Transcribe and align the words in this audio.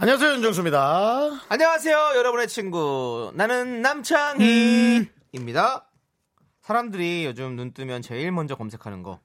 안녕하세요 0.00 0.34
윤정수입니다. 0.34 1.40
안녕하세요, 1.48 2.12
여러분의 2.14 2.46
친구. 2.46 3.32
나는 3.34 3.82
남창희입니다. 3.82 5.10
사람들이 6.62 7.24
요즘 7.24 7.56
눈 7.56 7.72
뜨면 7.72 8.02
제일 8.02 8.30
먼저 8.30 8.54
검색하는 8.54 9.02
거. 9.02 9.18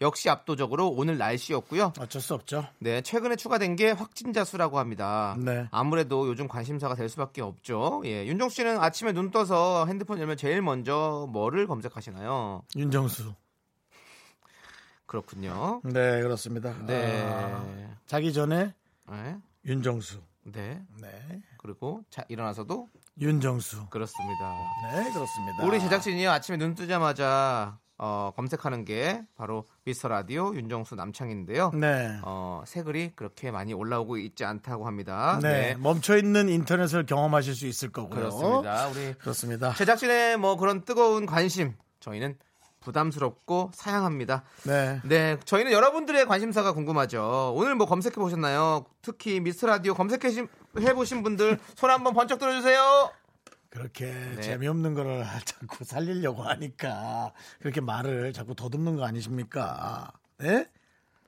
역시 0.00 0.30
압도적으로 0.30 0.88
오늘 0.88 1.18
날씨였고요. 1.18 1.94
어쩔 1.98 2.22
수 2.22 2.34
없죠. 2.34 2.64
네, 2.78 3.00
최근에 3.02 3.34
추가된 3.34 3.74
게 3.74 3.90
확진자 3.90 4.44
수라고 4.44 4.78
합니다. 4.78 5.36
네. 5.36 5.66
아무래도 5.72 6.28
요즘 6.28 6.46
관심사가 6.46 6.94
될 6.94 7.08
수밖에 7.08 7.42
없죠. 7.42 8.00
예, 8.04 8.24
윤정 8.24 8.50
씨는 8.50 8.78
아침에 8.78 9.10
눈 9.12 9.32
떠서 9.32 9.86
핸드폰 9.86 10.20
열면 10.20 10.36
제일 10.36 10.62
먼저 10.62 11.26
뭐를 11.32 11.66
검색하시나요? 11.66 12.62
윤정수. 12.76 13.34
그렇군요. 15.06 15.80
네 15.82 16.22
그렇습니다. 16.22 16.72
네. 16.86 17.20
아, 17.24 17.66
자기 18.06 18.32
전에 18.32 18.74
네. 19.10 19.36
윤정수. 19.70 20.20
네. 20.42 20.82
네. 21.00 21.42
그리고 21.58 22.02
자, 22.10 22.24
일어나서도 22.28 22.88
윤정수. 23.20 23.86
그렇습니다. 23.88 24.56
네 24.92 25.12
그렇습니다. 25.12 25.64
우리 25.64 25.78
제작진이 25.78 26.26
아침에 26.26 26.58
눈 26.58 26.74
뜨자마자 26.74 27.78
어, 27.96 28.32
검색하는 28.34 28.84
게 28.84 29.22
바로 29.36 29.68
미스터 29.84 30.08
라디오 30.08 30.54
윤정수 30.56 30.96
남창인데요. 30.96 31.70
네. 31.74 32.18
어, 32.22 32.64
새 32.66 32.82
글이 32.82 33.12
그렇게 33.14 33.52
많이 33.52 33.72
올라오고 33.72 34.16
있지 34.16 34.44
않다고 34.44 34.86
합니다. 34.86 35.38
네. 35.40 35.76
멈춰 35.76 36.16
있는 36.16 36.48
인터넷을 36.48 37.06
경험하실 37.06 37.54
수 37.54 37.66
있을 37.66 37.92
거고요. 37.92 38.18
그렇습니다. 38.18 38.88
우리 38.88 39.12
그렇습니다. 39.14 39.74
제작진의 39.74 40.38
뭐 40.38 40.56
그런 40.56 40.84
뜨거운 40.84 41.26
관심 41.26 41.74
저희는 42.00 42.36
부담스럽고 42.80 43.70
사양합니다. 43.74 44.42
네. 44.64 45.00
네, 45.04 45.38
저희는 45.44 45.72
여러분들의 45.72 46.26
관심사가 46.26 46.72
궁금하죠. 46.72 47.52
오늘 47.54 47.74
뭐 47.74 47.86
검색해 47.86 48.14
보셨나요? 48.16 48.84
특히 49.02 49.40
미스터 49.40 49.66
라디오 49.66 49.94
검색해 49.94 50.94
보신 50.94 51.22
분들 51.22 51.58
손 51.76 51.90
한번 51.90 52.14
번쩍 52.14 52.38
들어주세요. 52.38 53.12
그렇게 53.68 54.06
네. 54.06 54.40
재미없는 54.40 54.94
거를 54.94 55.24
자꾸 55.44 55.84
살리려고 55.84 56.42
하니까 56.42 57.32
그렇게 57.60 57.80
말을 57.80 58.32
자꾸 58.32 58.54
더듬는 58.54 58.96
거 58.96 59.04
아니십니까? 59.04 60.10
네? 60.38 60.66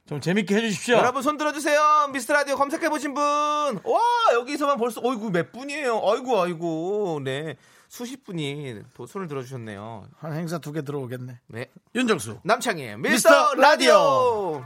좀 0.07 0.21
재밌게 0.21 0.57
해주십시오. 0.57 0.97
여러분 0.97 1.23
손 1.23 1.37
들어주세요. 1.37 2.09
미스터 2.13 2.33
라디오 2.35 2.57
검색해 2.57 2.89
보신 2.89 3.15
분. 3.15 3.23
와 3.23 4.01
여기서만 4.35 4.77
벌써 4.77 5.01
어이구 5.05 5.31
몇 5.31 5.53
분이에요. 5.53 6.03
아이고 6.05 6.43
아이고 6.43 7.21
네 7.23 7.57
수십 7.93 8.25
분이 8.25 8.81
또 8.95 9.05
손을 9.07 9.29
들어주셨네요. 9.29 10.07
한 10.17 10.33
행사 10.33 10.57
두 10.59 10.73
개 10.73 10.81
들어오겠네. 10.81 11.41
네 11.49 11.71
윤정수. 11.95 12.41
남창희 12.43 12.97
미스터, 12.97 13.11
미스터 13.11 13.55
라디오. 13.61 13.61
라디오. 13.61 14.65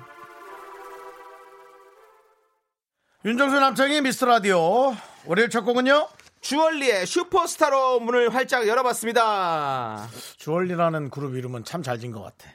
윤정수 3.25 3.59
남창의 3.59 4.03
미스터 4.03 4.27
라디오. 4.27 4.95
월요일 5.25 5.51
첫 5.51 5.63
곡은요? 5.63 6.09
주얼리의 6.41 7.05
슈퍼스타로 7.05 7.99
문을 7.99 8.33
활짝 8.33 8.69
열어봤습니다. 8.69 10.07
주얼리라는 10.37 11.11
그룹 11.11 11.35
이름은 11.35 11.65
참 11.65 11.83
잘 11.83 11.99
지은 11.99 12.13
것 12.13 12.23
같아. 12.23 12.49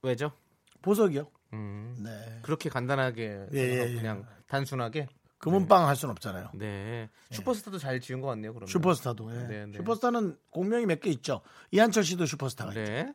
왜죠? 0.00 0.32
보석이요. 0.80 1.26
음, 1.52 1.94
네. 2.02 2.38
그렇게 2.40 2.70
간단하게 2.70 3.48
예, 3.52 3.58
예, 3.58 3.90
예. 3.90 3.94
그냥 3.94 4.26
단순하게 4.46 5.06
금은빵 5.42 5.86
할순 5.88 6.08
없잖아요. 6.10 6.50
네 6.54 7.10
슈퍼스타도 7.30 7.78
잘 7.78 8.00
지은 8.00 8.20
것 8.20 8.28
같네요. 8.28 8.54
그러면 8.54 8.68
슈퍼스타도. 8.68 9.30
예. 9.34 9.46
네, 9.48 9.66
네. 9.66 9.72
슈퍼스타는 9.78 10.36
공명이 10.50 10.86
몇 10.86 11.00
개 11.00 11.10
있죠. 11.10 11.40
이한철 11.72 12.04
씨도 12.04 12.26
슈퍼스타가 12.26 12.70
있죠. 12.72 12.82
네. 12.92 13.12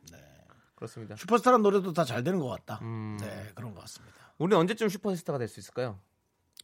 그렇습니다. 0.74 1.16
슈퍼스타란 1.16 1.62
노래도 1.62 1.92
다 1.92 2.04
잘 2.04 2.22
되는 2.22 2.38
것 2.38 2.48
같다. 2.48 2.78
음. 2.82 3.16
네, 3.20 3.50
그런 3.54 3.74
것 3.74 3.80
같습니다. 3.80 4.14
우리 4.38 4.54
언제쯤 4.54 4.88
슈퍼스타가 4.88 5.38
될 5.38 5.48
수 5.48 5.58
있을까요? 5.58 5.98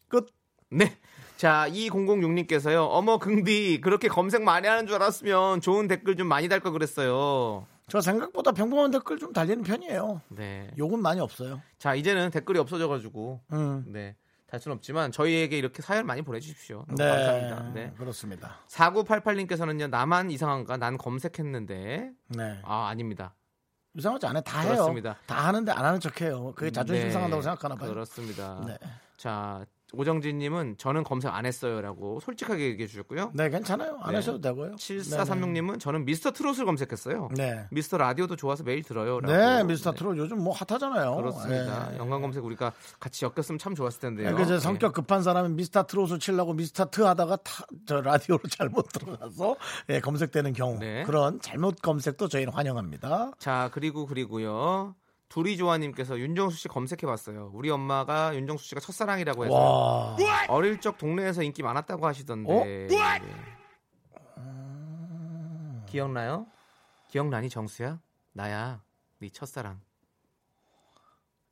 끝. 0.09 0.27
네. 0.71 0.97
자, 1.37 1.67
2006님께서요. 1.71 2.89
어머, 2.91 3.19
긍디, 3.19 3.81
그렇게 3.81 4.09
검색 4.09 4.43
많이 4.43 4.67
하는 4.69 4.87
줄 4.87 4.97
알았으면 4.97 5.61
좋은 5.61 5.89
댓글 5.89 6.17
좀 6.17 6.27
많이 6.29 6.49
달 6.49 6.61
걸 6.61 6.73
그랬어요. 6.73 7.67
저 7.89 8.01
생각보다 8.01 8.53
평범한 8.53 8.91
댓글 8.91 9.19
좀 9.19 9.33
달리는 9.33 9.63
편이에요. 9.63 10.21
네. 10.29 10.71
욕은 10.79 11.01
많이 11.03 11.21
없어요. 11.21 11.61
자, 11.79 11.95
이제는 11.95 12.31
댓글이 12.31 12.59
없어져가지고, 12.59 13.41
음. 13.53 13.85
네. 13.89 14.17
달 14.55 14.61
수는 14.61 14.77
없지만, 14.77 15.11
저희에게 15.11 15.59
이렇게 15.59 15.83
사연 15.83 16.07
많이 16.07 16.23
보내주십시오. 16.23 16.85
네, 16.97 17.09
감사합니다. 17.09 17.73
네. 17.75 17.93
그렇습니다. 17.99 18.61
4988님께서는요, 18.69 19.91
나만 19.91 20.31
이상한가? 20.31 20.77
난 20.77 20.97
검색했는데, 20.97 22.11
네. 22.29 22.61
아, 22.63 22.89
아닙니다. 22.89 23.35
이상하지 23.97 24.27
않아요. 24.27 24.43
다 24.43 24.61
해요. 24.61 24.73
그렇습니다. 24.73 25.17
다 25.27 25.47
하는데 25.47 25.71
안 25.71 25.85
하는 25.85 26.01
척해요. 26.01 26.53
그게 26.55 26.71
자존심 26.71 27.07
네. 27.07 27.11
상한다고 27.13 27.43
생각하나 27.43 27.77
봐요. 27.77 27.91
그렇습니다. 27.91 28.63
네. 28.67 28.77
자, 29.17 29.65
오정진님은 29.93 30.77
저는 30.79 31.05
검색 31.05 31.33
안 31.33 31.47
했어요라고 31.47 32.21
솔직하게 32.21 32.65
얘기해 32.71 32.89
주셨고요. 32.89 33.33
네, 33.35 33.49
괜찮아요. 33.49 33.99
안 34.03 34.11
네. 34.11 34.17
하셔도 34.17 34.41
되고요. 34.41 34.73
7436님은 34.73 35.79
저는 35.79 36.05
미스터 36.05 36.33
트롯을 36.33 36.65
검색했어요. 36.65 37.29
네. 37.37 37.67
미스터 37.71 37.99
라디오도 37.99 38.37
좋아서 38.37 38.65
매일 38.65 38.83
들어요. 38.83 39.21
네. 39.21 39.63
미스터 39.65 39.93
네, 39.93 39.99
트롯 39.99 40.17
요즘 40.17 40.43
뭐 40.43 40.55
핫하잖아요. 40.55 41.15
그렇습니다. 41.17 41.91
네. 41.91 41.99
연관 41.99 42.21
검색 42.23 42.45
우리가 42.45 42.73
같이 42.99 43.25
엮였으면 43.25 43.59
참 43.59 43.75
좋았을 43.75 44.01
텐데요. 44.01 44.37
네. 44.37 44.59
성격 44.59 44.93
급한 44.93 45.23
사람은 45.23 45.57
미스터 45.57 45.87
트롯을 45.87 46.19
치려고 46.19 46.55
미스터 46.55 46.87
트 46.87 47.03
하다가 47.03 47.37
타, 47.37 47.65
저 47.87 48.01
라디오로 48.01 48.43
잘못 48.51 48.89
들어가서 48.93 49.57
예, 49.91 50.01
검색되는 50.01 50.53
경우 50.55 50.79
네. 50.79 51.05
그런 51.05 51.41
잘못 51.41 51.81
검색도 51.83 52.29
저희는 52.29 52.53
환영합니다. 52.53 53.33
자 53.39 53.71
그리고 53.73 54.07
그리고요. 54.07 54.95
두리 55.35 55.57
조아님께서 55.57 56.17
윤정수 56.21 56.57
씨 56.57 56.69
검색해봤어요. 56.69 57.51
우리 57.55 57.69
엄마가 57.69 58.37
윤정수 58.37 58.67
씨가 58.67 58.81
첫사랑이라고 58.81 59.47
해서 59.47 59.53
와, 59.53 60.17
어릴 60.47 60.81
적 60.81 60.97
동네에서 60.97 61.43
인기 61.43 61.61
많았다고 61.65 62.07
하시던데. 62.07 62.53
어? 62.53 62.65
네. 62.65 62.87
기억나요? 65.87 66.47
기억나니 67.09 67.51
정수야? 67.51 67.99
나야. 68.33 68.81
네 69.19 69.29
첫사랑. 69.29 69.81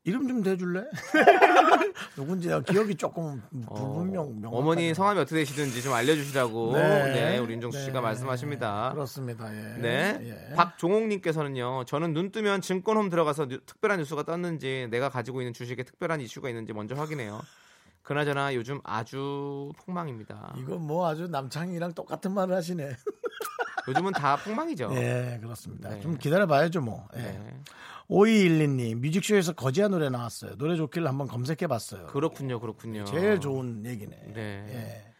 이름 0.04 0.26
좀 0.26 0.42
대줄래? 0.42 0.82
누군지 2.16 2.48
내가 2.48 2.60
기억이 2.60 2.96
조금 2.96 3.40
불분명 3.72 4.40
명. 4.40 4.52
어, 4.52 4.58
어머니 4.58 4.92
성함이 4.94 5.20
어떻게 5.20 5.36
되시든지 5.36 5.80
좀 5.80 5.92
알려주시라고 5.92 6.72
네, 6.72 7.12
네. 7.12 7.38
우리 7.38 7.54
윤정수 7.54 7.78
씨가 7.84 7.94
네. 7.94 8.00
말씀하십니다. 8.00 8.90
그렇습니다. 8.94 9.54
예. 9.54 9.76
네. 9.80 10.18
예. 10.50 10.54
박종옥님께서는요. 10.56 11.84
저는 11.84 12.14
눈 12.14 12.32
뜨면 12.32 12.62
증권홈 12.62 13.10
들어가서 13.10 13.46
뉴- 13.46 13.60
특별한 13.64 14.00
뉴스가 14.00 14.24
떴는지 14.24 14.88
내가 14.90 15.08
가지고 15.08 15.40
있는 15.40 15.52
주식에 15.52 15.84
특별한 15.84 16.20
이슈가 16.20 16.48
있는지 16.48 16.72
먼저 16.72 16.96
확인해요. 16.96 17.40
그나저나 18.02 18.56
요즘 18.56 18.80
아주 18.82 19.70
폭망입니다. 19.84 20.54
이거 20.58 20.74
뭐 20.78 21.06
아주 21.06 21.28
남창이랑 21.28 21.92
똑같은 21.94 22.32
말을 22.34 22.56
하시네. 22.56 22.96
요즘은 23.88 24.12
다 24.12 24.36
폭망이죠. 24.36 24.90
예, 24.94 25.38
그렇습니다. 25.40 25.90
네. 25.90 26.00
좀 26.00 26.16
기다려봐야죠, 26.16 26.80
뭐. 26.80 27.08
예. 27.16 27.20
네. 27.20 27.60
5212님, 28.08 28.96
뮤직쇼에서 28.96 29.52
거지한 29.54 29.90
노래 29.90 30.10
나왔어요. 30.10 30.56
노래 30.56 30.76
좋길래 30.76 31.06
한번 31.06 31.28
검색해봤어요. 31.28 32.06
그렇군요, 32.06 32.60
그렇군요. 32.60 33.04
제일 33.04 33.40
좋은 33.40 33.84
얘기네. 33.86 34.16
네. 34.34 34.66
예. 34.68 35.12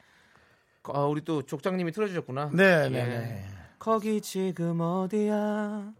아, 0.85 1.01
우리 1.05 1.25
또 1.25 1.43
족장님이 1.43 1.93
틀어주셨구나. 1.93 2.51
네, 2.53 2.85
예. 2.85 2.89
네, 2.89 3.05
네. 3.05 3.49
거기 3.79 4.21
지금 4.21 4.81
어디야? 4.81 5.35
하, 5.35 5.93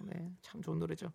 네, 0.00 0.30
참 0.42 0.62
좋은 0.62 0.78
노래죠. 0.78 1.12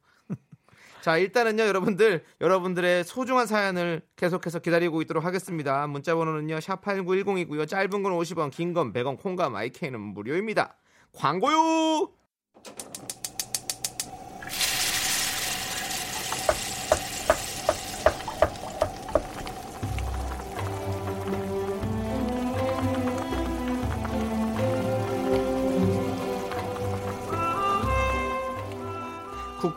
자, 1.04 1.18
일단은요, 1.18 1.64
여러분들, 1.64 2.24
여러분들의 2.40 3.04
소중한 3.04 3.46
사연을 3.46 4.04
계속해서 4.16 4.60
기다리고 4.60 5.02
있도록 5.02 5.26
하겠습니다. 5.26 5.86
문자 5.86 6.16
번호는요, 6.16 6.60
샵8910이고요. 6.60 7.68
짧은 7.68 8.04
건 8.04 8.14
50원, 8.14 8.52
긴 8.52 8.74
건 8.74 8.94
100원, 8.94 9.18
콩과 9.20 9.50
마이케이는 9.50 10.00
무료입니다. 10.00 10.78
광고요! 11.12 12.10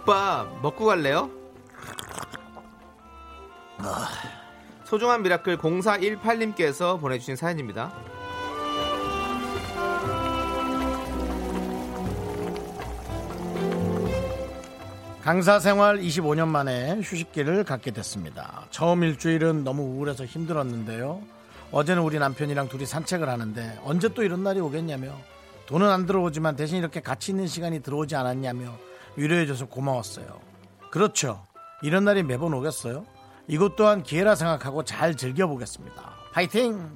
국밥 0.06 0.62
먹고 0.62 0.86
갈래요? 0.86 1.28
소중한 4.84 5.22
미라클 5.22 5.58
0418님께서 5.58 7.00
보내주신 7.00 7.34
사연입니다. 7.34 7.92
강사 15.22 15.58
생활 15.58 15.98
25년 15.98 16.46
만에 16.46 17.00
휴식기를 17.00 17.64
갖게 17.64 17.90
됐습니다. 17.90 18.64
처음 18.70 19.02
일주일은 19.02 19.64
너무 19.64 19.82
우울해서 19.82 20.24
힘들었는데요. 20.24 21.20
어제는 21.72 22.02
우리 22.02 22.20
남편이랑 22.20 22.68
둘이 22.68 22.86
산책을 22.86 23.28
하는데 23.28 23.80
언제 23.82 24.08
또 24.14 24.22
이런 24.22 24.44
날이 24.44 24.60
오겠냐며 24.60 25.18
돈은 25.66 25.90
안 25.90 26.06
들어오지만 26.06 26.54
대신 26.54 26.78
이렇게 26.78 27.00
같이 27.00 27.32
있는 27.32 27.48
시간이 27.48 27.82
들어오지 27.82 28.14
않았냐며 28.14 28.72
위로해줘서 29.16 29.66
고마웠어요. 29.66 30.40
그렇죠. 30.90 31.44
이런 31.82 32.04
날이 32.04 32.22
매번 32.22 32.54
오겠어요. 32.54 33.04
이것 33.48 33.76
또한 33.76 34.02
기회라 34.02 34.34
생각하고 34.34 34.84
잘 34.84 35.16
즐겨보겠습니다. 35.16 36.14
파이팅! 36.32 36.90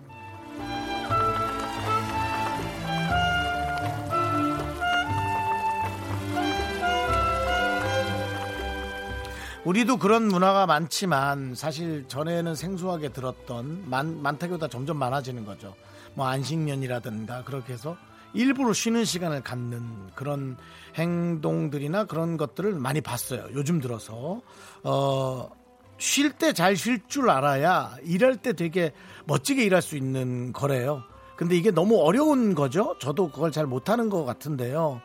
우리도 9.64 9.98
그런 9.98 10.26
문화가 10.26 10.66
많지만 10.66 11.54
사실 11.54 12.08
전에는 12.08 12.54
생소하게 12.54 13.10
들었던 13.10 13.88
많, 13.88 14.20
많다기보다 14.20 14.68
점점 14.68 14.96
많아지는 14.96 15.44
거죠. 15.44 15.74
뭐 16.14 16.26
안식년이라든가 16.26 17.44
그렇게 17.44 17.74
해서 17.74 17.96
일부러 18.34 18.72
쉬는 18.72 19.04
시간을 19.04 19.42
갖는 19.42 20.10
그런 20.14 20.56
행동들이나 20.96 22.04
그런 22.04 22.36
것들을 22.36 22.74
많이 22.74 23.00
봤어요. 23.00 23.46
요즘 23.54 23.80
들어서 23.80 24.40
어, 24.82 25.50
쉴 25.98 26.32
때 26.38 26.52
잘 26.52 26.74
쉴 26.76 27.00
줄 27.08 27.28
알아야 27.30 27.94
일할 28.04 28.36
때 28.36 28.52
되게 28.54 28.92
멋지게 29.26 29.64
일할 29.64 29.82
수 29.82 29.96
있는 29.96 30.52
거래요. 30.52 31.02
근데 31.36 31.56
이게 31.56 31.70
너무 31.70 31.98
어려운 32.00 32.54
거죠. 32.54 32.96
저도 33.00 33.30
그걸 33.30 33.50
잘 33.52 33.66
못하는 33.66 34.08
것 34.10 34.24
같은데요. 34.24 35.00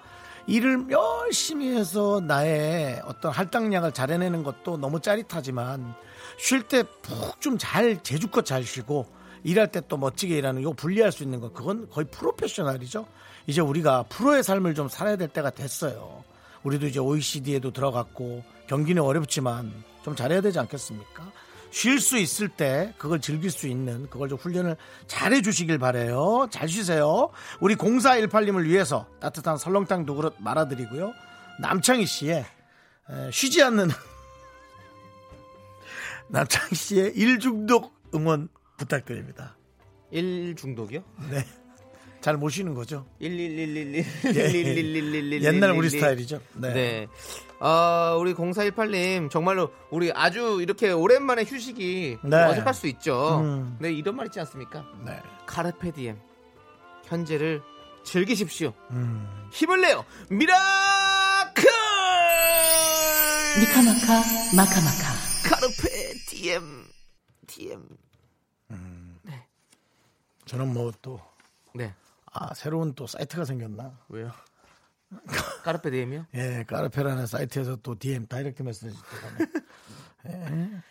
일을 0.47 0.85
열심히 0.91 1.75
해서 1.75 2.21
나의 2.21 3.01
어떤 3.05 3.31
할당량을 3.31 3.93
잘 3.93 4.11
해내는 4.11 4.43
것도 4.43 4.77
너무 4.77 4.99
짜릿하지만 5.01 5.95
쉴 6.37 6.61
때 6.67 6.83
푹 6.83 7.39
좀 7.41 7.57
잘 7.57 8.01
제주껏 8.03 8.45
잘 8.45 8.63
쉬고 8.63 9.05
일할 9.45 9.71
때 9.71 9.81
또 9.87 9.97
멋지게 9.97 10.37
일하는 10.37 10.63
거 10.63 10.73
분리할 10.73 11.11
수 11.11 11.23
있는 11.23 11.39
거 11.39 11.51
그건 11.51 11.87
거의 11.89 12.05
프로페셔널이죠. 12.07 13.05
이제 13.47 13.61
우리가 13.61 14.03
프로의 14.09 14.43
삶을 14.43 14.73
좀 14.73 14.89
살아야 14.89 15.15
될 15.15 15.27
때가 15.27 15.51
됐어요. 15.51 16.23
우리도 16.63 16.87
이제 16.87 16.99
OECD에도 16.99 17.71
들어갔고 17.71 18.43
경기는 18.67 19.01
어렵지만 19.03 19.71
좀 20.03 20.15
잘해야 20.15 20.41
되지 20.41 20.57
않겠습니까? 20.59 21.31
쉴 21.69 21.99
수 21.99 22.17
있을 22.17 22.47
때 22.47 22.93
그걸 22.97 23.21
즐길 23.21 23.51
수 23.51 23.67
있는 23.67 24.09
그걸 24.09 24.29
좀 24.29 24.39
훈련을 24.39 24.77
잘해 25.05 25.43
주시길 25.43 25.77
바래요. 25.77 26.47
잘 26.49 26.67
쉬세요. 26.67 27.29
우리 27.59 27.75
0418님을 27.75 28.63
위해서 28.63 29.05
따뜻한 29.19 29.57
설렁탕 29.57 30.07
두 30.07 30.15
그릇 30.15 30.33
말아드리고요. 30.39 31.13
남창희 31.59 32.07
씨의 32.07 32.45
에, 33.09 33.31
쉬지 33.31 33.61
않는 33.61 33.89
남창희 36.29 36.73
씨의 36.73 37.11
일중독 37.15 37.93
응원 38.15 38.49
부탁드립니다. 38.77 39.57
일 40.11 40.55
중독이요? 40.55 41.03
네. 41.29 41.45
잘 42.21 42.37
모시는 42.37 42.73
거죠. 42.73 43.05
11111111111 43.21 45.43
옛날 45.43 45.71
우리 45.71 45.89
스타일이죠. 45.91 46.39
네. 46.55 46.73
네. 46.73 47.07
어, 47.59 48.17
우리 48.19 48.33
0418님 48.33 49.29
정말로 49.29 49.71
우리 49.91 50.11
아주 50.11 50.57
이렇게 50.61 50.91
오랜만에 50.91 51.43
휴식이 51.43 52.17
네. 52.23 52.37
어색할 52.37 52.73
수 52.73 52.87
있죠. 52.87 53.41
음. 53.41 53.77
네, 53.79 53.91
이런 53.93 54.15
말 54.15 54.25
있지 54.25 54.39
않습니까? 54.39 54.83
네. 55.05 55.19
카르페디엠 55.45 56.17
현재를 57.05 57.61
즐기십시오. 58.03 58.73
음. 58.91 59.27
힘을 59.51 59.81
내요. 59.81 60.03
미라클! 60.29 60.55
미카마카 63.59 64.23
마카마카 64.55 65.13
Carpe 65.49 66.25
diem 66.25 66.85
DM. 68.71 69.19
저는 70.45 70.73
뭐또 70.73 71.19
네. 71.73 71.93
아, 72.31 72.53
새로운 72.53 72.93
또 72.93 73.07
사이트가 73.07 73.45
생겼나? 73.45 73.97
왜요? 74.09 74.31
Carpe 75.63 75.87
diem이요? 75.87 76.25
예, 76.35 76.63
Carpe라는 76.67 77.25
사이트에서 77.27 77.77
또 77.77 77.97
DM 77.97 78.27
direct 78.27 78.61
message 78.63 78.95
또 78.95 79.01
가네. 80.23 80.71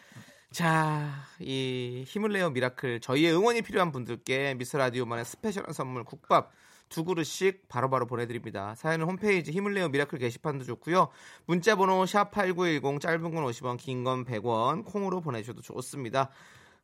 자, 0.52 1.10
이 1.40 2.04
힘을 2.06 2.32
내요 2.32 2.50
미라클 2.50 3.00
저희의 3.00 3.34
응원이 3.34 3.62
필요한 3.62 3.90
분들께 3.92 4.54
미스 4.54 4.76
라디오만의 4.76 5.24
special한 5.24 5.72
선물 5.72 6.04
국밥 6.04 6.52
두 6.88 7.04
그릇씩 7.04 7.66
바로바로 7.68 8.06
보내드립니다. 8.06 8.74
사연은 8.76 9.06
홈페이지 9.06 9.50
힘을 9.50 9.74
내요 9.74 9.88
미라클 9.88 10.18
게시판도 10.18 10.64
좋고요. 10.64 11.08
문자번호 11.46 12.06
샵 12.06 12.30
#8910 12.30 13.00
짧은 13.00 13.34
건 13.34 13.44
50원, 13.44 13.78
긴 13.78 14.04
건 14.04 14.24
100원 14.24 14.84
콩으로 14.84 15.20
보내주셔도 15.20 15.60
좋습니다. 15.60 16.30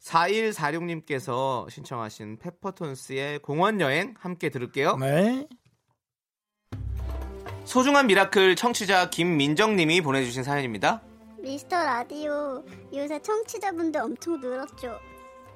4146님께서 0.03 1.69
신청하신 1.71 2.39
페퍼톤스의 2.39 3.41
공원 3.41 3.81
여행 3.81 4.15
함께 4.19 4.49
들을게요. 4.49 4.97
네. 4.97 5.47
소중한 7.65 8.07
미라클 8.07 8.57
청취자 8.57 9.11
김민정님이 9.11 10.01
보내주신 10.01 10.43
사연입니다. 10.43 11.03
미스터 11.39 11.77
라디오 11.83 12.65
요새 12.95 13.21
청취자분들 13.21 14.01
엄청 14.01 14.41
늘었죠. 14.41 14.99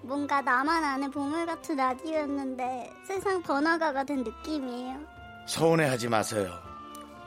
뭔가 0.02 0.40
나만 0.42 0.84
아는 0.84 1.10
보물 1.10 1.46
같은 1.46 1.76
라디오였는데 1.76 2.92
세상 3.06 3.42
번화가가 3.42 4.04
된 4.04 4.22
느낌이에요. 4.22 5.00
서운해하지 5.46 6.08
마세요. 6.08 6.52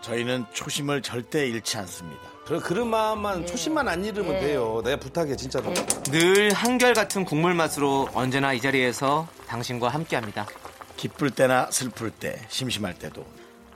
저희는 0.02 0.46
초심을 0.54 1.02
절대 1.02 1.48
잃지 1.48 1.78
않습니다. 1.78 2.37
그런 2.48 2.62
그런 2.62 2.90
마음만 2.90 3.46
초심만 3.46 3.90
안 3.90 4.06
잃으면 4.06 4.40
돼요. 4.40 4.82
내가 4.82 4.96
부탁해 4.98 5.36
진짜로. 5.36 5.74
늘 6.06 6.54
한결같은 6.54 7.26
국물 7.26 7.54
맛으로 7.54 8.08
언제나 8.14 8.54
이 8.54 8.62
자리에서 8.62 9.28
당신과 9.48 9.90
함께합니다. 9.90 10.46
기쁠 10.96 11.32
때나 11.32 11.70
슬플 11.70 12.10
때, 12.10 12.40
심심할 12.48 12.94
때도 12.98 13.26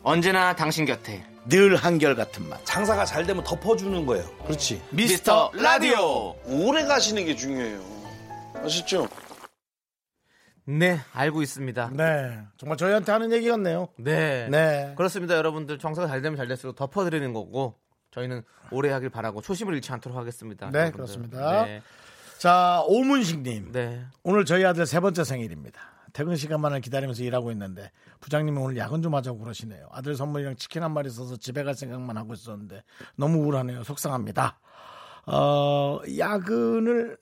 언제나 0.03 0.55
당신 0.55 0.85
곁에 0.85 1.25
늘 1.49 1.75
한결같은 1.75 2.47
맛. 2.47 2.65
장사가 2.65 3.03
잘 3.03 3.25
되면 3.25 3.43
덮어주는 3.43 4.05
거예요. 4.05 4.25
그렇지. 4.45 4.81
미스터 4.91 5.51
라디오. 5.53 6.35
오래 6.45 6.85
가시는 6.85 7.25
게 7.25 7.35
중요해요. 7.35 7.81
아시죠? 8.63 9.09
네, 10.63 11.01
알고 11.11 11.41
있습니다. 11.41 11.89
네. 11.93 12.39
정말 12.57 12.77
저희한테 12.77 13.11
하는 13.11 13.33
얘기 13.33 13.49
같네요. 13.49 13.89
네. 13.97 14.47
네. 14.49 14.93
그렇습니다, 14.95 15.35
여러분들. 15.35 15.77
정사가 15.77 16.07
잘 16.07 16.21
되면 16.21 16.37
잘 16.37 16.47
될수록 16.47 16.77
덮어드리는 16.77 17.33
거고 17.33 17.75
저희는 18.11 18.43
오래 18.71 18.91
하길 18.91 19.09
바라고 19.09 19.41
초심을 19.41 19.73
잃지 19.75 19.91
않도록 19.91 20.17
하겠습니다. 20.17 20.69
네, 20.69 20.79
여러분들. 20.79 20.97
그렇습니다. 20.97 21.65
네. 21.65 21.81
자, 22.37 22.83
오문식님. 22.87 23.71
네. 23.71 24.05
오늘 24.23 24.45
저희 24.45 24.65
아들 24.65 24.85
세 24.85 24.99
번째 24.99 25.23
생일입니다. 25.23 25.79
퇴근 26.13 26.35
시간만을 26.35 26.81
기다리면서 26.81 27.23
일하고 27.23 27.51
있는데 27.51 27.89
부장님이 28.19 28.57
오늘 28.59 28.77
야근 28.77 29.01
좀 29.01 29.15
하자고 29.15 29.39
그러시네요. 29.39 29.87
아들 29.91 30.15
선물이랑 30.15 30.57
치킨 30.57 30.83
한 30.83 30.91
마리 30.91 31.09
써서 31.09 31.37
집에 31.37 31.63
갈 31.63 31.73
생각만 31.73 32.17
하고 32.17 32.33
있었는데 32.33 32.83
너무 33.15 33.37
우울하네요. 33.39 33.83
속상합니다. 33.83 34.59
어, 35.27 35.99
야근을 36.17 37.17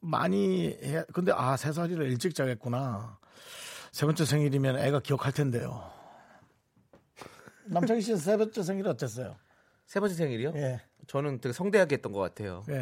많이 0.00 0.76
해. 0.82 1.04
근데 1.14 1.32
아, 1.34 1.56
세 1.56 1.72
살이라 1.72 2.04
일찍 2.04 2.34
자겠구나. 2.34 3.16
세 3.92 4.04
번째 4.04 4.26
생일이면 4.26 4.78
애가 4.78 5.00
기억할 5.00 5.32
텐데요. 5.32 5.90
남창희 7.66 8.02
씨세 8.02 8.36
번째 8.36 8.62
생일 8.62 8.88
어땠어요? 8.88 9.36
세 9.86 10.00
번째 10.00 10.14
생일이요? 10.14 10.52
예. 10.56 10.80
저는 11.06 11.40
되게 11.40 11.52
성대하게 11.52 11.96
했던 11.96 12.12
것 12.12 12.20
같아요. 12.20 12.62
예. 12.68 12.78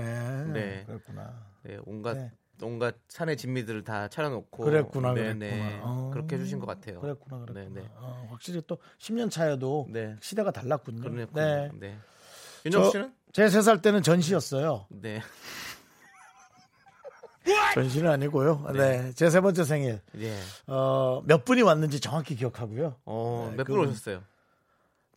네. 0.53 0.85
그렇구나. 0.87 1.47
네, 1.65 1.79
온갖 1.85 2.15
네. 2.15 2.31
온갖 2.63 2.95
산의 3.09 3.37
진미들을 3.37 3.83
다 3.83 4.07
차려놓고 4.09 4.65
그랬구나, 4.65 5.15
네, 5.15 5.35
그랬구나. 5.35 5.47
네. 5.47 5.81
어. 5.83 6.11
그렇게 6.13 6.37
해주신 6.37 6.61
것 6.61 6.67
같아요. 6.67 7.01
그랬구나, 7.01 7.41
그랬구나. 7.41 7.69
네, 7.69 7.81
네. 7.83 7.89
어, 7.97 8.29
확실히 8.31 8.63
또 8.69 8.79
10년 9.01 9.31
차여도 9.31 9.89
네. 9.91 10.15
시대가 10.21 10.53
달랐군요. 10.53 11.01
그러네요. 11.01 11.27
네. 11.35 11.71
네. 11.81 11.99
윤정 12.65 12.91
씨는? 12.91 13.13
제 13.33 13.47
세 13.49 13.63
살 13.63 13.83
때는 13.83 14.03
전시였어요. 14.03 14.87
네. 14.91 15.21
전시는 17.75 18.09
아니고요. 18.11 18.67
네. 18.75 19.11
제 19.15 19.29
세 19.31 19.41
번째 19.41 19.65
생일. 19.65 20.01
예. 20.21 20.39
어, 20.69 21.23
몇 21.25 21.45
분이 21.45 21.63
왔는지 21.63 21.99
정확히 21.99 22.37
기억하고요. 22.37 22.95
어, 23.05 23.49
네, 23.51 23.57
몇분 23.57 23.75
그건- 23.77 23.89
오셨어요? 23.89 24.23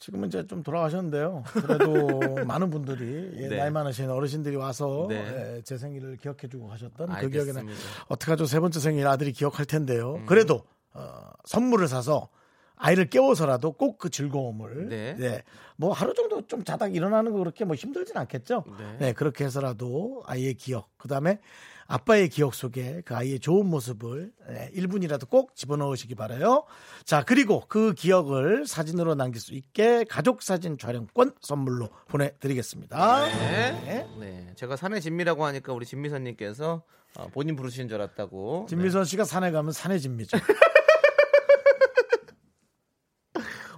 지금은 0.05 0.27
이제 0.27 0.45
좀 0.45 0.61
돌아가셨는데요. 0.61 1.43
그래도 1.47 1.89
많은 2.45 2.69
분들이 2.69 3.31
예, 3.37 3.47
네. 3.47 3.57
나이 3.57 3.71
많으신 3.71 4.07
어르신들이 4.07 4.55
와서 4.55 5.07
네. 5.09 5.55
예, 5.57 5.61
제 5.63 5.79
생일을 5.79 6.17
기억해주고 6.17 6.67
가셨던 6.67 7.07
그 7.07 7.29
기억에는 7.29 7.57
알겠습니다. 7.57 7.81
음. 7.81 8.05
어떡하죠? 8.09 8.45
세 8.45 8.59
번째 8.59 8.79
생일 8.79 9.07
아들이 9.07 9.31
기억할 9.31 9.65
텐데요. 9.65 10.21
그래도 10.27 10.61
어, 10.93 11.31
선물을 11.45 11.87
사서 11.87 12.29
아이를 12.75 13.09
깨워서라도 13.09 13.71
꼭 13.71 13.97
그 13.97 14.09
즐거움을 14.11 14.89
네. 14.89 15.15
네. 15.17 15.43
뭐 15.75 15.91
하루 15.91 16.13
정도 16.13 16.45
좀 16.45 16.63
자다 16.63 16.87
일어나는 16.87 17.31
거 17.31 17.39
그렇게 17.39 17.65
뭐 17.65 17.75
힘들진 17.75 18.15
않겠죠. 18.15 18.63
네. 18.77 18.97
네, 18.99 19.13
그렇게 19.13 19.43
해서라도 19.45 20.21
아이의 20.27 20.53
기억, 20.53 20.95
그다음에 20.99 21.39
아빠의 21.87 22.29
기억 22.29 22.55
속에 22.55 23.01
그 23.05 23.15
아이의 23.15 23.39
좋은 23.39 23.67
모습을 23.67 24.31
네, 24.49 24.71
1분이라도 24.75 25.29
꼭 25.29 25.55
집어넣으시기 25.55 26.15
바라요. 26.15 26.65
자, 27.03 27.23
그리고 27.23 27.63
그 27.67 27.93
기억을 27.93 28.65
사진으로 28.65 29.13
남길 29.15 29.39
수 29.39 29.53
있게 29.53 30.03
가족 30.09 30.41
사진 30.41 30.77
촬영권 30.77 31.33
선물로 31.41 31.89
보내드리겠습니다. 32.07 33.25
네. 33.27 34.07
네. 34.19 34.51
제가 34.55 34.75
산의 34.75 35.01
진미라고 35.01 35.45
하니까 35.45 35.73
우리 35.73 35.85
진미선님께서 35.85 36.81
어, 37.17 37.27
본인 37.33 37.55
부르시는 37.55 37.87
줄 37.87 38.01
알았다고. 38.01 38.65
진미선 38.67 39.05
씨가 39.05 39.23
산에 39.23 39.51
가면 39.51 39.71
산해진미죠. 39.71 40.37
네. 40.37 40.43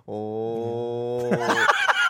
오. 0.07 1.29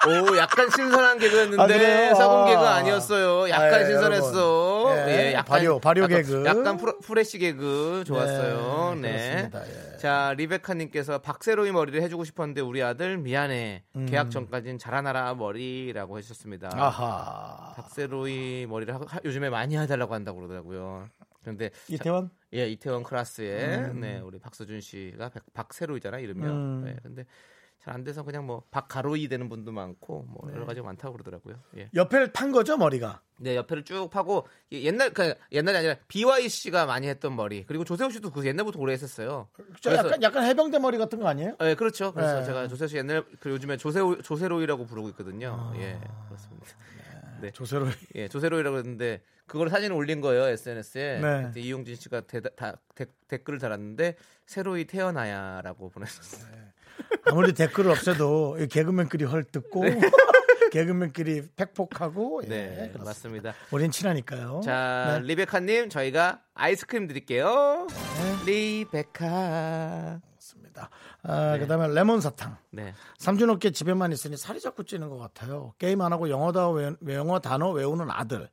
오, 0.08 0.38
약간 0.38 0.70
신선한 0.70 1.18
개그였는데 1.20 1.62
아, 1.62 1.68
그래요? 1.68 2.16
썩은 2.16 2.44
아. 2.44 2.46
개그 2.46 2.62
아니었어요. 2.62 3.50
약간 3.50 3.74
아, 3.74 3.82
예, 3.82 3.86
신선했어. 3.86 4.28
여러분. 4.38 4.67
예, 5.10 5.42
발효, 5.46 5.80
발효 5.80 6.04
약간, 6.04 6.18
개그. 6.22 6.46
약간 6.46 6.78
프로, 6.78 7.00
fresh 7.00 7.40
개그 7.40 8.04
좋았어요. 8.06 8.96
네, 9.02 9.50
네. 9.52 9.52
예. 9.94 9.98
자, 9.98 10.34
리베카 10.38 10.74
님께서 10.76 11.20
박세로이 11.20 11.72
머리를 11.72 12.02
해 12.02 12.10
주고 12.10 12.24
싶었는데 12.24 12.62
우리 12.62 12.82
아들 12.84 13.18
미안해. 13.18 13.84
음. 13.96 14.06
계약 14.06 14.30
전까진 14.32 14.78
자라나라 14.78 15.34
머리라고 15.36 16.18
해주셨습니다. 16.18 16.70
아하. 16.74 17.74
박세로이 17.76 18.66
머리를 18.68 18.94
하- 18.94 19.00
하- 19.08 19.20
요즘에 19.26 19.50
많이 19.50 19.78
해 19.78 19.88
달라고 19.88 20.14
한다고 20.14 20.38
그러더라고요. 20.40 21.08
그런데 21.42 21.70
이태원? 21.88 22.30
예, 22.54 22.68
이태원 22.68 23.04
클라스에 23.04 23.94
네, 23.94 24.20
우리 24.20 24.38
박서준 24.40 24.82
씨가 24.82 25.30
박- 25.30 25.44
박세로이잖아 25.54 26.20
이름이요. 26.20 26.50
음. 26.50 26.82
네, 26.86 26.96
근데 27.02 27.26
잘 27.84 27.94
안 27.94 28.04
돼서 28.04 28.24
그냥 28.24 28.46
뭐 28.46 28.64
박가로이 28.72 29.28
되는 29.28 29.48
분도 29.50 29.72
많고 29.72 30.24
뭐 30.28 30.52
여러 30.54 30.66
가지 30.66 30.82
가 30.82 30.88
많다고 30.88 31.14
그러더라고요. 31.14 31.56
예. 31.78 31.90
옆에를 31.96 32.34
탄 32.34 32.52
거죠, 32.52 32.76
머리가? 32.78 33.22
네, 33.40 33.56
옆에를 33.56 33.84
쭉 33.84 34.10
파고 34.10 34.48
이 34.70 34.86
옛날 34.86 35.12
그 35.14 35.34
옛날이 35.52 35.78
아니라 35.78 35.96
BY 36.08 36.50
씨가 36.50 36.86
많이 36.86 37.08
했던 37.08 37.36
머리 37.36 37.66
그리고 37.66 37.84
조세호 37.86 38.10
씨도 38.10 38.32
그 38.32 38.46
옛날부터 38.46 38.80
오래 38.80 38.94
했었어요. 38.94 39.48
저 39.80 39.94
약간, 39.96 40.22
약간 40.22 40.44
해병대 40.44 40.80
머리 40.80 40.98
같은 40.98 41.20
거 41.20 41.28
아니에요? 41.28 41.56
네, 41.60 41.76
그렇죠. 41.76 42.12
그래서 42.14 42.40
네. 42.40 42.46
제가 42.46 42.68
조세호 42.68 42.88
씨 42.88 42.98
옛날 42.98 43.24
그 43.40 43.52
요즘에 43.52 43.78
조세호 43.78 44.22
조세로이라고 44.22 44.86
부르고 44.86 45.10
있거든요. 45.10 45.72
예, 45.78 46.00
그렇습니다. 46.28 46.68
네. 47.42 47.52
조세로. 47.52 47.88
예, 48.16 48.28
조세로이라고 48.28 48.78
했는데 48.80 49.22
그걸 49.46 49.70
사진을 49.70 49.96
올린 49.96 50.20
거예요 50.20 50.48
SNS에. 50.48 51.20
네. 51.22 51.44
그때 51.44 51.62
이용진 51.62 51.96
씨가 51.96 52.22
대, 52.22 52.42
다, 52.42 52.76
데- 52.96 53.06
댓글을 53.28 53.60
달았는데 53.60 54.18
새로이 54.46 54.86
태어나야라고 54.86 55.90
보냈었어요. 55.92 56.52
아무리 57.26 57.54
댓글을 57.54 57.92
없애도 57.92 58.58
이 58.60 58.68
개그맨끼리 58.68 59.26
헐뜯고 59.26 59.84
개그맨끼리 60.72 61.50
팩폭하고 61.56 62.42
예, 62.44 62.48
네, 62.48 62.68
그렇습니다. 62.94 63.04
맞습니다. 63.04 63.54
우린 63.72 63.92
친하니까요. 63.92 64.62
자, 64.64 65.20
네. 65.22 65.28
리베카님 65.28 65.90
저희가 65.90 66.42
아이스크림 66.54 67.08
드릴게요. 67.08 67.88
네. 68.46 68.52
리베카. 68.52 70.20
그렇습니다. 70.30 70.90
아, 71.24 71.58
그다음에 71.58 71.88
레몬 71.94 72.22
사탕. 72.22 72.58
네, 72.72 72.94
삼촌 73.18 73.50
어깨 73.50 73.72
집에만 73.72 74.12
있으니 74.12 74.38
살이 74.38 74.60
자꾸 74.60 74.84
찌는 74.84 75.10
것 75.10 75.18
같아요. 75.18 75.74
게임 75.78 76.02
안 76.02 76.12
하고 76.14 76.30
영어, 76.30 76.52
다 76.52 76.70
외, 76.70 76.92
영어 77.10 77.40
단어 77.40 77.72
외우는 77.72 78.08
아들. 78.10 78.50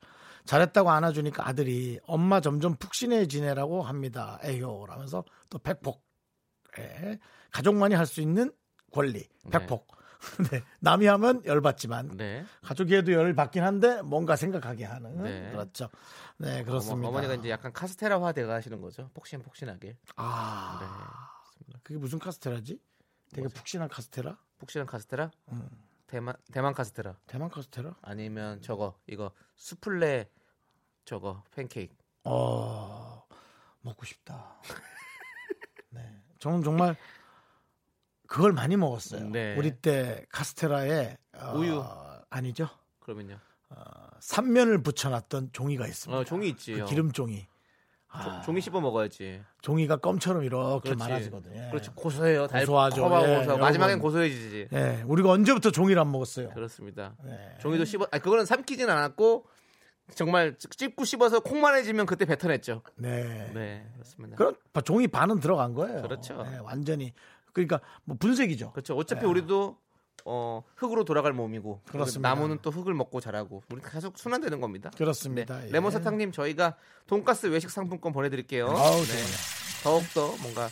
잘했다고 0.46 0.90
안아주니까 0.90 1.48
아들이 1.48 1.98
엄마 2.06 2.40
점점 2.40 2.76
푹신해지네라고 2.76 3.82
합니다. 3.82 4.38
에효 4.42 4.84
라면서 4.86 5.24
또 5.48 5.58
팩폭. 5.58 6.02
예. 6.78 7.18
가족만이 7.58 7.94
할 7.94 8.04
수 8.06 8.20
있는 8.20 8.52
권리. 8.92 9.28
팩폭. 9.50 9.86
네. 10.50 10.62
남이 10.80 11.06
하면 11.06 11.44
열받지만 11.44 12.16
네. 12.16 12.44
가족이 12.62 12.94
해도 12.96 13.12
열 13.12 13.34
받긴 13.34 13.62
한데 13.62 14.00
뭔가 14.02 14.36
생각하게 14.36 14.84
하는 14.84 15.22
네. 15.22 15.50
그렇죠. 15.52 15.88
네 16.38 16.64
그렇습니다. 16.64 17.08
어머, 17.08 17.08
어머니가 17.18 17.34
이제 17.34 17.50
약간 17.50 17.72
카스테라화 17.72 18.32
돼가 18.32 18.54
하시는 18.54 18.80
거죠. 18.80 19.10
폭신폭신하게. 19.14 19.96
아 20.16 20.78
네. 21.68 21.74
그게 21.82 21.98
무슨 21.98 22.18
카스테라지? 22.18 22.80
되게 23.32 23.46
푹신한 23.48 23.88
카스테라? 23.88 24.36
폭신한 24.58 24.86
카스테라? 24.86 25.30
음. 25.52 25.68
대만 26.06 26.34
대만 26.52 26.72
카스테라. 26.72 27.16
대만 27.26 27.50
카스테라? 27.50 27.94
아니면 28.02 28.60
저거 28.62 28.98
이거 29.06 29.30
수플레 29.56 30.28
저거 31.04 31.44
팬케이크. 31.52 31.94
어 32.24 33.22
먹고 33.82 34.06
싶다. 34.06 34.60
네, 35.90 36.22
저는 36.38 36.62
정말 36.62 36.96
그걸 38.26 38.52
많이 38.52 38.76
먹었어요. 38.76 39.28
네. 39.30 39.54
우리 39.56 39.70
때 39.72 40.24
카스테라에 40.30 41.16
어, 41.38 41.52
우유. 41.56 41.84
아니죠? 42.30 42.68
그러면요. 43.00 43.38
삼면을 44.20 44.82
붙여놨던 44.82 45.50
종이가 45.52 45.86
있습니다. 45.86 46.18
어, 46.18 46.24
종이 46.24 46.48
있지. 46.48 46.74
그 46.74 46.84
기름 46.86 47.12
종이. 47.12 47.46
조- 48.22 48.42
종이 48.46 48.60
씹어 48.60 48.80
먹어야지. 48.80 49.42
종이가 49.60 49.96
껌처럼 49.96 50.44
이렇게 50.44 50.90
그렇지. 50.90 50.96
많아지거든요. 50.98 51.64
예. 51.66 51.68
그렇지 51.70 51.90
고소해요. 51.96 52.46
달- 52.46 52.60
고소하죠. 52.60 53.04
예, 53.26 53.36
고소. 53.38 53.58
마지막엔. 53.58 53.98
고소해지지. 53.98 54.68
예, 54.72 55.02
우리가 55.06 55.30
언제부터 55.30 55.72
종이를 55.72 56.00
안 56.00 56.12
먹었어요? 56.12 56.50
그렇습니다. 56.50 57.14
네. 57.24 57.56
종이도 57.60 57.84
씹어. 57.84 58.06
아 58.12 58.18
그거는 58.20 58.46
삼키진 58.46 58.88
않았고 58.88 59.46
정말 60.14 60.54
찝고 60.58 61.04
씹어서 61.04 61.40
콩만해지면 61.40 62.06
그때 62.06 62.24
뱉어냈죠. 62.24 62.82
네. 62.96 63.50
네 63.52 63.90
그렇습니다. 63.94 64.36
그런 64.36 64.54
종이 64.84 65.08
반은 65.08 65.40
들어간 65.40 65.74
거예요. 65.74 66.02
그렇죠. 66.02 66.40
네, 66.44 66.58
완전히 66.58 67.12
그러니까 67.54 67.80
뭐 68.04 68.16
분쇄기죠. 68.18 68.72
그렇죠. 68.72 68.94
어차피 68.94 69.24
우리도 69.24 69.78
어, 70.26 70.62
흙으로 70.76 71.04
돌아갈 71.04 71.32
몸이고 71.32 71.80
네. 71.84 71.92
그렇습니다. 71.92 72.28
나무는 72.28 72.58
또 72.60 72.70
흙을 72.70 72.92
먹고 72.94 73.20
자라고 73.20 73.62
우리 73.70 73.80
계속 73.82 74.18
순환되는 74.18 74.60
겁니다. 74.60 74.90
그렇습니다. 74.96 75.60
네. 75.60 75.68
예. 75.68 75.70
레몬 75.70 75.90
사탕님 75.90 76.32
저희가 76.32 76.76
돈가스 77.06 77.46
외식 77.46 77.70
상품권 77.70 78.12
보내드릴게요. 78.12 78.66
아우, 78.66 79.00
네. 79.00 79.06
좋네요. 79.06 79.26
더욱 79.82 80.02
더 80.14 80.36
뭔가 80.42 80.68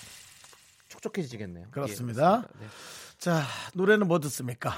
촉촉해지겠네요. 0.89 1.69
그렇습니다. 1.71 2.49
예, 2.57 2.61
네. 2.65 2.67
자 3.19 3.43
노래는 3.75 4.09
뭐 4.09 4.19
듣습니까? 4.21 4.73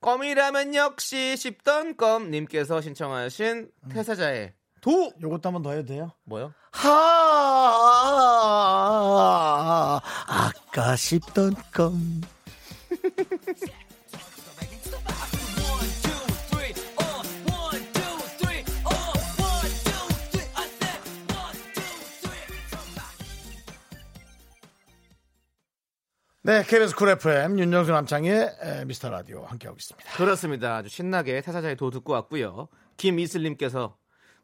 껌이라면 0.00 0.74
역시 0.74 1.36
씹던 1.36 1.96
껌님께서 1.96 2.80
신청하신 2.80 3.70
음. 3.84 3.88
태사자의 3.88 4.54
도 4.86 5.12
요것도 5.20 5.48
한번 5.48 5.62
더 5.64 5.72
해도 5.72 5.84
돼요? 5.84 6.12
뭐요? 6.22 6.54
하 6.70 6.86
아까 10.28 10.94
씹던 10.94 11.56
껌 11.74 12.20
네, 26.44 26.62
KBS 26.62 26.94
쿨 26.94 27.08
FM 27.08 27.58
윤정수 27.58 27.90
남창의 27.90 28.56
에, 28.62 28.84
미스터 28.84 29.10
라디오 29.10 29.44
함께하고 29.46 29.76
있습니다. 29.76 30.12
그렇습니다. 30.12 30.76
아주 30.76 30.88
신나게 30.88 31.40
태사자의 31.40 31.74
도 31.76 31.90
듣고 31.90 32.12
왔고요. 32.12 32.68
김이슬님께서 32.98 33.96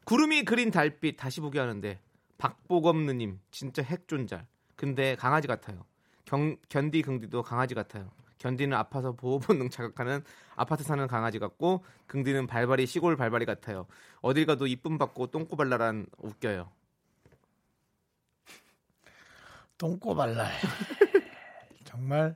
구름이 0.05 0.43
그린 0.43 0.71
달빛 0.71 1.17
다시 1.17 1.39
보게 1.41 1.59
하는데 1.59 1.99
박보검느님 2.37 3.39
진짜 3.51 3.81
핵존잘. 3.81 4.45
근데 4.75 5.15
강아지 5.15 5.47
같아요. 5.47 5.85
경, 6.25 6.57
견디 6.69 7.01
긍디도 7.01 7.43
강아지 7.43 7.73
같아요. 7.73 8.11
견디는 8.37 8.75
아파서 8.75 9.13
보호 9.13 9.39
본능 9.39 9.69
자극하는 9.69 10.21
아파트 10.55 10.83
사는 10.83 11.07
강아지 11.07 11.39
같고 11.39 11.85
긍디는 12.07 12.47
발발이 12.47 12.85
시골 12.85 13.15
발발이 13.15 13.45
같아요. 13.45 13.87
어딜 14.21 14.45
가도 14.45 14.67
이쁨 14.67 14.97
받고 14.97 15.27
똥꼬발랄한 15.27 16.07
웃겨요. 16.17 16.69
똥꼬발랄 19.77 20.51
정말 21.83 22.35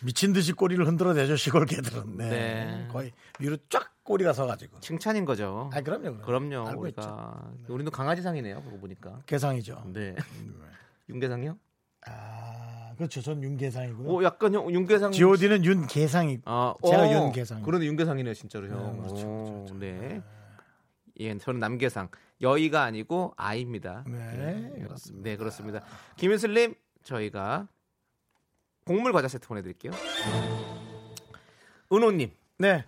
미친 0.00 0.32
듯이 0.32 0.52
꼬리를 0.52 0.86
흔들어내죠 0.86 1.36
시골 1.36 1.66
개들은 1.66 2.16
네. 2.16 2.28
네. 2.28 2.88
거의 2.90 3.12
위로 3.38 3.56
쫙 3.68 3.93
꼬리가 4.04 4.32
서가지고 4.34 4.80
칭찬인 4.80 5.24
거죠. 5.24 5.70
아 5.72 5.80
그럼요 5.80 6.18
그럼요. 6.18 6.68
알고 6.68 6.82
우리가 6.82 7.50
우리도 7.68 7.90
강아지상이네요. 7.90 8.62
그거 8.62 8.76
보니까. 8.76 9.20
개상이죠 9.26 9.82
네. 9.92 10.14
윤계상이요? 11.08 11.58
아 12.06 12.92
그렇죠 12.96 13.22
전 13.22 13.42
윤계상이고요 13.42 14.08
오, 14.08 14.22
약간 14.22 14.54
형 14.54 14.70
윤계상. 14.70 15.10
G.O.D는 15.12 15.64
윤계상이 15.64 16.40
아, 16.44 16.74
제가 16.86 17.02
어, 17.02 17.12
윤계상. 17.26 17.62
그러네 17.62 17.86
윤계상이네요, 17.86 18.34
진짜로 18.34 18.68
형. 18.68 18.92
네, 18.92 18.98
그렇죠, 19.02 19.26
오, 19.26 19.44
그렇죠, 19.44 19.74
그렇죠. 19.74 19.78
네. 19.78 20.22
예, 21.20 21.38
저는 21.38 21.60
남계상. 21.60 22.08
여의가 22.40 22.82
아니고 22.82 23.32
아입니다. 23.36 24.04
네, 24.06 24.70
그렇습니다. 24.82 25.22
네, 25.30 25.36
그렇습니다. 25.36 25.80
김윤슬님, 26.16 26.74
저희가 27.04 27.68
곡물 28.84 29.12
과자 29.12 29.28
세트 29.28 29.48
보내드릴게요. 29.48 29.92
은호님, 31.92 32.30
네 32.58 32.84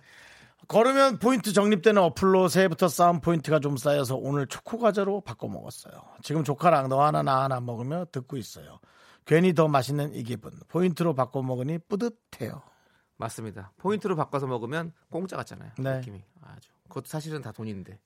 걸으면 0.67 1.19
포인트 1.19 1.53
적립되는 1.53 2.01
어플로 2.01 2.49
새해부터 2.49 2.87
쌓은 2.87 3.21
포인트가 3.21 3.59
좀 3.59 3.77
쌓여서 3.77 4.15
오늘 4.15 4.47
초코 4.47 4.77
과자로 4.77 5.21
바꿔 5.21 5.47
먹었어요 5.47 5.93
지금 6.23 6.43
조카랑 6.43 6.89
너 6.89 7.03
하나 7.03 7.23
나 7.23 7.43
하나 7.43 7.59
먹으며 7.59 8.05
듣고 8.11 8.37
있어요 8.37 8.79
괜히 9.27 9.53
더 9.53 9.67
맛있는 9.67 10.15
이 10.15 10.23
기분. 10.23 10.51
포인트로 10.69 11.13
바꿔 11.13 11.43
먹으니 11.43 11.77
뿌듯해요. 11.79 12.61
맞습니다. 13.17 13.73
포인트로 13.77 14.15
바꿔서 14.15 14.47
먹으면 14.47 14.93
공짜 15.09 15.35
같잖아요. 15.35 15.73
네. 15.77 15.97
느낌이 15.97 16.23
아주. 16.41 16.69
그것도 16.87 17.07
사실은 17.07 17.41
다 17.41 17.51
돈인데. 17.51 17.99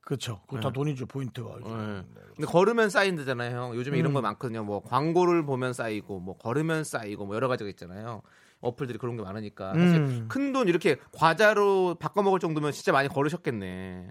그렇죠. 0.00 0.40
그거 0.46 0.60
다 0.60 0.72
돈이죠. 0.72 1.06
포인트가. 1.06 1.56
네. 1.58 2.04
근데 2.36 2.46
걸으면 2.46 2.88
쌓인다잖아요, 2.88 3.54
형. 3.54 3.74
요즘에 3.74 3.96
음. 3.96 3.98
이런 3.98 4.12
거 4.14 4.22
많거든요. 4.22 4.64
뭐 4.64 4.80
광고를 4.82 5.44
보면 5.44 5.74
쌓이고, 5.74 6.20
뭐 6.20 6.38
걸으면 6.38 6.84
쌓이고, 6.84 7.26
뭐 7.26 7.34
여러 7.34 7.48
가지가 7.48 7.68
있잖아요. 7.70 8.22
어플들이 8.60 8.98
그런 8.98 9.16
게 9.16 9.22
많으니까 9.22 9.74
사실 9.74 9.96
음. 9.96 10.26
큰돈 10.28 10.68
이렇게 10.68 10.96
과자로 11.12 11.96
바꿔 11.98 12.22
먹을 12.22 12.38
정도면 12.40 12.72
진짜 12.72 12.92
많이 12.92 13.08
걸으셨겠네. 13.08 14.10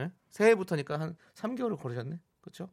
예? 0.00 0.12
새해부터니까 0.30 1.00
한 1.00 1.16
3개월을 1.34 1.78
걸으셨네, 1.78 2.18
그렇죠? 2.40 2.68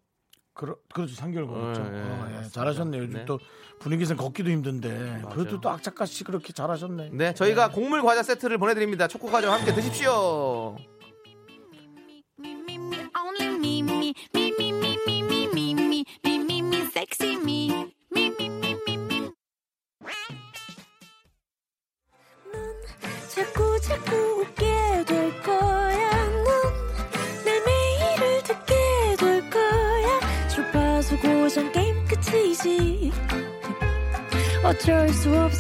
그러, 0.54 0.76
그렇죠. 0.94 1.16
3개월 1.16 1.48
걸렸죠. 1.48 1.84
네, 1.84 1.90
네, 1.90 2.00
어, 2.02 2.04
예. 2.04 2.34
맞습니다. 2.36 2.50
잘하셨네요. 2.50 3.02
요즘 3.02 3.14
네. 3.20 3.26
또 3.26 3.40
분위기에서 3.80 4.16
걷기도 4.16 4.52
힘든데. 4.52 5.22
맞아요. 5.24 5.30
그래도 5.30 5.60
또 5.60 5.70
악착같이 5.70 6.24
그렇게 6.24 6.54
잘하셨네. 6.54 7.10
네, 7.14 7.34
저희가 7.34 7.72
곡물 7.72 8.04
과자 8.04 8.22
세트를 8.22 8.60
보내드립니다. 8.60 9.08
초코 9.08 9.28
과자와 9.32 9.58
함께 9.58 9.74
드십시오. 9.74 10.78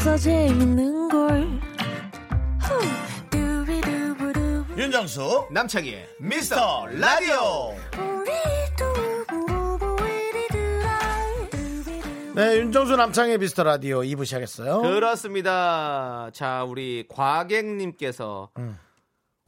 수 0.03 0.09
없어 0.09 0.17
재밌는 0.17 1.07
걸. 1.07 1.47
윤정수 4.77 5.47
남창희의 5.51 6.09
미스터 6.19 6.87
라디오. 6.87 7.73
네, 12.35 12.57
윤정수 12.57 12.97
남창의 12.97 13.37
미스터 13.37 13.63
라디오 13.63 14.01
2부 14.01 14.25
시작했어요. 14.25 14.81
그렇습니다. 14.81 16.29
자, 16.33 16.65
우리 16.65 17.05
과객님께서 17.07 18.49
음. 18.57 18.77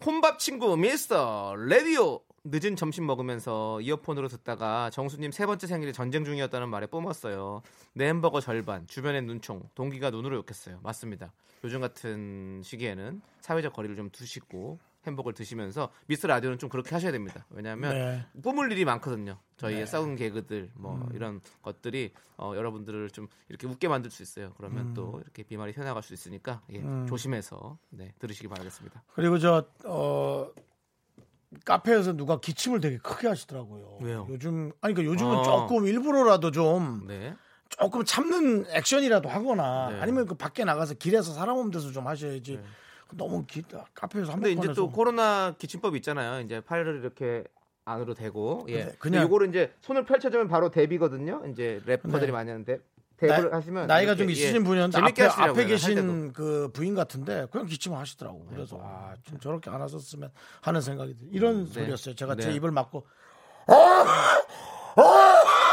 혼밥 0.05 0.39
친구 0.39 0.77
미스터 0.77 1.55
레디오 1.57 2.21
늦은 2.47 2.75
점심 2.75 3.07
먹으면서 3.07 3.81
이어폰으로 3.81 4.27
듣다가 4.27 4.91
정수님 4.91 5.31
세 5.31 5.47
번째 5.47 5.65
생일이 5.65 5.91
전쟁 5.93 6.23
중이었다는 6.23 6.69
말에 6.69 6.85
뿜었어요. 6.85 7.63
내 7.93 8.07
햄버거 8.07 8.39
절반, 8.39 8.85
주변엔 8.85 9.25
눈총, 9.25 9.63
동기가 9.73 10.11
눈으로 10.11 10.37
욕했어요. 10.37 10.79
맞습니다. 10.83 11.33
요즘 11.63 11.81
같은 11.81 12.61
시기에는 12.63 13.21
사회적 13.41 13.73
거리를 13.73 13.95
좀 13.95 14.11
두시고 14.11 14.79
햄버거를 15.07 15.33
드시면서 15.35 15.89
미스터 16.07 16.27
라디오는 16.27 16.59
좀 16.59 16.69
그렇게 16.69 16.91
하셔야 16.91 17.11
됩니다. 17.11 17.45
왜냐하면 17.49 17.93
네. 17.93 18.41
뿜을 18.41 18.71
일이 18.71 18.85
많거든요. 18.85 19.39
저희의 19.57 19.87
썩은 19.87 20.15
개그들 20.15 20.71
뭐 20.75 21.09
이런 21.13 21.41
것들이 21.61 22.11
어, 22.37 22.53
여러분들을 22.55 23.09
좀 23.11 23.27
이렇게 23.49 23.67
웃게 23.67 23.87
만들 23.87 24.11
수 24.11 24.21
있어요. 24.21 24.53
그러면 24.57 24.93
또 24.93 25.19
이렇게 25.23 25.43
비말이 25.43 25.73
튀어나갈 25.73 26.03
수 26.03 26.13
있으니까 26.13 26.61
예, 26.71 26.83
조심해서 27.07 27.77
네, 27.89 28.13
들으시기 28.19 28.47
바라겠습니다. 28.47 29.03
그리고 29.13 29.37
저, 29.39 29.65
어, 29.85 30.51
카페에서 31.63 32.13
누가 32.13 32.39
기침을 32.39 32.81
되게 32.81 32.97
크게 32.97 33.27
하시더라고요. 33.27 33.99
왜요? 34.01 34.27
요즘, 34.29 34.71
아니, 34.81 34.93
그러니까 34.93 35.13
요즘은 35.13 35.35
어. 35.37 35.43
조금 35.43 35.87
일부러라도 35.87 36.51
좀 36.51 37.05
네. 37.07 37.33
조금 37.69 38.03
참는 38.05 38.65
액션이라도 38.69 39.29
하거나 39.29 39.89
네. 39.91 39.99
아니면 40.01 40.25
그 40.25 40.35
밖에 40.35 40.63
나가서 40.63 40.95
길에서 40.95 41.33
사람 41.33 41.57
없는 41.57 41.71
데서 41.71 41.91
좀 41.91 42.07
하셔야지. 42.07 42.59
너무 43.11 43.45
기, 43.45 43.61
카페에서 43.93 44.31
근데 44.33 44.49
한복판에서 44.49 44.71
이제 44.71 44.73
또 44.73 44.89
코로나 44.89 45.53
기침법 45.57 45.95
있잖아요. 45.97 46.41
이제 46.43 46.59
팔을 46.61 46.99
이렇게 47.01 47.43
안으로 47.85 48.13
대고 48.15 48.65
예. 48.69 48.73
네, 48.73 48.79
그냥 48.83 48.95
그냥- 48.99 49.23
요거를 49.25 49.49
이제 49.49 49.71
손을 49.81 50.05
펼쳐주면 50.05 50.47
바로 50.47 50.69
대비거든요. 50.71 51.43
이제 51.51 51.81
래퍼들이 51.85 52.25
네. 52.27 52.31
많이 52.31 52.49
하는데 52.49 52.79
나- 53.21 53.57
하시면 53.57 53.87
나이가 53.87 54.11
이렇게, 54.11 54.17
좀 54.23 54.29
예, 54.29 54.33
있으신 54.33 54.63
분이었는데 54.63 54.97
재밌게 54.97 55.23
앞에, 55.23 55.41
앞에. 55.43 55.65
계신 55.65 56.33
그 56.33 56.69
부인 56.73 56.95
같은데 56.95 57.47
그냥 57.51 57.65
기침을 57.67 57.97
하시더라고. 57.97 58.45
그래서 58.49 58.79
아, 58.83 59.13
좀 59.23 59.39
저렇게 59.39 59.69
안 59.69 59.81
하셨으면 59.81 60.31
하는 60.61 60.81
생각이 60.81 61.13
들어요. 61.15 61.29
이런 61.31 61.65
소리였어요. 61.65 62.15
제가 62.15 62.35
제 62.35 62.49
네. 62.49 62.55
입을 62.55 62.71
막고 62.71 63.05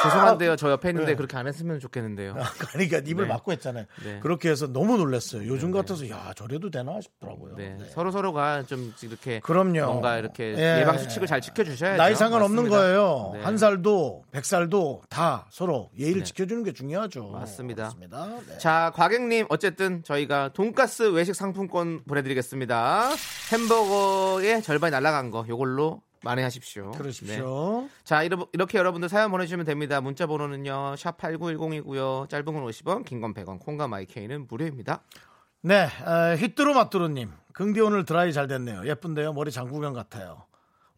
죄송한데요. 0.02 0.56
저 0.56 0.70
옆에 0.70 0.90
있는데 0.90 1.12
네. 1.12 1.16
그렇게 1.16 1.36
안 1.36 1.46
했으면 1.46 1.80
좋겠는데요. 1.80 2.34
그러니까 2.72 2.98
입을 2.98 3.24
네. 3.24 3.28
막고 3.32 3.52
했잖아요. 3.52 3.84
네. 4.04 4.20
그렇게 4.20 4.50
해서 4.50 4.66
너무 4.66 4.96
놀랐어요. 4.96 5.46
요즘 5.46 5.70
같아서 5.70 6.08
야 6.10 6.32
저래도 6.36 6.70
되나 6.70 7.00
싶더라고요. 7.00 7.56
네. 7.56 7.76
네. 7.78 7.84
서로 7.90 8.10
서로가 8.10 8.64
좀 8.64 8.92
이렇게 9.02 9.40
그럼요. 9.40 9.86
뭔가 9.86 10.18
이렇게 10.18 10.54
예. 10.56 10.80
예방 10.80 10.98
수칙을 10.98 11.26
잘 11.26 11.40
지켜주셔야죠. 11.40 11.96
나이 11.96 12.14
상관 12.14 12.42
없는 12.42 12.64
맞습니다. 12.64 12.76
거예요. 12.76 13.30
네. 13.34 13.42
한 13.42 13.56
살도 13.56 14.24
백 14.30 14.44
살도 14.44 15.02
다 15.08 15.46
서로 15.50 15.90
예의를 15.98 16.20
네. 16.20 16.24
지켜주는 16.24 16.62
게 16.64 16.72
중요하죠. 16.72 17.28
맞습니다. 17.30 17.84
맞습니다. 17.84 18.28
네. 18.48 18.58
자, 18.58 18.92
과객님 18.94 19.46
어쨌든 19.48 20.02
저희가 20.02 20.50
돈가스 20.52 21.10
외식 21.12 21.34
상품권 21.34 22.02
보내드리겠습니다. 22.04 23.10
햄버거의 23.52 24.62
절반이 24.62 24.90
날라간 24.90 25.30
거 25.30 25.44
요걸로 25.48 26.02
만회하십시오. 26.22 26.90
네. 26.92 26.98
그러십시오. 26.98 27.88
자, 28.04 28.22
이러- 28.22 28.46
이렇게 28.52 28.78
여러분들 28.78 29.08
사연 29.08 29.30
보내주시면 29.30 29.66
됩니다. 29.66 30.00
문자 30.00 30.26
번호는요. 30.26 30.94
샵 30.96 31.18
8910이고요. 31.18 32.28
짧은 32.28 32.44
건 32.44 32.64
50원, 32.64 33.04
긴 33.04 33.20
건 33.20 33.34
100원, 33.34 33.58
콩과 33.60 33.88
마이케이는 33.88 34.46
무료입니다. 34.48 35.02
네, 35.62 35.84
에, 35.86 36.36
히뚜루 36.38 36.74
맛뚜루님. 36.74 37.30
긍디 37.52 37.80
오늘 37.80 38.04
드라이 38.04 38.32
잘 38.32 38.46
됐네요. 38.48 38.86
예쁜데요. 38.86 39.32
머리 39.32 39.50
장구경 39.50 39.92
같아요. 39.92 40.44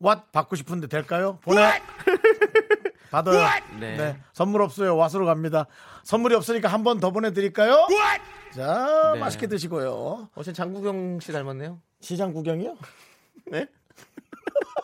왓 0.01 0.31
받고 0.33 0.57
싶은데 0.57 0.87
될까요? 0.89 1.39
보내. 1.43 1.81
받아요. 3.11 3.39
네. 3.79 3.97
네. 3.97 4.21
선물 4.33 4.61
없어요. 4.63 4.97
왓으로 4.97 5.25
갑니다. 5.27 5.67
선물이 6.03 6.35
없으니까 6.35 6.69
한 6.69 6.83
번 6.83 6.99
더 7.01 7.11
보내드릴까요? 7.13 7.87
자, 8.55 9.13
네. 9.15 9.21
맛있게 9.21 9.47
드시고요. 9.47 10.29
어, 10.35 10.43
제 10.43 10.53
장국영 10.53 11.21
씨 11.21 11.33
닮았네요. 11.33 11.81
시장 12.01 12.33
구경이요? 12.33 12.77
네? 13.47 13.67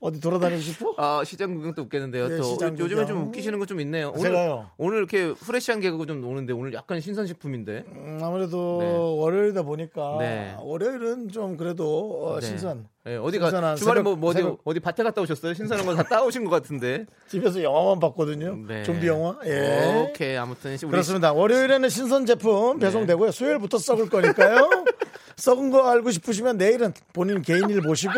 어디 0.00 0.20
돌아다니고 0.20 0.60
싶어? 0.60 0.94
아, 0.98 1.22
시장 1.24 1.54
구경도 1.54 1.82
웃겠는데요. 1.82 2.28
네, 2.28 2.36
또 2.36 2.42
시장 2.44 2.70
요즘에 2.78 3.02
구경. 3.02 3.06
좀 3.06 3.28
웃기시는 3.28 3.58
거 3.58 3.66
좀 3.66 3.80
있네요. 3.80 4.10
오늘, 4.14 4.22
제가요. 4.22 4.70
오늘 4.76 4.98
이렇게 4.98 5.34
프레시한 5.34 5.80
개그가 5.80 6.06
좀 6.06 6.24
오는데 6.24 6.52
오늘 6.52 6.72
약간 6.72 7.00
신선식품인데. 7.00 7.84
음, 7.88 8.18
아무래도 8.22 8.78
네. 8.80 8.92
월요일이다 8.96 9.62
보니까 9.62 10.16
네. 10.20 10.56
월요일은 10.60 11.28
좀 11.30 11.56
그래도 11.56 12.26
어, 12.26 12.40
네. 12.40 12.46
신선. 12.46 12.88
네, 13.06 13.16
어디가 13.18 13.76
주말에 13.76 14.00
뭐, 14.02 14.16
뭐 14.16 14.30
어디 14.30 14.40
새벽- 14.40 14.60
어디 14.64 14.80
밭에 14.80 15.04
갔다 15.04 15.22
오셨어요? 15.22 15.54
신선한 15.54 15.86
거 15.86 15.94
다 15.94 16.02
따오신 16.02 16.42
것 16.44 16.50
같은데. 16.50 17.06
집에서 17.28 17.62
영화만 17.62 18.00
봤거든요. 18.00 18.56
네. 18.66 18.82
좀비 18.82 19.06
영화. 19.06 19.38
예. 19.44 20.08
오케이 20.10 20.36
아무튼 20.36 20.76
그렇습니다. 20.76 21.32
월요일에는 21.32 21.88
신선 21.88 22.26
제품 22.26 22.80
배송되고요. 22.80 23.30
수요일부터 23.30 23.78
썩을 23.78 24.08
거니까요. 24.08 24.68
썩은 25.36 25.70
거 25.70 25.88
알고 25.88 26.10
싶으시면 26.10 26.56
내일은 26.56 26.92
본인 27.12 27.42
개인 27.42 27.70
일 27.70 27.80
보시고 27.82 28.12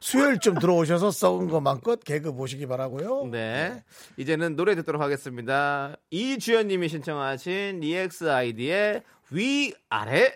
수요일쯤 0.00 0.54
들어오셔서 0.58 1.12
썩은 1.12 1.48
거 1.48 1.60
마음껏 1.60 2.02
개그 2.02 2.32
보시기 2.32 2.66
바라고요. 2.66 3.26
네. 3.30 3.84
이제는 4.16 4.56
노래 4.56 4.74
듣도록 4.74 5.00
하겠습니다. 5.02 5.94
이주연님이 6.10 6.88
신청하신 6.88 7.82
EXID의 7.84 9.02
위아래. 9.30 10.34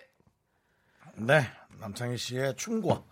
네. 1.16 1.40
남창희 1.80 2.16
씨의 2.18 2.54
춤과 2.56 2.88
또 2.88 3.04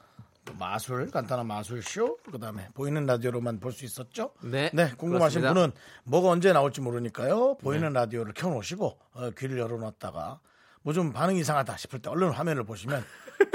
마술, 0.58 1.10
간단한 1.10 1.46
마술 1.46 1.82
쇼, 1.82 2.16
그 2.30 2.38
다음에 2.38 2.68
보이는 2.74 3.04
라디오로만 3.06 3.60
볼 3.60 3.72
수 3.72 3.84
있었죠? 3.84 4.32
네, 4.42 4.70
궁금하신 4.96 5.40
그렇습니다. 5.40 5.48
네. 5.48 5.54
분은 5.54 5.72
뭐가 6.04 6.28
언제 6.28 6.52
나올지 6.52 6.80
모르니까요. 6.80 7.56
보이는 7.58 7.92
라디오를 7.92 8.32
켜놓으시고 8.34 8.98
어, 9.14 9.30
귀를 9.38 9.58
열어놨다가 9.58 10.40
뭐 10.82 10.92
좀 10.92 11.12
반응 11.12 11.36
이상하다 11.36 11.76
싶을 11.78 12.00
때 12.00 12.10
얼른 12.10 12.30
화면을 12.30 12.62
보시면 12.64 13.02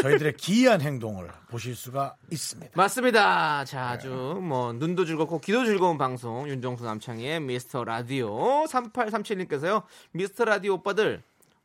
저희들의 0.02 0.34
기이한 0.38 0.82
행동을 0.82 1.30
보실 1.49 1.75
수가 1.75 2.15
있습니다. 2.32 2.71
맞습니다. 2.75 3.63
자, 3.65 3.89
아주 3.89 4.10
뭐 4.41 4.73
눈도 4.73 5.06
즐겁고 5.06 5.39
귀도 5.39 5.63
즐거운 5.65 5.97
방송 5.99 6.49
윤정수 6.49 6.84
남창희의 6.84 7.39
미스터 7.41 7.84
라디오 7.84 8.65
3837님께서요. 8.65 9.84
미스터 10.12 10.45
라디오 10.45 10.73
오빠들 10.73 11.21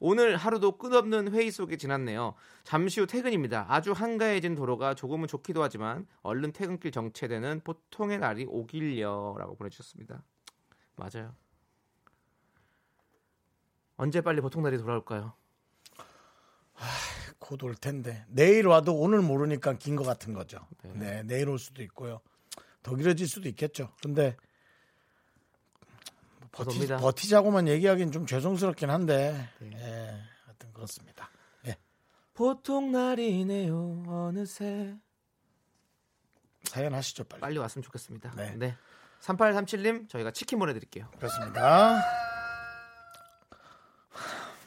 오늘 0.07 0.37
하루도 0.37 0.77
끝없는 0.77 1.33
회의 1.33 1.51
속에 1.51 1.79
지났네요. 1.79 2.35
잠시 2.63 3.01
후 3.01 3.07
퇴근입니다. 3.07 3.65
아주 3.71 3.93
한가해진 3.93 4.55
도로가 4.55 4.95
조금은 4.95 5.29
좋기도 5.29 5.63
하지만 5.63 6.07
얼른 6.21 6.53
퇴근길 6.53 6.93
정체되는 6.93 7.63
보통의 7.65 8.19
날이 8.19 8.45
오길려라고 8.47 9.57
보내주셨습니다. 9.57 10.23
맞아요. 10.97 11.35
언제 13.97 14.21
빨리 14.21 14.43
보통 14.43 14.63
날이 14.63 14.77
돌아올까요? 14.77 15.33
곧 17.39 17.63
올 17.63 17.75
텐데 17.75 18.27
내일 18.29 18.67
와도 18.67 18.95
오늘 18.95 19.23
모르니까 19.23 19.79
긴 19.79 19.97
것 19.97 20.05
같은 20.05 20.35
거죠. 20.35 20.59
네. 20.83 20.93
네. 20.93 21.23
내일 21.23 21.49
올 21.49 21.59
수도 21.59 21.83
있고요. 21.83 22.21
더 22.83 22.95
길어질 22.95 23.27
수도 23.27 23.49
있겠죠. 23.49 23.91
근데 24.03 24.37
버티. 26.55 26.87
버티자고만 26.87 27.69
얘기하기는 27.69 28.13
좀 28.13 28.27
죄송스럽긴 28.27 28.91
한데, 28.91 29.49
네. 29.59 29.71
예, 29.75 30.23
하여튼 30.47 30.73
그렇습니다. 30.73 31.29
예, 31.67 31.77
보통 32.33 32.93
날이네요. 32.93 34.05
어느새 34.07 34.95
사연 36.65 36.95
하시죠, 36.95 37.25
빨리. 37.25 37.41
빨리 37.41 37.59
왔으면 37.59 37.83
좋겠습니다. 37.83 38.33
네. 38.37 38.55
네. 38.57 38.77
3837님 39.21 40.09
저희가 40.09 40.31
치킨 40.31 40.59
보내드릴게요. 40.59 41.09
그렇습니다. 41.19 42.03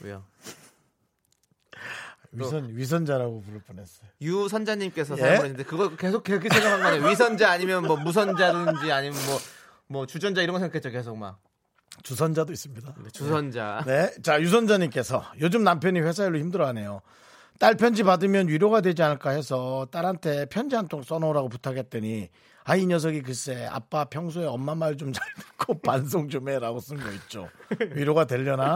왜요? 0.02 0.24
위선, 2.32 2.76
위선자라고 2.76 3.42
부를 3.42 3.62
뻔했어요. 3.62 4.10
유선자님께서 4.22 5.16
예? 5.18 5.22
사연 5.22 5.36
보냈는데 5.38 5.64
그거 5.64 5.96
계속 5.96 6.24
그렇게 6.24 6.50
생각한 6.50 6.82
거아요 6.82 7.10
위선자 7.10 7.50
아니면 7.50 7.86
뭐 7.86 7.98
무선자든지 7.98 8.92
아니면 8.92 9.18
뭐뭐 9.90 10.06
주전자 10.06 10.42
이런 10.42 10.54
거 10.54 10.60
생각했죠 10.60 10.92
계속 10.92 11.18
막 11.18 11.40
주선자도 12.04 12.54
있습니다. 12.54 12.94
네, 13.04 13.10
주선자. 13.12 13.84
네. 13.86 14.12
자, 14.24 14.40
유선자님께서 14.42 15.24
요즘 15.42 15.64
남편이 15.64 16.00
회사 16.02 16.26
일로 16.26 16.38
힘들어하네요. 16.40 17.02
딸 17.60 17.76
편지 17.76 18.04
받으면 18.04 18.48
위로가 18.48 18.82
되지 18.82 19.02
않을까 19.04 19.32
해서 19.32 19.88
딸한테 19.92 20.46
편지 20.46 20.76
한 20.76 20.88
통 20.88 21.02
써놓으라고 21.02 21.50
부탁했더니 21.50 22.30
아, 22.64 22.76
이 22.76 22.86
녀석이 22.86 23.22
글쎄 23.24 23.66
아빠 23.72 24.06
평소에 24.06 24.46
엄마 24.46 24.76
말 24.76 24.96
좀 24.96 25.12
잘 25.12 25.26
듣고 25.58 25.80
반송 25.82 26.30
좀 26.30 26.48
해라고 26.50 26.80
쓴 26.80 26.98
거 27.00 27.10
있죠. 27.12 27.50
위로가 27.96 28.26
되려나? 28.26 28.76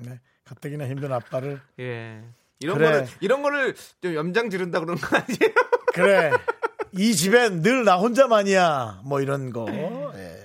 네. 0.00 0.20
가뜩이나 0.44 0.86
힘든 0.86 1.12
아빠를 1.12 1.60
예. 1.80 2.22
이런 2.60 2.78
그래. 2.78 2.90
거를 2.92 3.08
이런 3.20 3.42
거를 3.42 3.74
좀 4.00 4.14
염장 4.14 4.48
지른다 4.50 4.78
그러는 4.80 5.00
거 5.00 5.16
아니에요? 5.16 5.54
그래. 5.94 6.30
이 6.92 7.14
집엔 7.14 7.62
늘 7.62 7.84
나 7.84 7.96
혼자만이야. 7.96 9.02
뭐 9.04 9.20
이런 9.20 9.50
거. 9.50 9.66
예. 9.70 10.38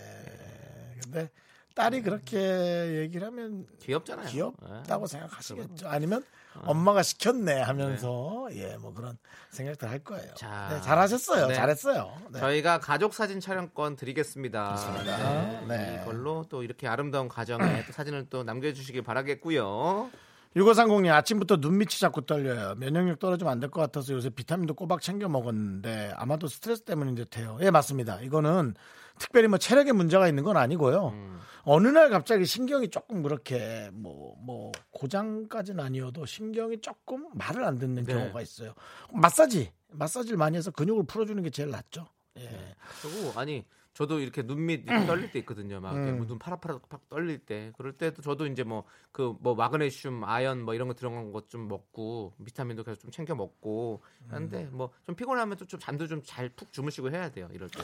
근데 1.04 1.30
딸이 1.78 2.02
그렇게 2.02 3.02
얘기를 3.02 3.28
하면 3.28 3.68
귀엽잖아요. 3.82 4.28
귀엽다고 4.28 5.04
예. 5.04 5.08
생각하시겠죠. 5.08 5.88
아니면 5.88 6.24
엄마가 6.66 7.04
시켰네 7.04 7.62
하면서 7.62 8.48
예, 8.54 8.76
뭐 8.78 8.92
그런 8.94 9.16
생각들 9.52 9.88
할 9.90 10.00
거예요. 10.00 10.34
자. 10.34 10.70
네, 10.72 10.82
잘하셨어요. 10.82 11.48
네. 11.48 11.54
잘했어요. 11.54 12.12
네. 12.32 12.40
저희가 12.40 12.80
가족 12.80 13.13
사진 13.13 13.40
촬영권 13.40 13.96
드리겠습니다. 13.96 14.76
네. 15.06 15.66
네. 15.68 16.00
이걸로 16.02 16.46
또 16.50 16.63
이렇게 16.63 16.88
아름다운 16.88 17.28
가정에 17.28 17.86
또 17.86 17.94
사진을 17.94 18.26
또 18.32 18.44
남겨주시길 18.44 19.04
바라겠고요. 19.04 20.10
6530님 20.56 21.12
아침부터 21.13 21.58
눈밑이 21.58 22.00
자꾸 22.00 22.26
떨려요. 22.26 22.74
면역력 22.78 23.20
떨어지면 23.20 23.52
안 23.52 23.60
될 23.60 23.70
것 23.70 23.82
같아서 23.82 24.13
요새 24.13 24.32
비타민도 24.32 24.74
꼬박 24.74 25.02
챙겨 25.02 25.30
먹었는데 25.30 26.13
아마도 26.16 26.48
스트레스 26.48 26.82
때문인 26.82 27.13
듯해요. 27.13 27.60
예 27.62 27.70
맞습니다. 27.70 28.22
이거는 28.22 28.74
특별히 29.20 29.48
뭐 29.48 29.58
체력에 29.58 29.92
문제가 29.92 30.28
있는 30.28 30.44
건 30.44 30.58
아니고요. 30.58 31.08
음. 31.10 31.40
어느 31.64 31.88
날 31.90 32.10
갑자기 32.10 32.46
신경이 32.46 32.90
조금 32.90 33.22
그렇게 33.22 33.90
뭐뭐 33.94 34.72
고장까지는 34.92 35.84
아니어도 35.84 36.26
신경이 36.26 36.80
조금 36.82 37.28
말을 37.34 37.64
안 37.66 37.78
듣는 37.78 38.06
네. 38.06 38.14
경우가 38.14 38.42
있어요. 38.42 38.74
마사지 39.12 39.72
마사지를 39.92 40.38
많이 40.38 40.56
해서 40.58 40.72
근육을 40.72 41.04
풀어주는 41.08 41.42
게 41.44 41.50
제일 41.50 41.70
낫죠. 41.70 42.08
예. 42.38 42.76
그리고 43.02 43.38
아니 43.38 43.66
저도 43.94 44.20
이렇게 44.20 44.44
눈밑 44.44 44.84
이렇게 44.86 44.86
떨릴 45.08 45.32
때 45.32 45.40
있거든요. 45.40 45.82
막 45.82 45.96
음. 45.96 46.26
눈 46.28 46.40
파랗파랗 46.40 46.88
팍 46.88 47.10
떨릴 47.10 47.40
때 47.40 47.74
그럴 47.78 47.94
때도 47.94 48.22
저도 48.22 48.46
이제 48.46 48.64
뭐그 48.64 49.38
뭐 49.42 49.56
마그네슘, 49.56 50.24
아연 50.24 50.62
뭐 50.64 50.74
이런 50.74 50.88
거 50.88 50.94
들어간 50.94 51.32
것 51.34 51.50
좀 51.50 51.68
먹고 51.68 52.34
비타민도 52.46 52.84
계속 52.84 53.02
좀 53.02 53.12
챙겨 53.12 53.34
먹고 53.36 54.04
하는데 54.30 54.64
음. 54.66 54.78
뭐좀 54.78 55.16
피곤하면 55.18 55.58
또 55.58 55.66
좀 55.66 55.80
잠도 55.80 56.08
좀 56.08 56.22
잘 56.24 56.48
푹 56.50 56.72
주무시고 56.72 57.12
해야 57.12 57.30
돼요. 57.30 57.50
이럴 57.52 57.70
때. 57.70 57.80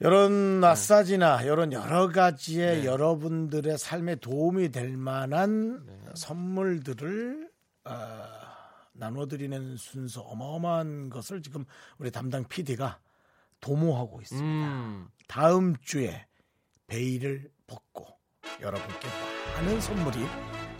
이런 0.00 0.32
마사지나 0.60 1.42
이런 1.42 1.72
여러 1.72 2.08
가지의 2.08 2.78
네. 2.82 2.84
여러분들의 2.86 3.76
삶에 3.78 4.16
도움이 4.16 4.70
될 4.70 4.96
만한 4.96 5.84
네. 5.86 5.98
선물들을 6.14 7.50
어, 7.84 7.92
나눠드리는 8.92 9.76
순서 9.76 10.20
어마어마한 10.22 11.08
것을 11.10 11.42
지금 11.42 11.64
우리 11.98 12.10
담당 12.10 12.44
PD가 12.44 13.00
도모하고 13.60 14.20
있습니다. 14.20 14.46
음. 14.46 15.08
다음 15.26 15.74
주에 15.82 16.26
베일을 16.86 17.50
벗고 17.66 18.06
여러분께 18.60 19.08
많은 19.56 19.80
선물이 19.80 20.18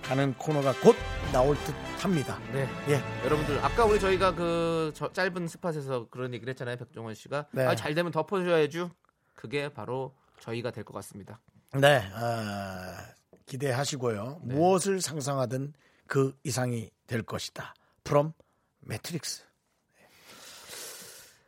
가는 0.02 0.32
코너가 0.34 0.72
곧 0.80 0.94
나올 1.32 1.56
듯 1.64 1.74
합니다. 2.02 2.38
네. 2.52 2.66
예. 2.88 3.24
여러분들 3.24 3.58
아까 3.64 3.84
우리 3.84 3.98
저희가 4.00 4.34
그 4.34 4.92
저- 4.94 5.12
짧은 5.12 5.48
스팟에서 5.48 6.08
그런 6.08 6.32
얘기를 6.32 6.50
했잖아요. 6.52 6.76
백종원 6.76 7.14
씨가 7.14 7.46
네. 7.52 7.66
아, 7.66 7.74
잘 7.74 7.94
되면 7.94 8.10
덮어줘야죠. 8.12 8.90
그게 9.38 9.68
바로 9.68 10.16
저희가 10.40 10.72
될 10.72 10.82
것 10.82 10.92
같습니다. 10.94 11.38
네, 11.74 12.02
아, 12.12 13.06
기대하시고요. 13.46 14.40
네. 14.42 14.54
무엇을 14.56 15.00
상상하든 15.00 15.74
그 16.08 16.36
이상이 16.42 16.90
될 17.06 17.22
것이다. 17.22 17.72
from 18.02 18.32
Matrix. 18.80 19.44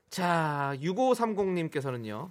자, 0.08 0.72
6530님께서는요. 0.80 2.30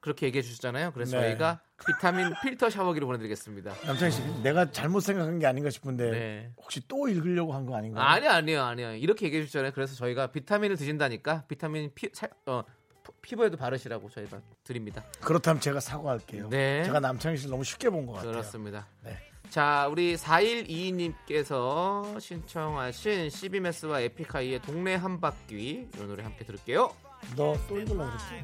그렇게 0.00 0.26
얘기해 0.26 0.42
주셨잖아요. 0.42 0.92
그래서 0.92 1.16
네. 1.18 1.28
저희가 1.30 1.60
비타민 1.86 2.32
필터 2.42 2.70
샤워기를 2.70 3.06
보내드리겠습니다. 3.06 3.72
남창희 3.86 4.12
씨, 4.12 4.22
내가 4.42 4.70
잘못 4.70 5.00
생각한 5.00 5.38
게 5.40 5.46
아닌가 5.46 5.70
싶은데 5.70 6.10
네. 6.10 6.52
혹시 6.58 6.86
또 6.88 7.08
읽으려고 7.08 7.54
한 7.54 7.66
거 7.66 7.76
아닌가요? 7.76 8.04
아니 8.04 8.26
아니요 8.28 8.62
아니요 8.62 8.94
이렇게 8.94 9.26
얘기해 9.26 9.42
주셨잖아요. 9.44 9.72
그래서 9.72 9.94
저희가 9.96 10.28
비타민을 10.28 10.76
드신다니까 10.76 11.44
비타민 11.48 11.90
피, 11.94 12.08
살- 12.12 12.30
어, 12.46 12.62
피- 13.04 13.12
피부에도 13.22 13.56
바르시라고 13.56 14.10
저희가 14.10 14.40
드립니다. 14.64 15.04
그렇다면 15.20 15.60
제가 15.60 15.80
사과할게요. 15.80 16.48
네. 16.48 16.84
제가 16.84 17.00
남창희 17.00 17.36
씨를 17.36 17.50
너무 17.50 17.64
쉽게 17.64 17.90
본 17.90 18.06
것 18.06 18.14
같아요. 18.14 18.32
그렇습니다. 18.32 18.86
네. 19.02 19.16
자, 19.50 19.86
우리 19.90 20.16
4122님께서 20.16 22.20
신청하신 22.20 23.30
시비메스와 23.30 24.00
에픽하이의 24.00 24.62
동네 24.62 24.94
한 24.94 25.20
바퀴 25.20 25.88
이 25.94 26.06
노래 26.06 26.22
함께 26.22 26.44
들을게요. 26.44 26.90
너또 27.36 27.78
읽으려고 27.78 28.10
그랬지? 28.10 28.34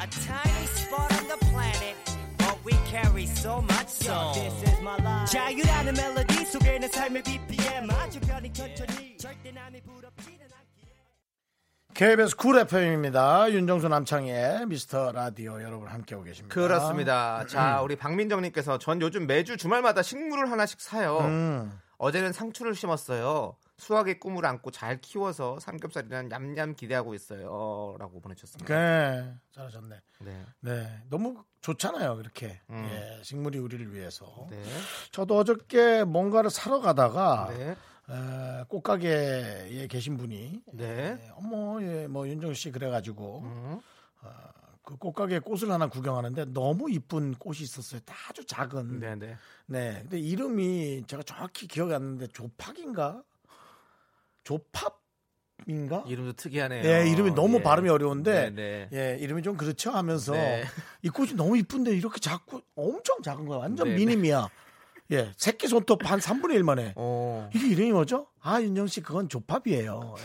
A 0.00 0.08
tiny 0.08 0.64
spot 0.64 1.12
on 1.20 1.28
the 1.28 1.36
planet, 1.50 1.96
but 2.38 2.56
we 2.64 2.72
carry 2.88 3.24
so 3.24 3.58
much 3.58 3.90
soul. 3.90 4.32
This 4.32 4.54
is 4.64 4.80
my 4.80 4.96
life. 5.00 5.26
자유라는 5.26 5.92
멜로디 5.94 6.46
속에는 6.46 6.88
삶의 6.88 7.22
BPM 7.22 7.90
아주 7.90 8.18
편히 8.20 8.50
천천히 8.52 9.18
절대 9.18 9.50
남이 9.52 9.82
않기에. 9.84 10.39
KBS 12.00 12.34
쿨 12.34 12.58
FM입니다. 12.58 13.52
윤정수 13.52 13.88
남창희의 13.88 14.64
미스터 14.68 15.12
라디오 15.12 15.60
여러분 15.60 15.86
함께하고 15.86 16.24
계십니다. 16.24 16.54
그렇습니다. 16.54 17.44
자, 17.46 17.82
우리 17.82 17.94
박민정님께서 17.94 18.78
전 18.78 19.02
요즘 19.02 19.26
매주 19.26 19.58
주말마다 19.58 20.00
식물을 20.00 20.50
하나씩 20.50 20.80
사요. 20.80 21.18
음, 21.18 21.78
어제는 21.98 22.32
상추를 22.32 22.74
심었어요. 22.74 23.54
수확의 23.76 24.18
꿈을 24.18 24.46
안고 24.46 24.70
잘 24.70 24.98
키워서 25.02 25.60
삼겹살이랑 25.60 26.30
냠냠 26.30 26.76
기대하고 26.76 27.12
있어요. 27.12 27.96
라고 27.98 28.18
보내주셨습니다. 28.22 28.66
그래 28.66 29.34
잘하셨네. 29.52 29.96
네. 30.20 30.44
네, 30.60 31.02
너무 31.10 31.44
좋잖아요. 31.60 32.16
그렇게 32.16 32.62
음. 32.70 32.88
예, 32.90 33.22
식물이 33.22 33.58
우리를 33.58 33.92
위해서. 33.92 34.46
네. 34.48 34.62
저도 35.10 35.36
어저께 35.36 36.04
뭔가를 36.04 36.48
사러 36.48 36.80
가다가 36.80 37.52
네. 37.54 37.76
에, 38.10 38.64
꽃가게에 38.68 39.86
계신 39.88 40.16
분이 40.16 40.62
네. 40.72 41.18
예, 41.20 41.30
어머 41.36 41.80
예, 41.82 42.06
뭐 42.08 42.26
윤정 42.28 42.54
씨 42.54 42.70
그래가지고 42.70 43.40
음. 43.44 43.80
그 44.82 44.96
꽃가게 44.96 45.38
꽃을 45.38 45.70
하나 45.70 45.86
구경하는데 45.86 46.46
너무 46.46 46.90
이쁜 46.90 47.34
꽃이 47.34 47.58
있었어요. 47.60 48.00
아주 48.28 48.44
작은. 48.44 48.98
네. 48.98 49.14
네. 49.14 49.36
네. 49.66 49.98
근데 50.02 50.18
이름이 50.18 51.04
제가 51.06 51.22
정확히 51.22 51.68
기억이 51.68 51.94
안 51.94 52.02
나는데 52.02 52.26
조팍인가? 52.28 53.22
조팝인가? 54.42 56.04
이름도 56.08 56.32
특이하네요. 56.32 56.84
예, 56.84 57.08
이름이 57.08 57.32
너무 57.32 57.58
예. 57.58 57.62
발음이 57.62 57.88
어려운데 57.88 58.50
네, 58.50 58.88
네. 58.88 58.88
예, 58.92 59.18
이름이 59.20 59.42
좀 59.42 59.56
그렇죠 59.56 59.90
하면서 59.92 60.32
네. 60.32 60.64
이 61.02 61.08
꽃이 61.08 61.34
너무 61.34 61.56
이쁜데 61.56 61.92
이렇게 61.94 62.18
작고 62.18 62.60
엄청 62.74 63.22
작은 63.22 63.46
거야. 63.46 63.58
완전 63.58 63.88
네, 63.90 63.94
미니미야. 63.94 64.48
예, 65.12 65.32
새끼 65.36 65.66
손톱 65.68 66.08
한 66.10 66.18
3분의 66.20 66.54
1만 66.54 66.62
해. 66.64 66.92
어. 66.96 67.48
이게 67.54 67.68
이름이 67.68 67.92
뭐죠? 67.92 68.26
아, 68.40 68.60
윤정 68.60 68.86
씨 68.86 69.00
그건 69.00 69.28
조팝이에요. 69.28 70.14
예. 70.18 70.22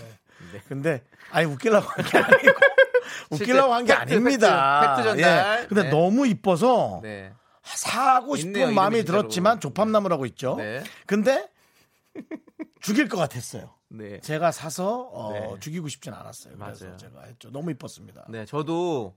네. 0.54 0.62
근데 0.67 1.04
아니 1.32 1.45
웃기려고 1.48 1.88
한 1.89 2.06
게 2.06 2.17
아니고 2.17 2.52
웃기려고 3.32 3.74
한 3.74 3.86
게 3.86 3.93
아닙니다. 3.93 4.82
팩트, 4.82 5.08
팩트 5.08 5.10
전달. 5.21 5.62
예. 5.63 5.67
근데 5.67 5.84
네. 5.84 5.89
너무 5.89 6.28
이뻐서 6.28 7.00
네. 7.02 7.34
사고 7.63 8.36
싶은 8.36 8.52
있네요, 8.52 8.71
마음이. 8.71 9.04
들었지만 9.06 9.60
조팝나무라고 9.60 10.26
있죠. 10.28 10.56
네. 10.58 10.84
근데 11.08 11.50
죽일 12.80 13.08
것 13.10 13.17
같았어요. 13.17 13.74
네. 13.89 14.19
제가 14.19 14.52
사서 14.52 15.10
어, 15.12 15.34
네. 15.34 15.60
죽이고 15.60 15.88
싶진 15.88 16.13
않았어요. 16.13 16.56
그래서 16.58 16.86
맞아요. 16.86 16.98
제가 16.98 17.21
했죠. 17.24 17.50
너무 17.52 17.71
이뻤습니다. 17.71 18.26
네, 18.30 18.45
저도 18.45 19.15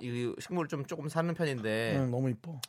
이 0.00 0.32
식물 0.40 0.68
좀 0.68 0.84
조금 0.86 1.08
사는 1.08 1.32
편인데 1.34 1.94
응, 1.96 2.10
너무 2.10 2.28
이뻐. 2.30 2.60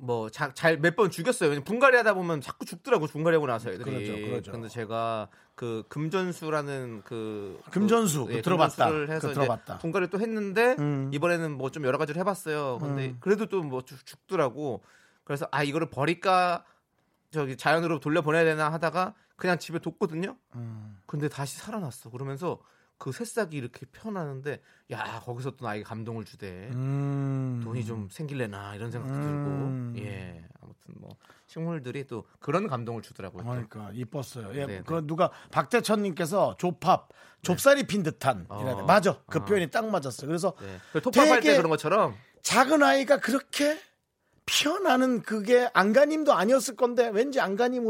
뭐 0.00 0.30
잘 0.30 0.78
몇 0.80 0.96
번 0.96 1.10
죽였어요. 1.10 1.62
분갈이 1.62 1.96
하다 1.98 2.14
보면 2.14 2.40
자꾸 2.40 2.64
죽더라고 2.64 3.06
분갈이 3.06 3.36
하고 3.36 3.46
나서 3.46 3.70
애들이. 3.70 3.84
그러죠, 3.84 4.12
그러죠. 4.26 4.52
근데 4.52 4.68
제가 4.68 5.28
그 5.54 5.84
금전수라는 5.88 7.02
그 7.04 7.60
금전수, 7.70 8.24
그, 8.24 8.30
그거 8.30 8.42
들어봤다. 8.42 8.86
해서 8.92 9.30
이제 9.30 9.34
들어봤다. 9.34 9.78
분갈이 9.78 10.08
또 10.08 10.18
했는데 10.18 10.74
음. 10.78 11.10
이번에는 11.12 11.52
뭐 11.58 11.70
좀 11.70 11.84
여러 11.84 11.98
가지를 11.98 12.18
해봤어요. 12.20 12.78
근데 12.80 13.08
음. 13.08 13.16
그래도 13.20 13.46
또 13.46 13.62
뭐 13.62 13.82
죽더라고. 13.84 14.82
그래서 15.24 15.46
아 15.50 15.62
이거를 15.62 15.90
버릴까 15.90 16.64
저기 17.30 17.56
자연으로 17.56 18.00
돌려 18.00 18.22
보내야 18.22 18.42
되나 18.44 18.72
하다가 18.72 19.14
그냥 19.36 19.58
집에 19.58 19.78
뒀거든요. 19.78 20.36
음. 20.56 20.98
근데 21.06 21.28
다시 21.28 21.56
살아났어. 21.58 22.10
그러면서 22.10 22.58
그 23.00 23.12
새싹이 23.12 23.56
이렇게 23.56 23.86
펴나는데 23.86 24.60
야 24.92 25.20
거기서 25.24 25.52
또 25.52 25.64
나에게 25.64 25.82
감동을 25.82 26.26
주대. 26.26 26.68
음. 26.74 27.62
돈이 27.64 27.86
좀 27.86 28.08
생길래나 28.10 28.76
이런 28.76 28.90
생각도 28.90 29.14
음. 29.16 29.92
들고 29.94 30.06
예 30.06 30.44
아무튼 30.60 30.94
뭐 31.00 31.16
식물들이 31.46 32.06
또 32.06 32.24
그런 32.40 32.66
감동을 32.66 33.00
주더라고요. 33.00 33.42
또. 33.42 33.48
그러니까 33.48 33.90
이뻤어요. 33.94 34.50
예, 34.52 34.66
네, 34.66 34.82
그 34.84 35.06
누가 35.06 35.30
박대천님께서 35.50 36.56
조팝 36.58 37.08
좁쌀이 37.40 37.84
핀 37.84 38.02
듯한 38.02 38.44
어. 38.50 38.84
맞아. 38.84 39.18
그 39.30 39.38
어. 39.38 39.44
표현이 39.46 39.70
딱 39.70 39.88
맞았어요. 39.88 40.28
그래서 40.28 40.52
네. 40.60 40.78
그 40.92 41.00
톱밥할 41.00 41.40
때 41.40 41.56
그런 41.56 41.70
것처럼 41.70 42.14
작은 42.42 42.82
아이가 42.82 43.16
그렇게 43.16 43.80
피어나는 44.44 45.22
그게 45.22 45.70
안간힘도 45.72 46.34
아니었을 46.34 46.76
건데 46.76 47.08
왠지 47.08 47.40
안간힘 47.40 47.86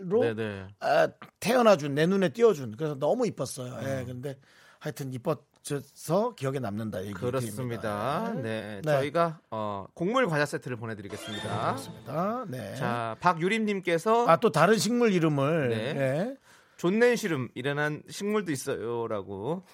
으로 0.00 0.20
네네. 0.20 0.68
아, 0.80 1.08
태어나준 1.40 1.94
내 1.94 2.06
눈에 2.06 2.28
띄워준 2.30 2.76
그래서 2.76 2.94
너무 2.94 3.26
이뻤어요. 3.26 3.74
음. 3.74 3.82
예, 3.84 4.04
근데 4.04 4.38
하여튼 4.78 5.12
이뻤어서 5.12 6.34
기억에 6.36 6.58
남는다 6.58 7.02
얘기 7.02 7.12
그렇습니다. 7.14 7.56
드립니다. 7.56 8.32
네. 8.42 8.80
네. 8.84 8.92
저희가 8.92 9.40
어, 9.50 9.86
곡물 9.94 10.26
과자 10.28 10.44
세트를 10.46 10.76
보내드리겠습니다. 10.76 11.76
아, 12.06 12.44
네. 12.48 12.74
자 12.76 13.16
박유림님께서 13.20 14.26
아또 14.28 14.50
다른 14.50 14.76
식물 14.78 15.12
이름을 15.12 15.68
네. 15.70 15.76
예. 15.76 16.36
존넨시름 16.76 17.48
이라는 17.54 18.02
식물도 18.08 18.52
있어요라고 18.52 19.64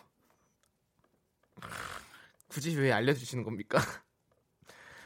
굳이 2.49 2.77
왜 2.79 2.93
알려주시는 2.93 3.45
겁니까? 3.45 3.79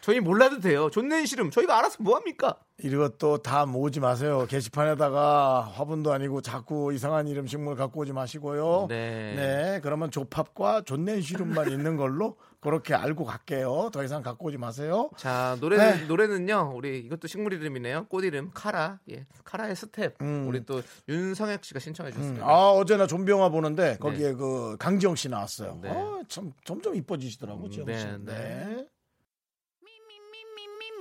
저희 0.06 0.20
몰라도 0.20 0.60
돼요. 0.60 0.88
존넨시름 0.88 1.50
저희가 1.50 1.76
알아서 1.80 1.96
뭐 1.98 2.14
합니까? 2.14 2.54
이것도 2.80 3.38
다 3.38 3.66
모으지 3.66 3.98
마세요. 3.98 4.46
게시판에다가 4.48 5.62
화분도 5.74 6.12
아니고 6.12 6.42
자꾸 6.42 6.94
이상한 6.94 7.26
이름 7.26 7.48
식물 7.48 7.74
갖고 7.74 8.02
오지 8.02 8.12
마시고요. 8.12 8.86
네. 8.88 9.34
네, 9.34 9.80
그러면 9.82 10.12
조팝과 10.12 10.82
존넨시름만 10.82 11.72
있는 11.72 11.96
걸로 11.96 12.36
그렇게 12.60 12.94
알고 12.94 13.24
갈게요. 13.24 13.90
더 13.92 14.04
이상 14.04 14.22
갖고 14.22 14.46
오지 14.46 14.58
마세요. 14.58 15.10
자 15.16 15.56
노래는 15.60 16.02
네. 16.02 16.06
노래는요. 16.06 16.74
우리 16.76 17.00
이것도 17.00 17.26
식물 17.26 17.54
이름이네요. 17.54 18.06
꽃 18.08 18.22
이름 18.22 18.52
카라. 18.54 19.00
예, 19.10 19.26
카라의 19.42 19.74
스텝. 19.74 20.22
음. 20.22 20.46
우리 20.46 20.64
또 20.64 20.82
윤성혁 21.08 21.64
씨가 21.64 21.80
신청해 21.80 22.10
음, 22.10 22.12
주셨습니다. 22.12 22.46
아 22.46 22.70
어제 22.70 22.96
나 22.96 23.08
좀비 23.08 23.32
영화 23.32 23.48
보는데 23.48 23.96
거기에 23.98 24.34
그 24.34 24.76
강지영 24.78 25.16
씨 25.16 25.28
나왔어요. 25.28 25.80
네. 25.82 25.90
아, 25.90 26.22
참 26.28 26.52
점점 26.64 26.94
이뻐지시더라고 26.94 27.64
음, 27.64 27.84
네, 27.86 27.98
씨. 27.98 28.06
네. 28.24 28.86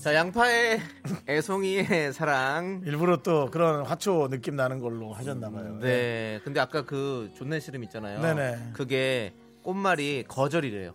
자, 0.00 0.14
양파의 0.14 0.80
애송이의 1.28 2.14
사랑. 2.14 2.80
일부러 2.86 3.18
또 3.18 3.50
그런 3.50 3.84
화초 3.84 4.28
느낌 4.28 4.56
나는 4.56 4.80
걸로 4.80 5.12
하셨나봐요. 5.12 5.78
네. 5.80 6.40
근데 6.42 6.58
아까 6.58 6.86
그 6.86 7.30
존내 7.36 7.60
시름 7.60 7.84
있잖아요. 7.84 8.20
네네. 8.22 8.70
그게 8.72 9.34
꽃말이 9.62 10.24
거절이래요. 10.26 10.94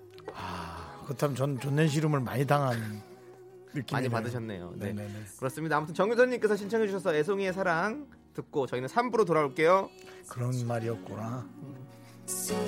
그렇다면 1.05 1.35
전 1.35 1.59
존낸 1.59 1.87
시름을 1.87 2.19
많이 2.19 2.47
당한 2.47 3.03
느낌이 3.75 4.01
많이 4.01 4.09
받으셨네요. 4.09 4.73
네. 4.77 4.87
네네네. 4.87 5.13
그렇습니다. 5.37 5.77
아무튼 5.77 5.93
정유선님께서 5.93 6.55
신청해 6.55 6.87
주셔서 6.87 7.13
애송이의 7.13 7.53
사랑 7.53 8.07
듣고 8.33 8.65
저희는 8.65 8.89
3부로 8.89 9.27
돌아올게요. 9.27 9.87
그런 10.29 10.51
말이었구나. 10.67 11.47
숨 12.25 12.67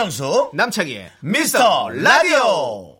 윤정수 0.00 0.52
남창희의 0.54 1.10
미스터 1.20 1.90
라디오. 1.90 2.96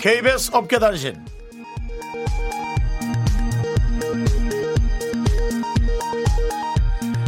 KBS 0.00 0.52
업계 0.54 0.78
단신. 0.78 1.22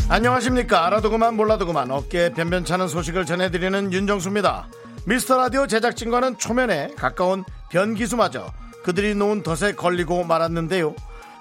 안녕하십니까. 0.08 0.86
알아도 0.86 1.10
그만 1.10 1.36
몰라도 1.36 1.66
그만 1.66 1.90
어깨에 1.90 2.30
변변찮은 2.30 2.88
소식을 2.88 3.26
전해드리는 3.26 3.92
윤정수입니다. 3.92 4.68
미스터 5.04 5.36
라디오 5.36 5.66
제작진과는 5.66 6.38
초면에 6.38 6.94
가까운 6.96 7.44
변기수마저 7.68 8.50
그들이 8.86 9.16
놓은 9.16 9.42
덫에 9.42 9.72
걸리고 9.72 10.22
말았는데요. 10.22 10.94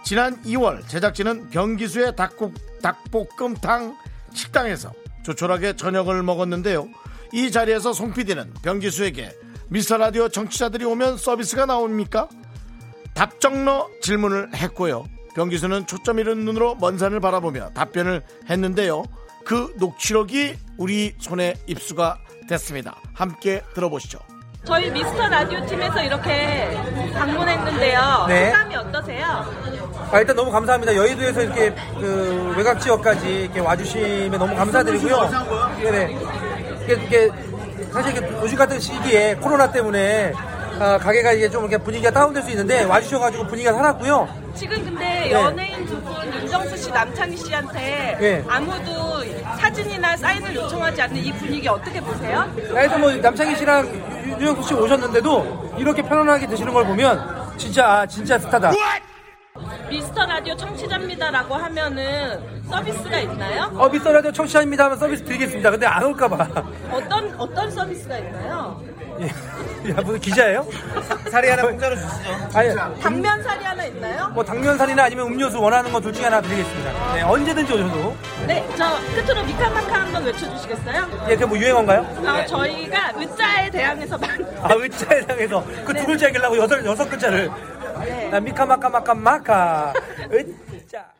지난 0.03 0.41
2월 0.45 0.88
제작진은 0.88 1.51
변기수의 1.51 2.15
닭국, 2.15 2.55
닭볶음탕 2.81 3.95
식당에서 4.34 4.91
조촐하게 5.23 5.75
저녁을 5.75 6.23
먹었는데요. 6.23 6.89
이 7.34 7.51
자리에서 7.51 7.93
송 7.93 8.13
PD는 8.13 8.51
변기수에게 8.63 9.31
미스터 9.69 9.97
라디오 9.97 10.27
정치자들이 10.27 10.86
오면 10.86 11.17
서비스가 11.17 11.67
나옵니까? 11.67 12.29
답정너 13.13 13.89
질문을 14.01 14.55
했고요. 14.55 15.05
변기수는 15.36 15.86
초점 15.86 16.17
잃은 16.17 16.45
눈으로 16.45 16.73
먼 16.75 16.97
산을 16.97 17.19
바라보며 17.19 17.73
답변을 17.75 18.23
했는데요. 18.49 19.03
그 19.45 19.71
녹취록이 19.77 20.55
우리 20.77 21.13
손에 21.19 21.53
입수가 21.67 22.17
됐습니다. 22.49 22.99
함께 23.13 23.62
들어보시죠. 23.75 24.17
저희 24.65 24.89
미스터 24.89 25.30
라디오 25.30 25.63
팀에서 25.65 26.01
이렇게 26.01 26.75
방문했는데요. 27.13 28.25
네. 28.28 28.51
소감이 28.51 28.75
어떠세요? 28.75 29.45
아, 30.12 30.19
일단 30.19 30.36
너무 30.36 30.51
감사합니다. 30.51 30.95
여의도에서 30.95 31.41
이렇게 31.43 31.73
그 31.99 32.54
외곽 32.58 32.80
지역까지 32.80 33.43
이렇게 33.43 33.60
와주시면 33.60 34.39
너무 34.39 34.56
감사드리고요. 34.56 35.30
네네. 35.82 36.17
이게, 36.84 36.93
이게 36.93 37.30
사실 37.91 38.17
이게 38.17 38.28
요즘 38.41 38.58
같은 38.58 38.80
시기에 38.80 39.36
코로나 39.36 39.71
때문에 39.71 40.34
아, 40.79 40.97
가게가 40.97 41.31
이게 41.33 41.49
좀 41.49 41.63
이렇게 41.63 41.77
분위기가 41.77 42.11
다운될 42.11 42.43
수 42.43 42.49
있는데 42.51 42.83
와주셔가지고 42.83 43.47
분위기가 43.47 43.73
살았고요. 43.73 44.27
지금 44.55 44.83
근데 44.83 45.03
네. 45.05 45.31
연예인 45.31 45.85
두 45.85 45.95
분 46.01 46.15
윤정수 46.33 46.77
씨, 46.77 46.89
남창희 46.91 47.38
씨한테 47.38 48.17
네. 48.19 48.43
아무도 48.47 49.23
사진이나 49.59 50.15
사인을 50.17 50.53
요청하지 50.55 51.01
않는 51.03 51.17
이 51.17 51.31
분위기 51.33 51.67
어떻게 51.67 51.99
보세요? 52.01 52.49
그래서 52.55 52.97
뭐 52.97 53.11
남창희 53.11 53.55
씨랑 53.55 53.88
유- 54.27 54.41
유영수 54.43 54.67
씨 54.67 54.73
오셨는데도 54.73 55.75
이렇게 55.77 56.01
편안하게 56.01 56.47
드시는 56.47 56.73
걸 56.73 56.85
보면 56.85 57.53
진짜 57.57 57.88
아, 57.89 58.05
진짜 58.05 58.38
스타다. 58.38 58.71
미스터 59.89 60.25
라디오 60.25 60.55
청취자입니다라고 60.55 61.55
하면은 61.55 62.39
서비스가 62.69 63.19
있나요? 63.19 63.71
어 63.75 63.87
미스터 63.89 64.11
라디오 64.11 64.31
청취자입니다 64.31 64.85
하면 64.85 64.97
서비스 64.97 65.23
드리겠습니다. 65.23 65.71
근데 65.71 65.85
안 65.85 66.03
올까봐. 66.03 66.47
어떤 66.91 67.35
어떤 67.37 67.71
서비스가 67.71 68.17
있나요? 68.17 68.81
야 69.21 70.01
무슨 70.03 70.19
기자예요? 70.19 70.67
사리 71.31 71.47
하나 71.49 71.61
공짜로 71.61 71.95
주시죠. 71.95 72.49
아니 72.53 72.69
당면살이 73.01 73.63
하나 73.63 73.85
있나요? 73.85 74.27
뭐 74.33 74.43
당면살이나 74.43 75.03
아니면 75.03 75.27
음료수 75.27 75.61
원하는 75.61 75.91
거 75.91 75.99
둘 76.01 76.11
중에 76.11 76.25
하나 76.25 76.41
드리겠습니다. 76.41 77.13
네, 77.13 77.21
언제든지 77.21 77.71
오셔도. 77.73 78.15
네, 78.47 78.67
저 78.75 78.85
끝으로 79.15 79.43
미카마카 79.45 79.93
한번 80.01 80.23
외쳐주시겠어요? 80.25 81.07
예, 81.29 81.33
그게 81.35 81.45
뭐 81.45 81.57
유행어인가요? 81.57 82.01
어, 82.01 82.45
저희가 82.45 83.13
의자에 83.15 83.69
대항해서 83.69 84.17
만 84.17 84.29
아, 84.61 84.73
의자에 84.73 85.21
당해서 85.21 85.63
그 85.85 85.93
두 85.93 86.05
글자 86.05 86.27
얘기려고 86.27 86.57
여섯, 86.57 86.83
여섯 86.83 87.07
글자를. 87.09 87.49
네. 88.03 88.29
아, 88.33 88.39
미카마카마카마카. 88.41 89.74
의자. 90.29 91.13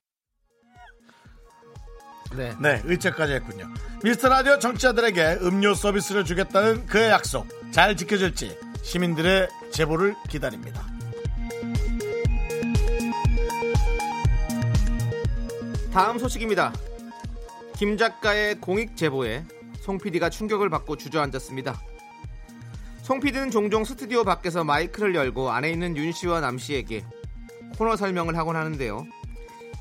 네. 2.36 2.54
네, 2.60 2.82
의체까지 2.84 3.34
했군요. 3.34 3.68
미스터 4.04 4.30
라디오 4.30 4.60
정치자들에게 4.60 5.40
음료 5.42 5.74
서비스를 5.74 6.26
주겠다는 6.26 6.86
그의 6.86 7.10
약속 7.10 7.48
잘 7.72 7.96
지켜질지 7.96 8.58
시민들의 8.84 9.48
제보를 9.72 10.16
기다립니다. 10.30 10.86
다음 15.92 16.20
소식입니다. 16.20 16.74
김 17.78 17.98
작가의 17.98 18.60
공익 18.60 18.98
제보에 18.98 19.46
송 19.80 19.98
PD가 19.98 20.30
충격을 20.30 20.70
받고 20.70 20.98
주저앉았습니다. 20.98 21.80
송 23.02 23.20
PD는 23.20 23.52
종종 23.52 23.86
스튜디오 23.86 24.24
밖에서 24.24 24.64
마이크를 24.64 25.16
열고 25.16 25.52
안에 25.52 25.72
있는 25.72 25.96
윤 25.96 26.12
씨와 26.12 26.42
남 26.42 26.58
씨에게 26.58 27.06
코너 27.78 27.96
설명을 27.96 28.38
하곤 28.38 28.56
하는데요. 28.56 29.06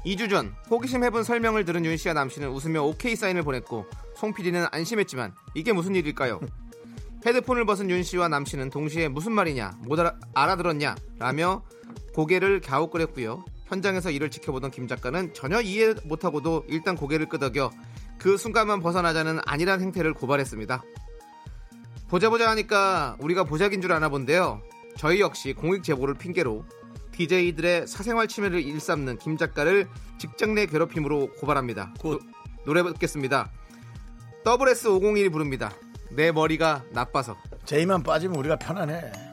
2주 0.05 0.29
전 0.29 0.55
호기심 0.71 1.03
해본 1.05 1.23
설명을 1.23 1.65
들은 1.65 1.85
윤 1.85 1.97
씨와 1.97 2.15
남 2.15 2.29
씨는 2.29 2.51
웃으며 2.51 2.83
오케이 2.83 3.17
사인을 3.17 3.43
보냈고 3.43 3.87
송 4.17 4.35
PD는 4.35 4.67
안심했지만 4.71 5.35
이게 5.55 5.73
무슨 5.73 5.95
일일까요? 5.95 6.41
헤드폰을 7.25 7.65
벗은 7.65 7.89
윤 7.89 8.03
씨와 8.03 8.29
남 8.29 8.45
씨는 8.45 8.69
동시에 8.69 9.09
무슨 9.09 9.33
말이냐, 9.33 9.79
못 9.81 9.99
알아, 9.99 10.15
알아들었냐 10.35 10.95
라며 11.19 11.63
고개를 12.15 12.61
갸웃거렸고요. 12.61 13.45
현장에서 13.67 14.11
이를 14.11 14.31
지켜보던 14.31 14.71
김 14.71 14.87
작가는 14.87 15.33
전혀 15.33 15.61
이해 15.63 15.95
못하고도 16.05 16.65
일단 16.69 16.97
고개를 16.97 17.29
끄덕여 17.31 17.71
그 18.19 18.37
순간만 18.37 18.81
벗어나자는 18.81 19.41
안일한 19.47 19.81
행태를 19.81 20.13
고발했습니다. 20.13 20.83
보자 22.09 22.29
보자 22.29 22.51
하니까 22.51 23.17
우리가 23.21 23.45
보자긴 23.45 23.81
줄 23.81 23.93
아나 23.93 24.11
본데요. 24.11 24.61
저희 24.99 25.21
역시 25.21 25.55
공익 25.55 25.83
제보를 25.83 26.15
핑계로 26.15 26.65
DJ들의 27.17 27.87
사생활 27.87 28.29
침해를 28.29 28.61
일삼는 28.63 29.19
김 29.19 29.37
작가를 29.37 29.89
직장 30.19 30.55
내 30.55 30.67
괴롭힘으로 30.67 31.33
고발합니다. 31.33 31.95
노, 32.03 32.19
노래 32.65 32.83
듣겠습니다. 32.83 33.51
WS501이 34.45 35.33
부릅니다. 35.33 35.73
내 36.11 36.33
머리가 36.33 36.85
나빠서. 36.91 37.37
제이만 37.65 38.03
빠지면 38.03 38.37
우리가 38.37 38.57
편안해. 38.57 39.24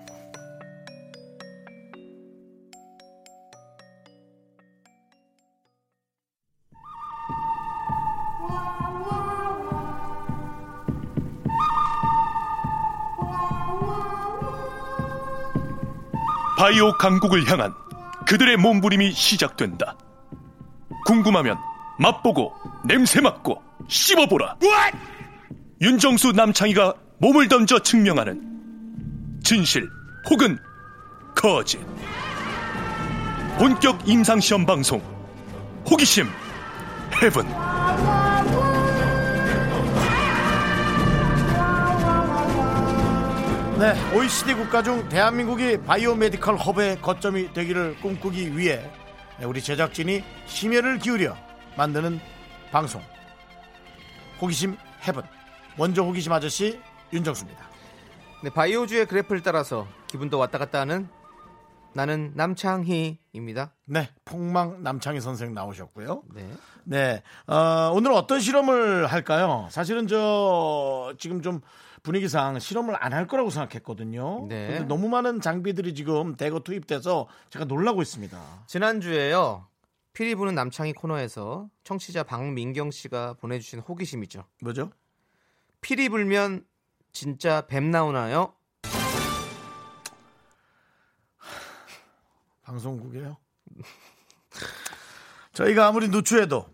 바이오 16.62 16.92
강국을 16.92 17.50
향한 17.50 17.74
그들의 18.28 18.56
몸부림이 18.58 19.14
시작된다. 19.14 19.98
궁금하면 21.08 21.58
맛보고 21.98 22.54
냄새 22.86 23.20
맡고 23.20 23.60
씹어보라. 23.88 24.58
윤정수 25.82 26.34
남창희가 26.34 26.94
몸을 27.18 27.48
던져 27.48 27.80
증명하는 27.80 29.40
진실 29.44 29.90
혹은 30.30 30.60
거짓. 31.36 31.80
본격 33.58 34.08
임상시험 34.08 34.64
방송 34.64 35.02
호기심 35.90 36.28
헤븐. 37.24 38.31
네, 43.82 43.96
OECD 44.16 44.54
국가 44.54 44.84
중 44.84 45.10
대한민국이 45.10 45.76
biomedical 45.82 46.56
허브의 46.56 47.02
거점이 47.02 47.52
되기를 47.52 47.96
꿈꾸기 48.00 48.56
위해 48.56 48.88
네, 49.40 49.46
우리 49.46 49.60
제작진이 49.60 50.24
심혈을 50.46 51.00
기울여 51.00 51.36
만드는 51.76 52.20
방송 52.72 53.02
호기심 54.40 54.78
해븐 55.02 55.24
원조 55.80 56.06
호기심 56.06 56.32
아저씨 56.32 56.80
윤정수입니다. 57.12 57.60
네, 58.44 58.52
바이오주의 58.52 59.08
그래프를 59.08 59.42
따라서 59.42 59.88
기분도 60.06 60.38
왔다 60.38 60.60
갔다 60.60 60.82
하는 60.82 61.10
나는 61.94 62.34
남창희입니다. 62.36 63.74
네, 63.86 64.10
폭망 64.26 64.84
남창희 64.84 65.20
선생 65.22 65.56
나오셨고요. 65.56 66.22
네. 66.36 66.48
네, 66.84 67.24
어, 67.48 67.92
오늘 67.94 68.12
어떤 68.12 68.40
실험을 68.40 69.08
할까요? 69.08 69.68
사실은 69.72 70.08
저 70.08 71.16
지금 71.18 71.42
좀 71.42 71.62
분위기상 72.04 72.60
실험을 72.60 72.96
안 73.04 73.14
할 73.14 73.28
거라고 73.28 73.50
생각했거든요. 73.50 74.48
네. 74.48 74.68
근데 74.68 74.84
너무 74.86 75.10
많은 75.10 75.42
장비들이 75.42 75.94
지금 75.94 76.36
대거 76.36 76.62
투입돼서 76.62 77.28
제가 77.50 77.66
놀라고 77.66 78.02
있습니다. 78.02 78.64
지난주에요. 78.68 79.68
피리 80.14 80.36
부는 80.36 80.56
남창희 80.56 80.94
코너에서 80.94 81.70
청취자 81.84 82.24
박민경 82.24 82.92
씨가 82.92 83.34
보내주신 83.34 83.80
호기심이죠. 83.80 84.46
뭐죠? 84.62 84.92
피리 85.82 86.10
불면 86.10 86.66
진짜 87.12 87.62
뱀 87.68 87.92
나오나요? 87.92 88.54
방송국이에요. 92.64 93.38
저희가 95.54 95.88
아무리 95.88 96.08
누추해도 96.08 96.66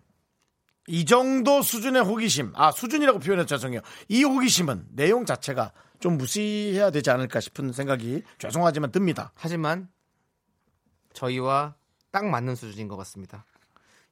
이 0.88 1.06
정도 1.06 1.62
수준의 1.62 2.04
호기심, 2.04 2.54
아 2.56 2.72
수준이라고 2.72 3.20
표현해서 3.20 3.46
죄송해요. 3.48 3.82
이 4.08 4.24
호기심은 4.24 4.88
내용 4.92 5.26
자체가 5.26 5.74
좀 6.00 6.18
무시해야 6.18 6.90
되지 6.92 7.10
않을까 7.12 7.40
싶은 7.42 7.74
생각이 7.74 8.24
죄송하지만 8.40 8.92
듭니다. 8.92 9.32
하지만 9.36 9.90
저희와 11.14 11.76
딱 12.12 12.26
맞는 12.26 12.56
수준인 12.56 12.88
것 12.88 12.96
같습니다. 12.98 13.46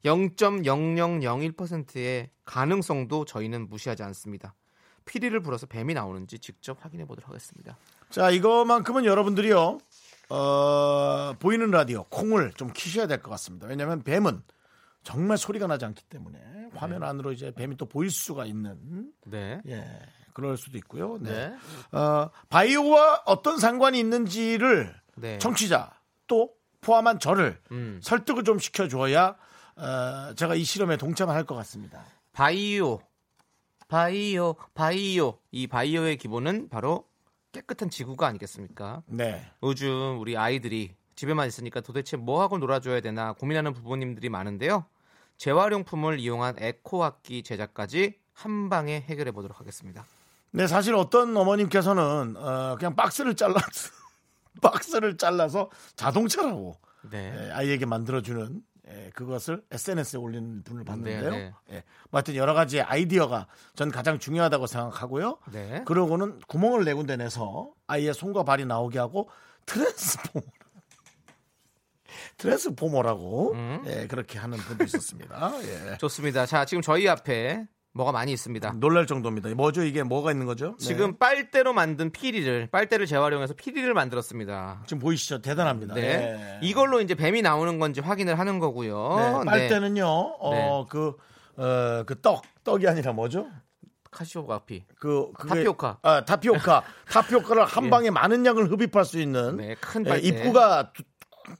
0.0001%의 0.03 2.29
가능성도 2.43 3.23
저희는 3.25 3.69
무시하지 3.69 4.03
않습니다. 4.03 4.53
피리를 5.05 5.39
불어서 5.39 5.65
뱀이 5.67 5.93
나오는지 5.93 6.39
직접 6.39 6.83
확인해 6.83 7.05
보도록 7.05 7.29
하겠습니다. 7.29 7.77
자 8.09 8.29
이거만큼은 8.31 9.05
여러분들이요 9.05 9.77
어, 10.29 11.33
보이는 11.39 11.69
라디오 11.71 12.03
콩을 12.05 12.53
좀 12.53 12.71
키셔야 12.73 13.05
될 13.07 13.21
것 13.21 13.29
같습니다. 13.31 13.67
왜냐하면 13.67 14.01
뱀은 14.03 14.41
정말 15.05 15.37
소리가 15.37 15.67
나지 15.67 15.85
않기 15.85 16.03
때문에 16.05 16.39
화면 16.73 17.03
안으로 17.03 17.31
이제 17.31 17.51
뱀이 17.51 17.77
또 17.77 17.85
보일 17.85 18.09
수가 18.09 18.45
있는 18.45 19.13
네. 19.25 19.61
예 19.67 20.01
그럴 20.33 20.57
수도 20.57 20.77
있고요. 20.79 21.17
네. 21.21 21.31
네. 21.91 21.97
어, 21.97 22.29
바이오와 22.49 23.23
어떤 23.25 23.57
상관이 23.57 23.97
있는지를 23.99 24.93
네. 25.15 25.37
청취자 25.37 25.93
또 26.27 26.51
포함한 26.81 27.19
저를 27.19 27.61
음. 27.71 27.99
설득을 28.03 28.43
좀 28.43 28.59
시켜줘야 28.59 29.37
어, 29.77 30.33
제가 30.35 30.55
이 30.55 30.63
실험에 30.63 30.97
동참할 30.97 31.45
것 31.45 31.55
같습니다. 31.55 32.03
바이오, 32.33 32.99
바이오, 33.87 34.55
바이오. 34.73 35.37
이 35.51 35.67
바이오의 35.67 36.17
기본은 36.17 36.67
바로 36.69 37.07
깨끗한 37.51 37.89
지구가 37.89 38.27
아니겠습니까? 38.27 39.03
네. 39.05 39.45
요즘 39.63 40.19
우리 40.19 40.35
아이들이 40.35 40.95
집에만 41.15 41.47
있으니까 41.47 41.79
도대체 41.79 42.17
뭐 42.17 42.41
하고 42.41 42.57
놀아줘야 42.57 42.99
되나 42.99 43.33
고민하는 43.33 43.71
부모님들이 43.73 44.29
많은데요. 44.29 44.85
재활용품을 45.37 46.19
이용한 46.19 46.55
에코악기 46.59 47.43
제작까지 47.43 48.19
한 48.33 48.69
방에 48.69 49.01
해결해 49.01 49.31
보도록 49.31 49.59
하겠습니다. 49.59 50.05
네, 50.51 50.67
사실 50.67 50.95
어떤 50.95 51.35
어머님께서는 51.35 52.35
어, 52.37 52.75
그냥 52.77 52.95
박스를 52.95 53.35
잘라 53.35 53.55
박스를 54.61 55.17
잘라서 55.17 55.69
자동차라고 55.95 56.77
네. 57.11 57.33
예, 57.37 57.51
아이에게 57.51 57.85
만들어주는 57.85 58.61
예, 58.87 59.09
그것을 59.15 59.63
SNS에 59.71 60.19
올리는 60.19 60.63
분을 60.63 60.85
봤는데요. 60.85 61.29
네, 61.29 61.37
네. 61.37 61.53
예, 61.71 61.83
뭐 62.09 62.19
하여튼 62.19 62.35
여러 62.35 62.53
가지 62.53 62.81
아이디어가 62.81 63.47
전 63.75 63.91
가장 63.91 64.19
중요하다고 64.19 64.67
생각하고요. 64.67 65.39
네. 65.51 65.83
그러고는 65.85 66.39
구멍을 66.47 66.85
네 66.85 66.93
군데 66.93 67.17
내서 67.17 67.71
아이의 67.87 68.13
손과 68.13 68.43
발이 68.43 68.65
나오게 68.65 68.99
하고 68.99 69.29
트랜스포머 69.65 70.45
트랜스포머라고 72.37 73.53
음. 73.53 73.83
예, 73.87 74.07
그렇게 74.07 74.39
하는 74.39 74.57
분도 74.57 74.83
있었습니다. 74.83 75.51
예. 75.63 75.97
좋습니다. 75.99 76.45
자, 76.45 76.65
지금 76.65 76.81
저희 76.81 77.07
앞에 77.07 77.65
뭐가 77.93 78.11
많이 78.11 78.33
있습니다. 78.33 78.73
놀랄 78.77 79.07
정도입니다. 79.07 79.47
뭐죠 79.55 79.83
이게 79.83 80.03
뭐가 80.03 80.31
있는 80.31 80.45
거죠? 80.45 80.75
네. 80.79 80.85
지금 80.85 81.17
빨대로 81.17 81.71
만든 81.71 82.11
피리를 82.11 82.67
빨대를 82.69 83.05
재활용해서 83.05 83.53
피리를 83.53 83.93
만들었습니다. 83.93 84.83
지금 84.85 84.99
보이시죠? 84.99 85.41
대단합니다. 85.41 85.93
네. 85.95 86.01
예. 86.01 86.59
이걸로 86.67 86.99
이제 86.99 87.15
뱀이 87.15 87.41
나오는 87.41 87.79
건지 87.79 88.01
확인을 88.01 88.37
하는 88.37 88.59
거고요. 88.59 89.15
네, 89.45 89.45
빨대는요. 89.45 90.05
어, 90.05 90.51
네. 90.51 90.85
그, 90.89 91.15
어, 91.55 92.03
그 92.05 92.19
떡, 92.21 92.41
떡이 92.65 92.85
아니라 92.85 93.13
뭐죠? 93.13 93.47
카시오가 94.11 94.59
피. 94.65 94.83
그, 94.99 95.31
그게- 95.33 95.49
타피오카. 95.55 95.99
아, 96.01 96.25
타피오카. 96.25 96.83
타피오카를 97.11 97.65
한 97.65 97.85
예. 97.85 97.89
방에 97.89 98.09
많은 98.09 98.45
양을 98.45 98.71
흡입할 98.71 99.03
수 99.05 99.19
있는. 99.19 99.57
네, 99.57 99.75
큰 99.79 100.05
예, 100.05 100.09
빨대. 100.09 100.27
입구가, 100.27 100.91
두- 100.93 101.03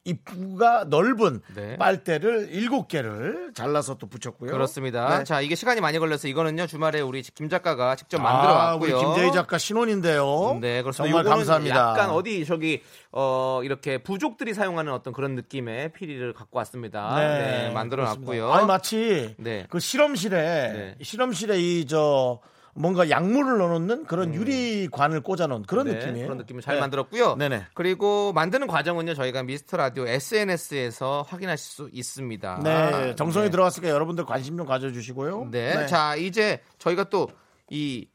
입구가 0.04 0.86
넓은 0.90 1.42
네. 1.56 1.78
빨대를 1.78 2.50
일곱 2.52 2.88
개를 2.88 3.52
잘라서 3.54 3.98
또 3.98 4.08
붙였고요. 4.08 4.52
그렇습니다. 4.52 5.20
네. 5.20 5.24
자, 5.24 5.42
이게 5.42 5.56
시간이 5.56 5.82
많이 5.82 6.00
걸려서 6.00 6.28
이거는요 6.28 6.68
주말에 6.68 7.02
우리 7.02 7.22
김 7.22 7.50
작가가 7.50 7.96
직접 7.96 8.20
아, 8.20 8.24
만들어 8.24 8.54
왔고요. 8.54 9.00
김재희 9.00 9.32
작가 9.32 9.58
신혼인데요. 9.58 10.60
네, 10.62 10.82
그렇습니다. 10.82 11.16
정말 11.16 11.24
감사합니다. 11.24 11.76
약간 11.76 12.10
어디 12.10 12.46
저기 12.46 12.82
어 13.12 13.62
이렇게 13.64 13.98
부족들이 13.98 14.54
사용하는 14.54 14.92
어떤 14.94 15.14
그런 15.14 15.36
느낌의 15.36 15.94
피리를 15.94 16.34
갖고 16.34 16.58
왔습니다. 16.60 17.16
네, 17.18 17.72
만들어 17.72 18.04
놨고요. 18.06 18.52
아니 18.52 18.66
마치 18.66 19.36
네. 19.38 19.66
그 19.70 19.80
실험실에 19.80 20.98
실험실에 21.02 21.60
이저 21.60 22.40
뭔가 22.78 23.10
약물을 23.10 23.58
넣어놓는 23.58 24.04
그런 24.06 24.34
유리관을 24.34 25.22
꽂아놓은 25.22 25.64
그런 25.64 25.88
네, 25.88 25.94
느낌이에요. 25.94 26.26
그런 26.28 26.38
느낌을 26.40 26.62
잘 26.62 26.76
네. 26.76 26.82
만들었고요. 26.82 27.36
네네. 27.38 27.68
그리고 27.74 28.34
만드는 28.34 28.68
과정은요 28.68 29.14
저희가 29.14 29.44
미스터 29.44 29.78
라디오 29.78 30.06
SNS에서 30.06 31.26
확인하실 31.28 31.66
수 31.66 31.90
있습니다. 31.94 32.60
네, 32.64 33.16
정성이 33.16 33.46
네. 33.46 33.52
들어갔으니까 33.52 33.90
여러분들 33.94 34.26
관심 34.26 34.58
좀 34.58 34.68
가져주시고요. 34.68 35.48
네. 35.52 35.88
자 35.88 36.18
이제 36.18 36.62
저희가 36.78 37.06
또이 37.06 38.10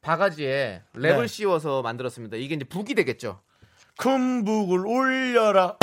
바가지에 0.00 0.82
랩을 0.94 1.20
네. 1.20 1.26
씌워서 1.26 1.82
만들었습니다. 1.82 2.38
이게 2.38 2.54
이제 2.54 2.64
북이 2.64 2.94
되겠죠. 2.94 3.40
큰 3.98 4.42
북을 4.46 4.86
올려라. 4.86 5.76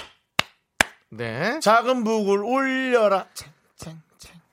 네. 1.12 1.60
작은 1.60 2.04
북을 2.04 2.44
올려라. 2.44 3.28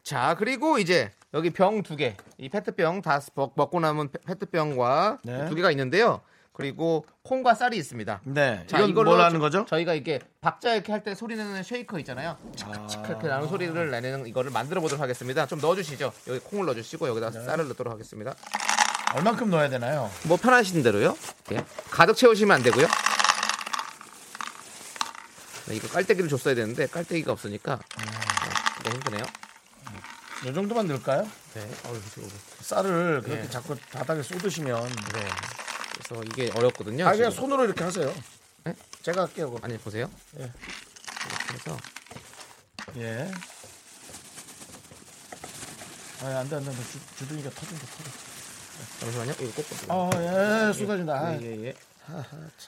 자 0.03 0.37
그리고 0.39 0.79
이제 0.79 1.11
여기 1.35 1.51
병 1.51 1.83
두 1.83 1.97
개, 1.97 2.17
이 2.39 2.49
페트병 2.49 3.03
다 3.03 3.21
먹- 3.35 3.53
먹고 3.57 3.81
남은 3.81 4.13
페- 4.13 4.19
페트병과 4.21 5.19
네. 5.25 5.49
두 5.49 5.55
개가 5.57 5.71
있는데요. 5.73 6.21
그리고 6.53 7.05
콩과 7.25 7.55
쌀이 7.57 7.77
있습니다. 7.77 8.21
네. 8.27 8.65
자, 8.69 8.79
이건 8.79 8.91
이걸로 8.91 9.15
하는 9.21 9.33
저- 9.33 9.39
거죠? 9.41 9.65
저희가 9.67 9.95
이렇게 9.95 10.21
박자 10.41 10.75
이렇게 10.75 10.93
할 10.93 11.03
때 11.03 11.17
소리 11.17 11.35
내는 11.35 11.61
쉐이커 11.65 11.99
있잖아요. 11.99 12.37
착착 12.55 13.09
이렇게 13.09 13.27
나는 13.27 13.49
소리를 13.49 13.91
내는 13.91 14.29
이거를 14.29 14.53
만들어 14.53 14.81
보도록 14.81 15.03
하겠습니다. 15.03 15.47
좀 15.47 15.59
넣어주시죠. 15.61 16.13
여기 16.29 16.39
콩을 16.39 16.67
넣어주시고 16.67 17.09
여기다 17.09 17.31
네. 17.31 17.45
쌀을 17.45 17.67
넣도록 17.69 17.93
하겠습니다. 17.93 18.35
얼만큼 19.17 19.51
넣어야 19.51 19.69
되나요? 19.69 20.09
뭐 20.29 20.37
편하신 20.37 20.85
대로요. 20.85 21.17
예. 21.53 21.65
가득 21.91 22.15
채우시면 22.17 22.55
안 22.57 22.63
되고요. 22.63 22.87
네, 25.67 25.75
이거 25.77 25.89
깔때기를 25.89 26.29
줬어야 26.29 26.55
되는데 26.55 26.87
깔때기가 26.87 27.33
없으니까 27.33 27.75
어, 27.75 27.79
너무 28.85 28.95
힘드네요. 28.97 29.25
이 30.47 30.53
정도만 30.53 30.87
넣을까요? 30.87 31.27
네. 31.55 31.71
지금. 32.13 32.29
쌀을 32.61 33.23
그렇게 33.23 33.43
네. 33.43 33.51
자꾸 33.51 33.75
바닥에 33.93 34.23
쏟으시면. 34.23 34.83
네. 34.89 35.29
그래서 35.95 36.23
이게 36.25 36.51
어렵거든요. 36.55 37.07
아, 37.07 37.13
그냥 37.13 37.31
지금. 37.31 37.43
손으로 37.43 37.65
이렇게 37.65 37.83
하세요. 37.85 38.13
네? 38.65 38.75
제가 39.03 39.23
할게요. 39.23 39.51
그거. 39.51 39.65
아니 39.65 39.79
보세요. 39.79 40.11
예. 40.39 40.43
이렇게 40.43 41.55
해서 41.55 41.77
예. 42.99 43.31
아, 46.23 46.27
안 46.39 46.49
돼, 46.49 46.57
안 46.57 46.65
돼. 46.65 46.71
주, 46.73 46.99
주둥이가 47.19 47.51
터진다, 47.51 47.87
터져. 47.87 48.11
잠시만요. 49.01 49.33
이거 49.41 49.63
꼭. 49.63 50.15
아, 50.15 50.69
예, 50.69 50.73
쏟아진다. 50.73 51.13
아. 51.15 51.35
예, 51.41 51.43
예, 51.43 51.65
예. 51.67 51.75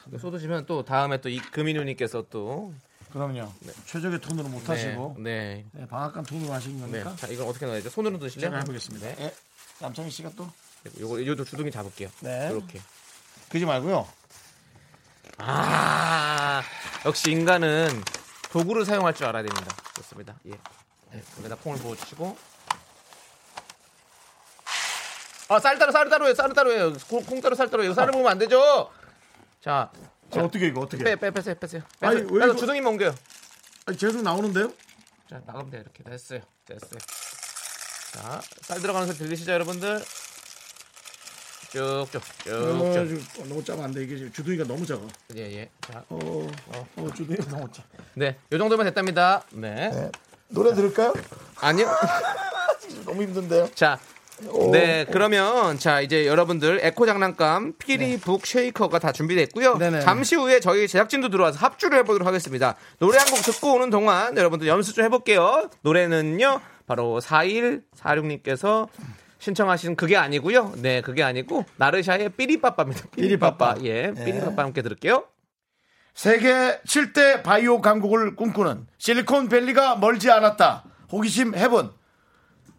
이거 0.08 0.18
쏟으시면 0.18 0.66
또 0.66 0.84
다음에 0.84 1.20
또 1.20 1.28
이 1.28 1.38
금인우님께서 1.38 2.24
또 2.30 2.72
그럼요. 3.12 3.52
최적의 3.86 4.20
톤으로 4.20 4.48
못 4.48 4.68
하시고. 4.68 5.16
네. 5.18 5.64
네, 5.72 5.86
방앗간 5.86 6.24
톤으로 6.24 6.52
하시는 6.52 6.76
네. 6.76 7.02
겁니까? 7.02 7.16
자, 7.16 7.26
이건 7.28 7.48
어떻게 7.48 7.66
넣어야 7.66 7.82
죠 7.82 7.88
손으로 7.88 8.18
드실래요? 8.18 8.50
제가 8.50 8.58
해보겠습니다. 8.60 9.06
네. 9.06 9.16
예. 9.20 9.34
남창희 9.80 10.10
씨가 10.10 10.30
또 10.36 10.50
요거 11.00 11.24
요도 11.24 11.44
주둥이 11.44 11.70
잡을게요. 11.70 12.08
네. 12.20 12.48
이렇게. 12.50 12.80
그지 13.48 13.64
말고요. 13.64 14.06
아, 15.38 16.62
역시 17.04 17.30
인간은 17.30 18.02
도구를 18.50 18.84
사용할 18.84 19.14
줄 19.14 19.26
알아야 19.26 19.42
됩니다. 19.42 19.76
좋습니다. 19.96 20.34
예. 20.46 20.52
네, 21.12 21.22
여기다 21.38 21.56
콩을 21.56 21.78
부어주시고. 21.78 22.36
아, 25.48 25.60
쌀 25.60 25.78
따로, 25.78 25.92
쌀 25.92 26.08
따로예요, 26.08 26.34
쌀 26.34 26.52
따로예요. 26.52 26.94
콩, 27.08 27.24
콩 27.24 27.40
따로, 27.40 27.54
쌀 27.54 27.70
따로예요. 27.70 27.94
쌀을 27.94 28.12
보면 28.12 28.26
안 28.26 28.38
되죠. 28.38 28.90
자, 29.60 29.90
자, 30.30 30.42
어떻게 30.42 30.66
이거 30.68 30.80
어떻게? 30.82 31.02
빼, 31.04 31.16
빼, 31.16 31.30
빼세요, 31.30 31.54
빼세요. 31.54 31.82
아니, 32.00 32.20
빼서, 32.22 32.34
왜 32.34 32.44
이거- 32.46 32.56
주둥이만 32.56 32.92
옮겨요. 32.92 33.14
아니, 33.86 33.96
계속 33.96 34.22
나오는데요? 34.22 34.72
자, 35.30 35.40
나가면 35.46 35.70
돼요. 35.70 35.82
이렇게 35.82 36.02
됐어요. 36.02 36.40
됐어요. 36.66 36.98
자, 38.12 38.40
쌀 38.62 38.80
들어가는 38.80 39.06
소리 39.08 39.18
들리시죠, 39.18 39.52
여러분들? 39.52 40.02
쭉쭉, 41.70 42.22
어, 42.48 42.92
쭉쭉. 42.92 43.34
좀 43.34 43.48
너무 43.48 43.62
작아 43.64 43.84
안 43.84 43.92
돼. 43.92 44.02
이게 44.02 44.16
지금 44.16 44.32
주둥이가 44.32 44.64
너무 44.64 44.86
작아. 44.86 45.02
예, 45.36 45.40
예. 45.52 45.70
자, 45.80 46.04
어, 46.08 46.46
어, 46.96 47.10
주둥이가 47.14 47.44
너무 47.50 47.70
작아. 47.72 47.88
네, 48.14 48.38
요 48.52 48.58
정도면 48.58 48.86
됐답니다. 48.86 49.44
네. 49.50 50.10
노래 50.48 50.74
들을까요? 50.74 51.12
아니요. 51.56 51.86
너무 53.04 53.22
힘든데요. 53.22 53.68
자, 53.74 53.98
오. 54.00 54.15
네, 54.70 55.06
그러면 55.10 55.78
자 55.78 56.00
이제 56.02 56.26
여러분들 56.26 56.80
에코 56.82 57.06
장난감 57.06 57.72
피리 57.78 58.18
북 58.18 58.46
쉐이커가 58.46 58.98
다 58.98 59.10
준비됐고요. 59.12 59.78
네네. 59.78 60.00
잠시 60.00 60.36
후에 60.36 60.60
저희 60.60 60.86
제작진도 60.86 61.30
들어와서 61.30 61.58
합주를 61.58 61.98
해보도록 62.00 62.26
하겠습니다. 62.28 62.74
노래 62.98 63.16
한 63.18 63.26
곡 63.28 63.40
듣고 63.42 63.74
오는 63.74 63.88
동안 63.90 64.36
여러분들 64.36 64.66
연습 64.68 64.94
좀 64.94 65.04
해볼게요. 65.04 65.70
노래는요, 65.82 66.60
바로 66.86 67.18
4146님께서 67.20 68.88
신청하신 69.38 69.96
그게 69.96 70.16
아니고요. 70.16 70.72
네, 70.76 71.00
그게 71.00 71.22
아니고 71.22 71.64
나르샤의 71.76 72.30
삐리빠빠입니다. 72.30 73.08
삐리빠빠. 73.16 73.76
예, 73.84 74.12
네. 74.14 74.24
삐리빠빠 74.24 74.62
함께 74.64 74.82
들을게요. 74.82 75.24
세계 76.14 76.78
7대 76.86 77.42
바이오 77.42 77.80
강국을 77.82 78.36
꿈꾸는 78.36 78.86
실리콘밸리가 78.98 79.96
멀지 79.96 80.30
않았다. 80.30 80.84
호기심 81.12 81.54
해본. 81.54 81.92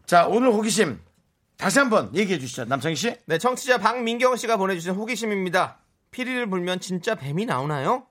자, 0.08 0.26
오늘 0.28 0.49
호기심 0.51 0.99
다시 1.58 1.80
한번 1.80 2.14
얘기해 2.16 2.39
주시죠. 2.39 2.66
남창희 2.66 2.95
씨. 2.95 3.16
네, 3.26 3.38
청취자 3.38 3.80
박민경 3.80 4.36
씨가 4.36 4.58
보내주신 4.58 4.93
호기심입니다. 4.93 5.78
피리를 6.12 6.49
불면 6.49 6.80
진짜 6.80 7.16
뱀이 7.16 7.45
나오나요? 7.45 8.05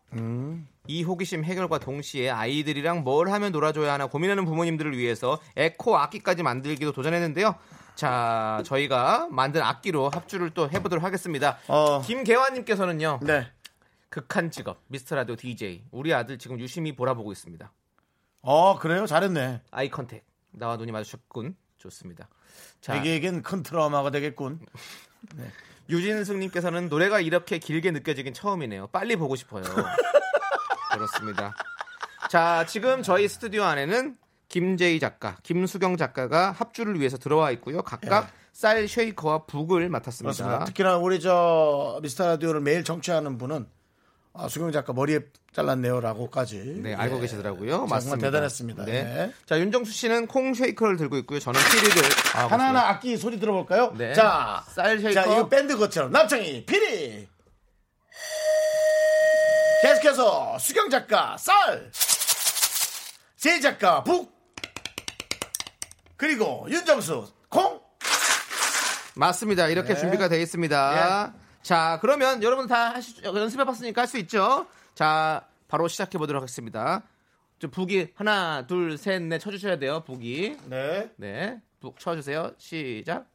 이 0.89 1.03
호기심 1.03 1.45
해결과 1.45 1.79
동시에 1.79 2.31
아이들이랑 2.31 3.03
뭘 3.03 3.31
하면 3.31 3.53
놀아줘야 3.53 3.93
하나 3.93 4.07
고민하는 4.07 4.45
부모님들을 4.45 4.97
위해서 4.97 5.41
에코 5.57 5.97
악기까지 5.97 6.43
만들기도 6.43 6.93
도전했는데요. 6.93 7.55
자, 7.95 8.63
저희가 8.67 9.29
만든 9.31 9.63
악기로 9.63 10.11
합주를 10.11 10.51
또 10.51 10.69
해보도록 10.71 11.05
하겠습니다. 11.05 11.59
어. 11.69 12.03
김계환님께서는요. 12.03 13.21
네. 13.23 13.47
극한 14.09 14.51
직업 14.51 14.81
미스터 14.89 15.17
라디오 15.17 15.35
DJ 15.37 15.85
우리 15.91 16.13
아들 16.13 16.39
지금 16.39 16.61
유심히 16.61 16.95
바라보고 16.95 17.33
있습니다. 17.33 17.73
어, 18.43 18.79
그래요? 18.79 19.07
잘했네. 19.07 19.63
eye 19.71 19.89
contact 19.91 20.25
나와 20.53 20.77
눈이 20.77 20.93
마주쳤군. 20.93 21.57
좋습니다. 21.79 22.29
자, 22.81 22.97
애기에겐 22.97 23.43
큰 23.43 23.63
트라우마가 23.63 24.11
되겠군. 24.11 24.61
유진승님께서는 25.89 26.89
노래가 26.89 27.21
이렇게 27.21 27.59
길게 27.59 27.93
느껴지긴 27.93 28.35
처음이네요. 28.35 28.89
빨리 28.89 29.17
보고 29.17 29.37
싶어요. 29.37 29.63
그렇습니다. 30.93 31.55
자, 32.29 32.65
지금 32.67 33.03
저희 33.03 33.29
스튜디오 33.29 33.63
안에는 33.65 34.17
김재희 34.49 34.99
작가, 34.99 35.37
김수경 35.43 35.97
작가가 35.97 36.53
합주를 36.53 36.99
위해서 36.99 37.19
들어와 37.19 37.51
있고요. 37.53 37.83
각각 37.83 38.31
쌀 38.53 38.89
쉐이커와 38.89 39.45
북을 39.47 39.89
맡았습니다. 39.89 40.33
그렇습니다. 40.33 40.65
특히나 40.65 40.97
우리 40.97 41.21
저 41.21 41.99
미스터 42.03 42.27
라디오를 42.27 42.61
매일 42.61 42.85
청취하는 42.85 43.39
분은 43.39 43.67
아, 44.39 44.49
수경 44.49 44.71
작가 44.73 44.93
머리에 44.93 45.21
잘랐네요라고까지. 45.53 46.81
네, 46.83 46.95
알고 46.95 47.17
예. 47.17 47.21
계시더라고요. 47.23 47.87
맞습니다. 47.87 48.27
대단했습니다. 48.27 48.85
네. 48.85 49.03
네. 49.05 49.33
자, 49.47 49.59
윤정수 49.59 49.93
씨는 49.93 50.27
콩 50.27 50.55
쉐이커를 50.55 50.97
들고 50.97 51.17
있고요. 51.19 51.39
저는 51.41 51.61
피리를 51.71 52.03
아, 52.35 52.47
하나하나 52.47 52.89
악기 52.89 53.17
소리 53.17 53.39
들어볼까요? 53.41 53.95
네. 53.97 54.13
자, 54.15 54.65
쌀 54.69 54.99
쉐이커. 54.99 55.13
자, 55.15 55.23
이거 55.23 55.49
밴드 55.49 55.77
것처럼 55.77 56.13
남창희 56.13 56.67
피리. 56.67 57.29
계속해서 59.83 60.59
수경 60.59 60.89
작가 60.89 61.37
쌀, 61.39 61.91
제 63.37 63.61
작가 63.61 64.03
북, 64.03 64.35
그리고 66.17 66.67
윤정수 66.69 67.31
콩. 67.49 67.81
맞습니다. 69.15 69.69
이렇게 69.69 69.95
네. 69.95 70.01
준비가 70.01 70.29
되어 70.29 70.41
있습니다. 70.41 71.33
자, 71.67 71.99
그러면 72.01 72.45
여러분 72.45 72.69
다 72.69 72.91
하시, 72.95 73.21
연습해봤으니까 73.25 74.03
할 74.03 74.07
수 74.07 74.19
있죠? 74.19 74.69
자, 74.95 75.49
바로 75.67 75.89
시작해 75.89 76.17
보도록 76.17 76.41
하겠습니다. 76.41 77.03
좀 77.59 77.73
북이 77.73 78.13
하나, 78.15 78.65
둘, 78.69 78.97
셋, 78.97 79.21
넷 79.23 79.41
쳐주셔야 79.41 79.77
돼요. 79.77 80.05
북이. 80.07 80.59
네. 80.67 81.11
네. 81.17 81.61
북 81.81 81.99
쳐주세요. 81.99 82.53
시작. 82.57 83.27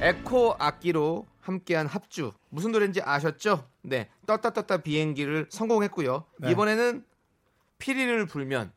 에코 0.00 0.54
악기로 0.58 1.26
함께한 1.40 1.86
합주 1.86 2.32
무슨 2.50 2.70
노래인지 2.70 3.02
아셨죠? 3.02 3.68
네, 3.82 4.08
떴다 4.26 4.52
떴다 4.52 4.78
비행기를 4.78 5.48
성공했고요. 5.50 6.24
네. 6.38 6.52
이번에는 6.52 7.04
피리를 7.78 8.26
불면 8.26 8.72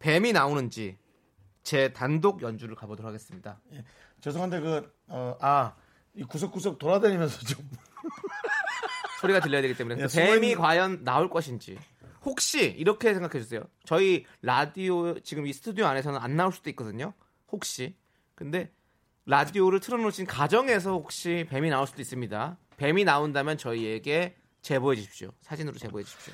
뱀이 0.00 0.32
나오는지 0.32 0.98
제 1.62 1.92
단독 1.92 2.42
연주를 2.42 2.74
가보도록 2.74 3.08
하겠습니다. 3.08 3.60
죄송한데 4.20 4.60
그 4.60 4.92
어, 5.06 5.36
아, 5.40 5.74
이 6.14 6.24
구석구석 6.24 6.78
돌아다니면서 6.78 7.40
좀 7.40 7.70
소리가 9.20 9.40
들려야 9.40 9.62
되기 9.62 9.74
때문에 9.74 10.02
예, 10.02 10.06
그 10.06 10.12
뱀이 10.12 10.56
과연 10.56 11.04
나올 11.04 11.30
것인지 11.30 11.78
혹시 12.24 12.64
이렇게 12.64 13.14
생각해 13.14 13.40
주세요. 13.40 13.62
저희 13.84 14.24
라디오 14.42 15.20
지금 15.20 15.46
이 15.46 15.52
스튜디오 15.52 15.86
안에서는 15.86 16.18
안 16.18 16.34
나올 16.36 16.52
수도 16.52 16.68
있거든요. 16.70 17.12
혹시 17.52 17.96
근데 18.34 18.72
라디오를 19.26 19.80
틀어놓으신 19.80 20.26
가정에서 20.26 20.92
혹시 20.92 21.46
뱀이 21.50 21.68
나올 21.68 21.86
수도 21.86 22.00
있습니다. 22.00 22.56
뱀이 22.76 23.04
나온다면 23.04 23.58
저희에게 23.58 24.36
제보해 24.62 24.96
주십시오. 24.96 25.30
사진으로 25.40 25.76
제보해 25.78 26.04
주십시오. 26.04 26.32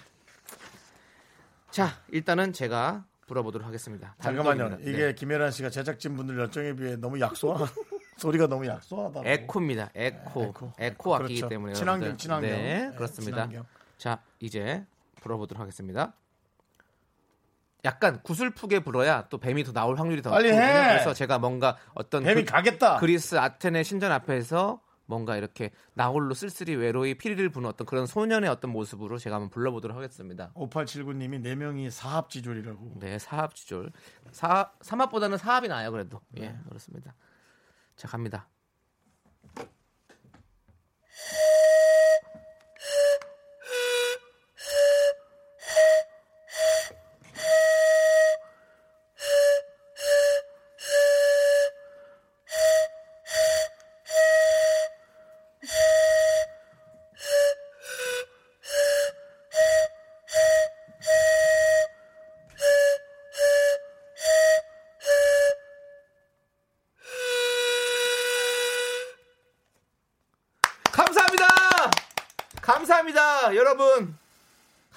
자, 1.70 1.98
일단은 2.10 2.52
제가 2.52 3.06
불어보도록 3.26 3.66
하겠습니다. 3.66 4.14
잠깐만요. 4.20 4.78
이게 4.82 5.06
네. 5.06 5.14
김혜란 5.14 5.50
씨가 5.52 5.70
제작진 5.70 6.16
분들 6.16 6.38
열정에 6.38 6.74
비해 6.74 6.96
너무 6.96 7.18
약소하 7.18 7.66
소리가 8.18 8.46
너무 8.46 8.66
약소하다. 8.66 9.22
에코입니다. 9.24 9.90
에코. 9.94 10.52
에코, 10.78 11.14
악기이기 11.14 11.40
그렇죠. 11.40 11.48
때문에 11.48 11.72
친환경. 11.72 12.16
친환경. 12.18 12.50
네, 12.50 12.56
네, 12.90 12.94
그렇습니다. 12.94 13.36
친환경. 13.48 13.64
자, 13.96 14.22
이제 14.38 14.84
불어보도록 15.22 15.60
하겠습니다. 15.62 16.12
약간 17.84 18.22
구슬프게 18.22 18.80
불어야 18.80 19.26
또 19.28 19.38
뱀이 19.38 19.64
더 19.64 19.72
나올 19.72 19.98
확률이 19.98 20.22
더 20.22 20.30
빨리. 20.30 20.50
해! 20.50 20.56
그래서 20.56 21.12
제가 21.12 21.38
뭔가 21.38 21.76
어떤 21.94 22.22
뱀이 22.22 22.44
가겠다. 22.44 22.98
그리스 22.98 23.36
아테네 23.36 23.82
신전 23.82 24.12
앞에서 24.12 24.80
뭔가 25.06 25.36
이렇게 25.36 25.70
나홀로 25.94 26.32
쓸쓸히 26.32 26.74
외로이 26.74 27.14
피리를 27.14 27.46
부는 27.50 27.68
어떤 27.68 27.86
그런 27.86 28.06
소년의 28.06 28.48
어떤 28.48 28.70
모습으로 28.70 29.18
제가 29.18 29.36
한번 29.36 29.50
불러보도록 29.50 29.96
하겠습니다. 29.96 30.52
5879님이 30.54 31.40
네 31.40 31.54
명이 31.54 31.90
사합지졸이라고. 31.90 32.94
네, 33.00 33.18
사합지졸. 33.18 33.92
사 34.30 34.70
삼합보다는 34.80 35.38
사합이 35.38 35.68
나요, 35.68 35.90
그래도. 35.90 36.20
예, 36.38 36.56
그렇습니다. 36.68 37.14
자, 37.96 38.08
갑니다. 38.08 38.48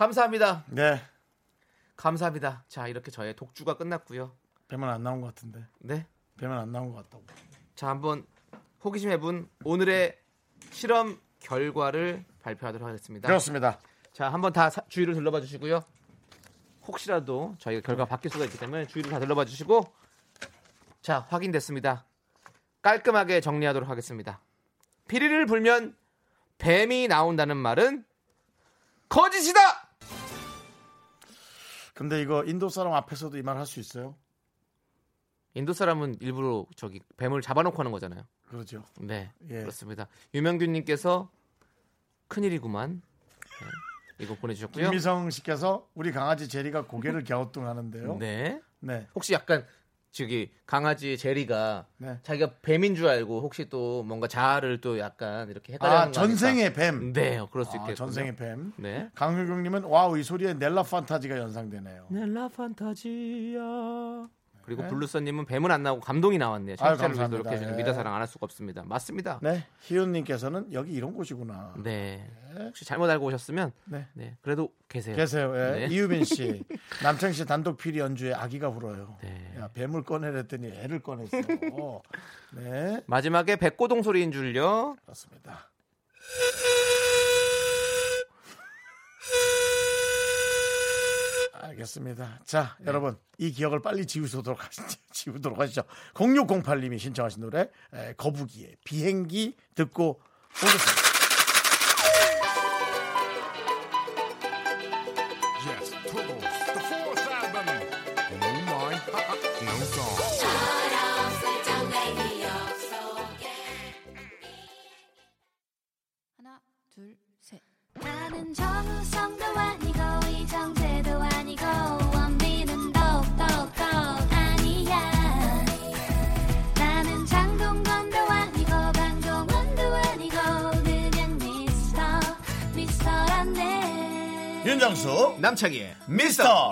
감사합니다. 0.05 0.63
네. 0.67 1.01
감사합니다. 1.95 2.63
자, 2.67 2.87
이렇게 2.87 3.09
저의 3.09 3.35
독주가 3.35 3.75
끝났고요. 3.75 4.35
뱀은 4.67 4.87
안 4.87 5.01
나온 5.01 5.19
것 5.19 5.27
같은데. 5.33 5.65
네. 5.79 6.05
뱀은 6.37 6.55
안 6.55 6.71
나온 6.71 6.91
것 6.91 6.97
같다고. 7.03 7.23
자, 7.75 7.87
한번 7.87 8.23
호기심 8.83 9.09
해분 9.09 9.49
오늘의 9.63 10.15
실험 10.69 11.19
결과를 11.39 12.23
발표하도록 12.43 12.87
하겠습니다. 12.87 13.27
그렇습니다. 13.27 13.79
자, 14.13 14.31
한번 14.31 14.53
다 14.53 14.69
사- 14.69 14.83
주위를 14.89 15.15
둘러봐 15.15 15.41
주시고요. 15.41 15.83
혹시라도 16.85 17.55
저희가 17.57 17.81
결과 17.83 18.05
바뀔 18.05 18.29
수가 18.29 18.45
있기 18.45 18.59
때문에 18.59 18.85
주위를 18.85 19.09
다 19.09 19.19
둘러봐 19.19 19.45
주시고 19.45 19.91
자, 21.01 21.25
확인됐습니다. 21.29 22.05
깔끔하게 22.83 23.41
정리하도록 23.41 23.89
하겠습니다. 23.89 24.39
피리를 25.07 25.45
불면 25.47 25.97
뱀이 26.59 27.07
나온다는 27.07 27.57
말은 27.57 28.05
거짓이다. 29.09 29.84
근데 31.95 32.21
이거 32.21 32.43
인도 32.43 32.69
사람 32.69 32.93
앞에서도 32.93 33.37
이 33.37 33.41
말 33.41 33.57
할 33.57 33.65
수 33.65 33.79
있어요? 33.79 34.15
인도 35.53 35.71
사람은 35.73 36.17
일부러 36.19 36.65
저기 36.75 36.99
뱀을 37.17 37.41
잡아놓고 37.41 37.77
하는 37.79 37.91
거잖아요. 37.91 38.23
그렇죠. 38.47 38.83
네, 38.99 39.31
예. 39.49 39.61
그렇습니다. 39.61 40.07
유명균님께서 40.33 41.31
큰일이구만. 42.27 43.01
네, 44.17 44.25
이거 44.25 44.35
보내주셨고요. 44.35 44.83
김미성 44.89 45.29
씨께서 45.29 45.89
우리 45.93 46.11
강아지 46.11 46.49
제리가 46.49 46.85
고개를 46.85 47.23
갸우뚱하는데요. 47.23 48.17
네. 48.17 48.61
네. 48.81 49.07
혹시 49.15 49.33
약간 49.33 49.65
저기 50.15 50.49
강아지 50.65 51.17
제리가 51.17 51.87
네. 51.97 52.17
자기가 52.23 52.53
뱀인 52.61 52.95
줄 52.95 53.07
알고 53.07 53.41
혹시 53.41 53.67
또 53.67 54.01
뭔가 54.03 54.29
자아를 54.29 54.79
또 54.79 54.97
약간 54.97 55.49
이렇게 55.49 55.73
헷갈려 55.73 55.93
아 55.93 56.11
전생의 56.11 56.73
뱀. 56.73 57.11
네, 57.11 57.45
그럴 57.51 57.65
수 57.65 57.71
아, 57.71 57.75
있겠군요. 57.75 57.95
전생의 57.95 58.35
뱀. 58.37 58.71
네. 58.77 59.09
강효경님은 59.13 59.83
wow 59.83 60.17
이 60.17 60.23
소리에 60.23 60.53
넬라 60.53 60.83
판타지아가 60.83 61.37
연상되네요. 61.37 62.07
넬라 62.09 62.47
판타지아. 62.47 63.59
그리고 64.65 64.81
네. 64.81 64.87
블루선님은 64.89 65.45
뱀은 65.45 65.69
안 65.71 65.83
나오고 65.83 66.01
감동이 66.01 66.37
나왔네요. 66.37 66.75
청취자를 66.75 67.15
위해서. 67.15 67.35
이렇게 67.35 67.49
해주는 67.51 67.73
예. 67.73 67.77
미라 67.77 67.92
사랑 67.92 68.13
안 68.13 68.21
할 68.21 68.27
수가 68.27 68.45
없습니다. 68.45 68.83
맞습니다. 68.85 69.39
네. 69.43 69.65
희은님께서는 69.81 70.73
여기 70.73 70.93
이런 70.93 71.13
곳이구나. 71.13 71.75
네. 71.83 72.27
혹시 72.57 72.85
잘못 72.85 73.09
알고 73.09 73.25
오셨으면 73.25 73.71
네. 73.85 74.07
네. 74.13 74.37
그래도 74.41 74.71
계세요. 74.89 75.15
계세요. 75.15 75.53
예. 75.55 75.87
네. 75.87 75.93
이유빈 75.93 76.23
씨, 76.23 76.63
남창 77.03 77.31
씨 77.33 77.45
단독 77.45 77.77
피리 77.77 77.99
연주에 77.99 78.33
아기가 78.33 78.69
울어요. 78.69 79.17
네. 79.21 79.53
야, 79.59 79.67
뱀을 79.73 80.03
꺼내랬더니 80.03 80.67
애를 80.69 80.99
꺼냈어. 81.01 81.29
네, 82.55 83.01
마지막에 83.05 83.57
백고동 83.57 84.01
소리인 84.01 84.31
줄요. 84.31 84.95
그렇습니다. 85.03 85.69
알겠습니다. 91.69 92.41
자, 92.45 92.77
여러분 92.85 93.17
이 93.37 93.51
기억을 93.51 93.81
빨리 93.81 94.05
지우도록 94.05 94.63
하시죠. 94.65 94.97
지우도록 95.11 95.59
하시죠. 95.59 95.83
0608님이 96.13 96.99
신청하신 96.99 97.41
노래 97.41 97.69
에, 97.93 98.13
거북이의 98.13 98.75
비행기 98.83 99.55
듣고 99.75 100.21
오겠습니다. 100.57 101.14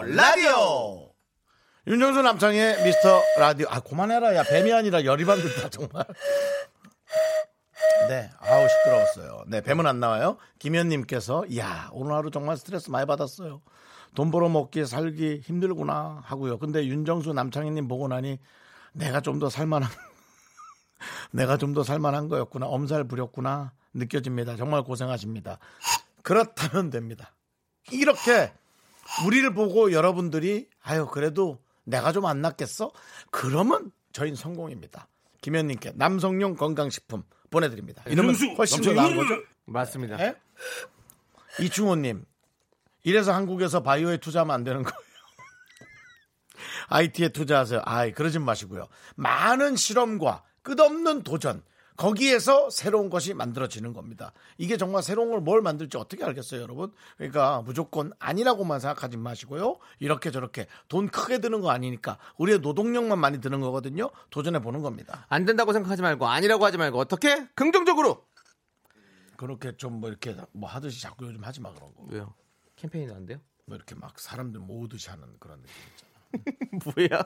라디오. 0.01 1.13
윤정수 1.85 2.21
남창의 2.21 2.83
미스터 2.83 3.21
라디오. 3.37 3.67
아 3.69 3.79
그만해라. 3.81 4.35
야 4.35 4.43
뱀이 4.43 4.71
아니라 4.73 5.03
열이 5.05 5.25
받는다 5.25 5.69
정말. 5.69 6.05
네 8.07 8.29
아우 8.39 8.67
시끄러웠어요. 8.67 9.43
네 9.47 9.61
뱀은 9.61 9.85
안 9.85 9.99
나와요. 9.99 10.37
김현님께서 10.59 11.45
이야 11.47 11.89
오늘 11.91 12.13
하루 12.13 12.31
정말 12.31 12.57
스트레스 12.57 12.89
많이 12.89 13.05
받았어요. 13.05 13.61
돈 14.15 14.29
벌어 14.31 14.47
먹기 14.49 14.85
살기 14.85 15.41
힘들구나 15.43 16.21
하고요. 16.25 16.59
근데 16.59 16.85
윤정수 16.85 17.33
남창희님 17.33 17.87
보고 17.87 18.07
나니 18.07 18.39
내가 18.93 19.21
좀 19.21 19.39
더 19.39 19.49
살만한 19.49 19.89
내가 21.31 21.57
좀 21.57 21.73
더 21.73 21.83
살만한 21.83 22.29
거였구나. 22.29 22.67
엄살 22.67 23.03
부렸구나. 23.05 23.73
느껴집니다. 23.93 24.55
정말 24.55 24.83
고생하십니다. 24.83 25.59
그렇다면 26.23 26.89
됩니다. 26.89 27.33
이렇게 27.91 28.53
우리를 29.25 29.53
보고 29.53 29.91
여러분들이 29.91 30.67
아유 30.81 31.07
그래도 31.11 31.61
내가 31.83 32.11
좀 32.11 32.25
안 32.25 32.41
낫겠어? 32.41 32.91
그러면 33.31 33.91
저희는 34.13 34.35
성공입니다. 34.35 35.07
김현님께 35.41 35.93
남성용 35.95 36.55
건강식품 36.55 37.23
보내드립니다. 37.49 38.01
이러면 38.07 38.33
윤정수, 38.33 38.55
훨씬 38.57 38.81
더! 38.81 38.93
나은 38.93 39.15
거죠? 39.17 39.41
맞습니다. 39.65 40.19
예? 40.25 40.35
이충호님 41.59 42.25
이래서 43.03 43.33
한국에서 43.33 43.83
바이오에 43.83 44.17
투자하면 44.17 44.53
안 44.55 44.63
되는 44.63 44.83
거예요. 44.83 44.95
IT에 46.89 47.29
투자하세요. 47.29 47.81
아이 47.85 48.11
그러진 48.13 48.43
마시고요. 48.43 48.87
많은 49.15 49.75
실험과 49.75 50.43
끝없는 50.61 51.23
도전 51.23 51.61
거기에서 51.95 52.69
새로운 52.69 53.09
것이 53.09 53.33
만들어지는 53.33 53.93
겁니다. 53.93 54.33
이게 54.57 54.77
정말 54.77 55.03
새로운 55.03 55.29
걸 55.29 55.41
뭘 55.43 55.61
만들지 55.61 55.97
어떻게 55.97 56.23
알겠어요, 56.23 56.61
여러분? 56.61 56.91
그러니까 57.17 57.61
무조건 57.63 58.11
아니라고만 58.19 58.79
생각하지 58.79 59.17
마시고요. 59.17 59.77
이렇게 59.99 60.31
저렇게 60.31 60.67
돈 60.87 61.07
크게 61.09 61.39
드는 61.39 61.59
거 61.61 61.69
아니니까 61.69 62.17
우리의 62.37 62.59
노동력만 62.59 63.19
많이 63.19 63.39
드는 63.41 63.59
거거든요. 63.61 64.09
도전해 64.29 64.59
보는 64.59 64.81
겁니다. 64.81 65.25
안 65.29 65.45
된다고 65.45 65.73
생각하지 65.73 66.01
말고 66.01 66.27
아니라고 66.27 66.65
하지 66.65 66.77
말고 66.77 66.97
어떻게 66.99 67.45
긍정적으로 67.55 68.25
그렇게 69.37 69.75
좀 69.77 69.99
뭐 69.99 70.09
이렇게 70.09 70.35
뭐 70.53 70.69
하듯이 70.69 71.01
자꾸 71.01 71.25
요즘 71.25 71.43
하지 71.43 71.59
마 71.61 71.73
그런 71.73 71.93
거. 71.93 72.05
왜요? 72.09 72.33
캠페인은 72.77 73.15
안 73.15 73.25
돼요? 73.25 73.39
뭐 73.65 73.75
이렇게 73.75 73.95
막 73.95 74.17
사람들 74.19 74.59
모으듯이 74.61 75.09
하는 75.09 75.27
그런 75.39 75.61
느낌 75.61 75.73
있잖아. 75.91 76.12
뭐야? 76.95 77.23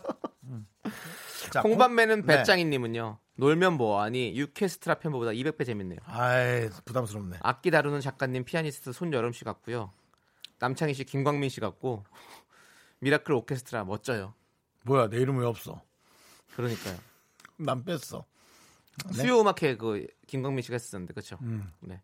자, 1.51 1.61
콩밤매는 1.61 2.21
콩- 2.21 2.27
네. 2.27 2.37
배짱이님은요. 2.37 3.19
놀면 3.35 3.73
뭐하니 3.73 4.35
유케스트라 4.35 4.95
편보다 4.95 5.31
200배 5.31 5.65
재밌네요. 5.65 5.99
아이 6.05 6.69
부담스럽네. 6.85 7.37
악기 7.41 7.69
다루는 7.71 8.01
작가님 8.01 8.43
피아니스트 8.45 8.91
손여름 8.93 9.31
씨 9.31 9.43
같고요. 9.43 9.91
남창희 10.59 10.93
씨, 10.95 11.03
김광민 11.03 11.49
씨 11.49 11.59
같고 11.59 12.03
미라클 12.99 13.33
오케스트라 13.33 13.83
멋져요. 13.83 14.33
뭐야 14.83 15.07
내 15.09 15.17
이름 15.17 15.37
왜 15.37 15.45
없어? 15.45 15.81
그러니까요. 16.55 16.97
난 17.57 17.83
뺐어. 17.85 18.25
네? 19.09 19.13
수요 19.13 19.39
음악회 19.41 19.77
그 19.77 20.07
김광민 20.25 20.63
씨가 20.63 20.73
했었는데 20.73 21.13
그렇죠. 21.13 21.37
음. 21.43 21.71
네. 21.79 22.01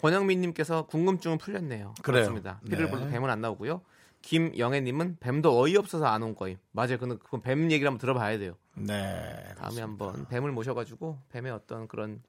권영민님께서 0.00 0.86
궁금증은 0.86 1.38
풀렸네요. 1.38 1.94
그래요. 2.02 2.24
그렇습니다. 2.24 2.60
피리를 2.64 2.86
네. 2.86 2.90
불어도 2.90 3.10
뱀은 3.10 3.30
안 3.30 3.40
나오고요. 3.40 3.82
김영애님은 4.22 5.18
뱀도 5.20 5.60
어이없어서 5.60 6.06
안 6.06 6.22
온 6.22 6.34
거임. 6.34 6.56
맞아요. 6.72 6.98
그건, 6.98 7.18
그건 7.18 7.42
뱀 7.42 7.70
얘기를 7.70 7.86
한번 7.88 7.98
들어봐야 7.98 8.38
돼요. 8.38 8.54
네. 8.74 9.44
다음에 9.58 9.80
한번 9.80 10.26
뱀을 10.28 10.50
모셔가지고 10.52 11.18
뱀의 11.30 11.52
어떤 11.52 11.88
그런 11.88 12.22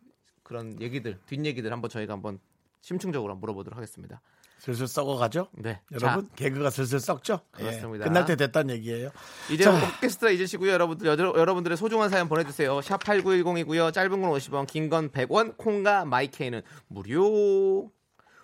그런 0.43 0.79
얘기들 0.81 1.19
뒷 1.27 1.45
얘기들 1.45 1.71
한번 1.71 1.89
저희가 1.89 2.13
한번 2.13 2.39
심층적으로 2.81 3.31
한번 3.31 3.41
물어보도록 3.41 3.77
하겠습니다. 3.77 4.21
슬슬 4.59 4.87
썩어가죠? 4.87 5.47
네. 5.53 5.81
여러분 5.91 6.29
개그가 6.35 6.69
슬슬 6.69 6.99
썩죠? 6.99 7.41
예, 7.59 7.63
그렇습니다. 7.63 8.05
끝날 8.05 8.25
때 8.25 8.35
됐다는 8.37 8.73
얘기예요. 8.75 9.09
이제 9.51 9.65
자, 9.65 9.73
오케스트라 9.75 10.31
잊으시고요. 10.31 10.71
여러분들 10.71 11.05
여러, 11.07 11.33
여러분들의 11.37 11.75
소중한 11.75 12.09
사연 12.09 12.29
보내주세요. 12.29 12.79
샵 12.81 13.03
8910이고요. 13.03 13.91
짧은 13.93 14.21
건 14.21 14.31
50원, 14.31 14.65
긴 14.67 14.89
건 14.89 15.09
100원, 15.11 15.57
콩과 15.57 16.05
마이케이는 16.05 16.61
무료. 16.87 17.91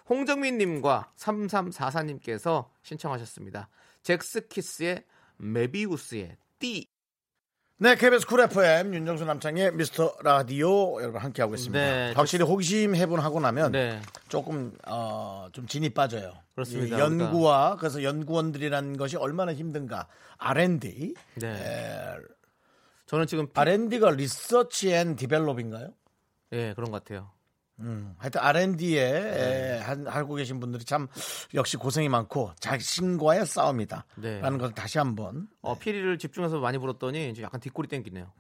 홍정민님과 0.10 1.12
3344님께서 1.16 2.66
신청하셨습니다. 2.82 3.70
젝스키스의 4.04 5.04
메비우스의 5.38 6.38
띠. 6.60 6.88
네, 7.82 7.96
KBS 7.96 8.28
Cool 8.28 8.42
FM 8.42 8.94
윤정수 8.94 9.24
남창의 9.24 9.74
미스터 9.74 10.14
라디오 10.22 11.02
여러분 11.02 11.22
함께 11.22 11.42
하고 11.42 11.56
있습니다. 11.56 11.80
네, 11.80 12.12
확실히 12.14 12.44
호기심 12.44 12.94
heaven하고 12.94 13.40
나면 13.40 13.72
네. 13.72 14.02
조금 14.28 14.76
어, 14.86 15.48
좀 15.54 15.66
진이 15.66 15.92
빠져요. 15.92 16.34
그렇습니다. 16.56 16.98
이 16.98 17.00
연구와 17.00 17.78
그래서 17.78 18.04
연구원들이라는 18.04 18.98
것이 18.98 19.16
얼마나 19.16 19.54
힘든가. 19.54 20.08
R&D. 20.40 21.14
네. 21.36 21.48
에, 21.48 22.16
저는 23.06 23.28
지금 23.28 23.48
R&D가 23.54 24.12
research 24.12 24.92
and 24.92 25.16
develop인가요? 25.16 25.94
예, 26.52 26.74
그런 26.76 26.92
것 26.92 27.02
같아요. 27.02 27.32
음, 27.80 28.14
하여튼 28.18 28.42
R&D에 28.42 29.12
네. 29.22 29.80
하고 29.80 30.36
계신 30.36 30.60
분들이 30.60 30.84
참 30.84 31.08
역시 31.54 31.78
고생이 31.78 32.10
많고 32.10 32.52
자신과의 32.60 33.46
싸움이다. 33.46 34.06
네. 34.18 34.40
라는 34.42 34.58
것을 34.58 34.76
다시 34.76 34.98
한번 34.98 35.48
어, 35.62 35.78
피리를 35.78 36.18
집중해서 36.18 36.60
많이 36.60 36.78
불었더니 36.78 37.30
이제 37.30 37.42
약간 37.42 37.60
뒷골이 37.60 37.88
땡기네요. 37.88 38.32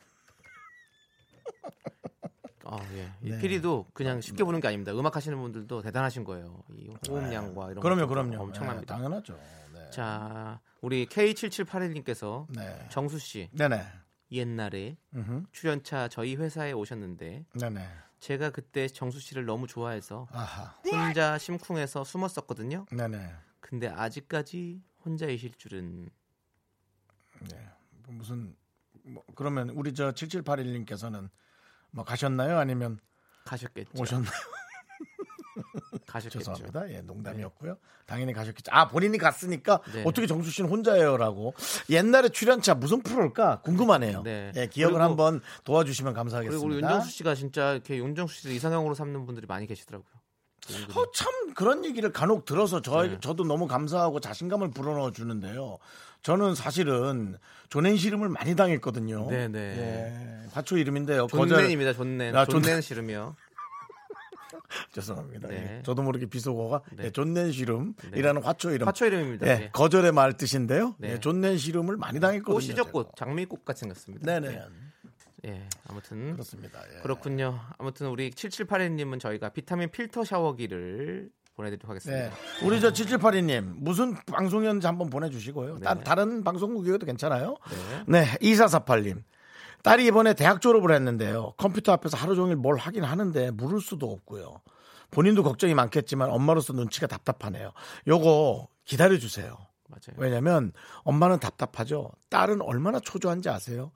아, 2.71 2.77
예. 2.93 3.11
이 3.23 3.31
네. 3.31 3.39
피리도 3.39 3.87
그냥 3.93 4.21
쉽게 4.21 4.43
부는 4.43 4.59
게 4.59 4.67
아닙니다. 4.67 4.91
음악 4.91 5.15
하시는 5.15 5.35
분들도 5.39 5.81
대단하신 5.81 6.23
거예요. 6.23 6.63
이 6.77 6.91
호흡량과 7.07 7.71
이런 7.71 7.81
그럼요, 7.81 8.07
그럼요. 8.07 8.39
엄청납니다. 8.43 8.95
네, 8.95 9.01
당연하죠. 9.01 9.39
네. 9.73 9.89
자, 9.89 10.59
우리 10.81 11.07
K7781님께서 11.07 12.45
네. 12.55 12.87
정수 12.89 13.17
씨 13.17 13.49
네네. 13.53 13.83
옛날에 14.31 14.97
음흠. 15.15 15.45
출연차 15.51 16.07
저희 16.09 16.35
회사에 16.35 16.71
오셨는데 16.71 17.45
네네. 17.59 17.87
제가 18.19 18.49
그때 18.49 18.87
정수 18.87 19.19
씨를 19.19 19.45
너무 19.45 19.67
좋아해서 19.67 20.27
아하. 20.31 20.75
혼자 20.85 21.37
심쿵해서 21.37 22.03
숨었었거든요. 22.03 22.85
네네. 22.91 23.33
근데 23.59 23.87
아직까지 23.87 24.81
혼자이실 25.05 25.53
줄은 25.55 26.09
무슨 28.07 28.55
뭐 29.03 29.23
그러면 29.35 29.69
우리 29.69 29.93
저 29.93 30.11
7781님께서는 30.11 31.29
뭐 31.91 32.03
가셨나요? 32.03 32.57
아니면 32.57 32.99
가셨겠죠. 33.45 33.91
오셨나요? 34.01 34.31
가셨겠죠. 36.07 36.39
죄송합니다. 36.39 36.91
예, 36.91 37.01
농담이었고요. 37.01 37.77
당연히 38.05 38.33
가셨겠죠. 38.33 38.71
아, 38.71 38.87
본인이 38.87 39.17
갔으니까 39.17 39.79
네. 39.93 40.03
어떻게 40.05 40.25
정수 40.27 40.49
씨는 40.51 40.69
혼자예요라고. 40.69 41.53
옛날에 41.89 42.29
출연차 42.29 42.73
무슨 42.75 43.01
프로일까 43.01 43.61
궁금하네요. 43.61 44.23
네. 44.23 44.51
예, 44.55 44.67
기억을 44.67 44.93
그리고- 44.95 45.03
한번 45.09 45.41
도와주시면 45.63 46.13
감사하겠습니다. 46.13 46.67
그리고 46.67 46.75
윤정수 46.81 47.11
씨가 47.11 47.35
진짜 47.35 47.73
이렇게 47.73 47.97
윤정수 47.97 48.41
씨를 48.41 48.55
이상형으로 48.55 48.95
삼는 48.95 49.25
분들이 49.25 49.45
많이 49.47 49.67
계시더라고요. 49.67 50.09
어, 50.95 51.11
참 51.15 51.53
그런 51.55 51.83
얘기를 51.85 52.11
간혹 52.11 52.45
들어서 52.45 52.81
저 52.81 53.03
네. 53.03 53.17
저도 53.21 53.43
너무 53.43 53.65
감사하고 53.67 54.19
자신감을 54.19 54.71
불어넣어 54.71 55.11
주는데요. 55.11 55.77
저는 56.21 56.53
사실은 56.53 57.37
존앤 57.69 57.95
시름을 57.97 58.29
많이 58.29 58.55
당했거든요. 58.55 59.29
네네. 59.29 59.57
예, 59.59 60.47
화초 60.51 60.77
이름인데요. 60.77 61.27
존넨입니다. 61.27 61.93
존넨. 61.93 62.35
아, 62.35 62.45
존- 62.45 62.61
존넨 62.61 62.81
씨름이요. 62.81 63.35
죄송합니다. 64.93 65.47
네. 65.47 65.77
예, 65.79 65.83
저도 65.83 66.01
모르게 66.03 66.25
비속어가 66.27 66.81
네. 66.95 67.05
예, 67.05 67.11
존넨 67.11 67.51
시름이라는 67.51 68.43
화초 68.43 68.71
이름. 68.71 68.87
화초 68.87 69.05
이름입니다. 69.05 69.47
예, 69.47 69.51
예. 69.63 69.69
거절의 69.71 70.11
말 70.11 70.33
뜻인데요. 70.37 70.95
네. 70.99 71.13
예, 71.13 71.19
존넨 71.19 71.57
시름을 71.57 71.97
많이 71.97 72.19
당했거든요. 72.19 72.53
꽃이죠 72.55 72.75
제가. 72.75 72.91
꽃. 72.91 73.15
장미꽃 73.15 73.65
같이 73.65 73.81
생겼습니다. 73.81 74.25
네네. 74.39 74.61
예, 75.45 75.67
아무튼 75.87 76.33
그렇습니다. 76.33 76.79
예. 76.95 77.01
그렇군요. 77.01 77.59
아무튼 77.77 78.07
우리 78.07 78.29
7782님은 78.31 79.19
저희가 79.19 79.49
비타민 79.49 79.89
필터 79.89 80.23
샤워기를 80.25 81.29
보내드리도록 81.55 81.89
하겠습니다. 81.89 82.29
네. 82.29 82.65
우리 82.65 82.79
저 82.81 82.91
7782님 82.91 83.73
무슨 83.77 84.15
방송이었는지 84.25 84.85
한번 84.87 85.09
보내주시고요. 85.09 85.79
따- 85.79 85.99
다른 85.99 86.43
방송국이어도 86.43 87.05
괜찮아요. 87.05 87.57
네. 88.07 88.25
2448님. 88.41 89.23
딸이 89.83 90.05
이번에 90.07 90.33
대학 90.33 90.61
졸업을 90.61 90.93
했는데요. 90.93 91.53
컴퓨터 91.57 91.91
앞에서 91.93 92.17
하루 92.17 92.35
종일 92.35 92.55
뭘 92.55 92.77
하긴 92.77 93.03
하는데 93.03 93.51
물을 93.51 93.79
수도 93.81 94.11
없고요. 94.11 94.61
본인도 95.11 95.43
걱정이 95.43 95.73
많겠지만 95.73 96.29
엄마로서 96.29 96.73
눈치가 96.73 97.07
답답하네요. 97.07 97.71
요거 98.07 98.67
기다려 98.85 99.17
주세요. 99.17 99.57
맞아요. 99.87 100.15
왜냐면 100.17 100.71
엄마는 101.03 101.39
답답하죠. 101.39 102.11
딸은 102.29 102.61
얼마나 102.61 102.99
초조한지 102.99 103.49
아세요? 103.49 103.91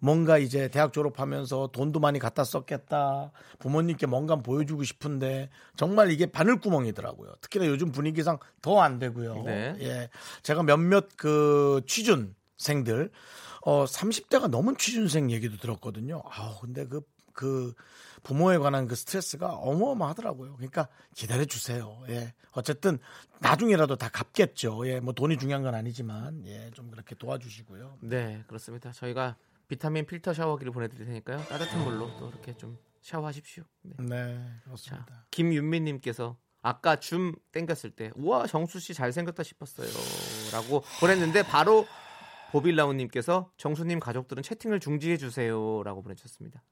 뭔가 0.00 0.38
이제 0.38 0.68
대학 0.68 0.92
졸업하면서 0.92 1.70
돈도 1.72 1.98
많이 2.00 2.18
갖다 2.18 2.44
썼겠다. 2.44 3.32
부모님께 3.58 4.06
뭔가 4.06 4.36
보여주고 4.36 4.84
싶은데 4.84 5.48
정말 5.76 6.10
이게 6.10 6.26
바늘구멍이더라고요. 6.26 7.32
특히나 7.40 7.66
요즘 7.66 7.90
분위기상 7.90 8.38
더 8.62 8.80
안 8.80 8.98
되고요. 8.98 9.42
네. 9.44 9.74
예. 9.80 10.10
제가 10.42 10.62
몇몇 10.62 11.08
그 11.16 11.80
취준 11.86 12.34
생들 12.58 13.10
어 13.68 13.84
30대가 13.84 14.48
넘은 14.48 14.78
취준생 14.78 15.30
얘기도 15.30 15.58
들었거든요. 15.58 16.22
아우 16.30 16.58
근데 16.58 16.86
그그 16.86 17.74
부모에 18.22 18.56
관한 18.56 18.88
그 18.88 18.94
스트레스가 18.94 19.56
어마어마하더라고요. 19.56 20.54
그러니까 20.54 20.88
기다려 21.14 21.44
주세요. 21.44 22.02
예. 22.08 22.32
어쨌든 22.52 22.98
나중에라도 23.40 23.96
다 23.96 24.08
갚겠죠. 24.08 24.88
예. 24.88 25.00
뭐 25.00 25.12
돈이 25.12 25.36
중요한 25.36 25.62
건 25.62 25.74
아니지만 25.74 26.46
예. 26.46 26.70
좀 26.72 26.90
그렇게 26.90 27.14
도와주시고요. 27.14 27.98
네, 28.00 28.42
그렇습니다. 28.46 28.90
저희가 28.92 29.36
비타민 29.68 30.06
필터 30.06 30.32
샤워기를 30.32 30.72
보내드릴 30.72 31.04
테니까요. 31.04 31.44
따뜻한 31.44 31.84
물로 31.84 32.10
또 32.18 32.30
이렇게 32.30 32.56
좀 32.56 32.78
샤워하십시오. 33.02 33.64
네. 33.82 33.96
네, 33.98 34.50
그렇습니다. 34.64 35.26
김윤미님께서 35.30 36.38
아까 36.62 36.96
줌 36.96 37.34
땡겼을 37.52 37.90
때 37.90 38.12
우와 38.16 38.46
정수 38.46 38.80
씨 38.80 38.94
잘생겼다 38.94 39.42
싶었어요라고 39.42 40.84
보냈는데 41.00 41.42
바로 41.42 41.86
보빌라우님께서 42.50 43.52
정수님 43.56 44.00
가족들은 44.00 44.42
채팅을 44.42 44.80
중지해 44.80 45.16
주세요라고 45.18 46.02
보내주셨습니다. 46.02 46.62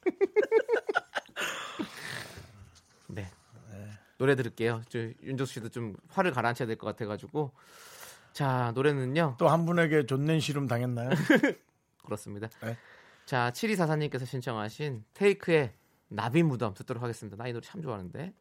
네. 3.08 3.26
노래 4.18 4.34
들을게요. 4.36 4.82
저 4.88 4.98
윤정수 4.98 5.54
씨도 5.54 5.68
좀 5.70 5.96
화를 6.08 6.30
가라앉혀야 6.32 6.66
될 6.66 6.76
것 6.76 6.86
같아가지고 6.86 7.52
자 8.32 8.72
노래는요. 8.74 9.36
또 9.38 9.48
한 9.48 9.64
분에게 9.66 10.06
존낸 10.06 10.40
시름 10.40 10.66
당했나요? 10.68 11.10
그렇습니다. 12.04 12.48
네. 12.62 12.76
자 13.24 13.50
7244님께서 13.54 14.26
신청하신 14.26 15.04
테이크의 15.14 15.72
나비 16.08 16.42
무덤 16.42 16.74
듣도록 16.74 17.02
하겠습니다. 17.02 17.36
나이 17.36 17.52
노래 17.52 17.64
참 17.64 17.82
좋아하는데. 17.82 18.34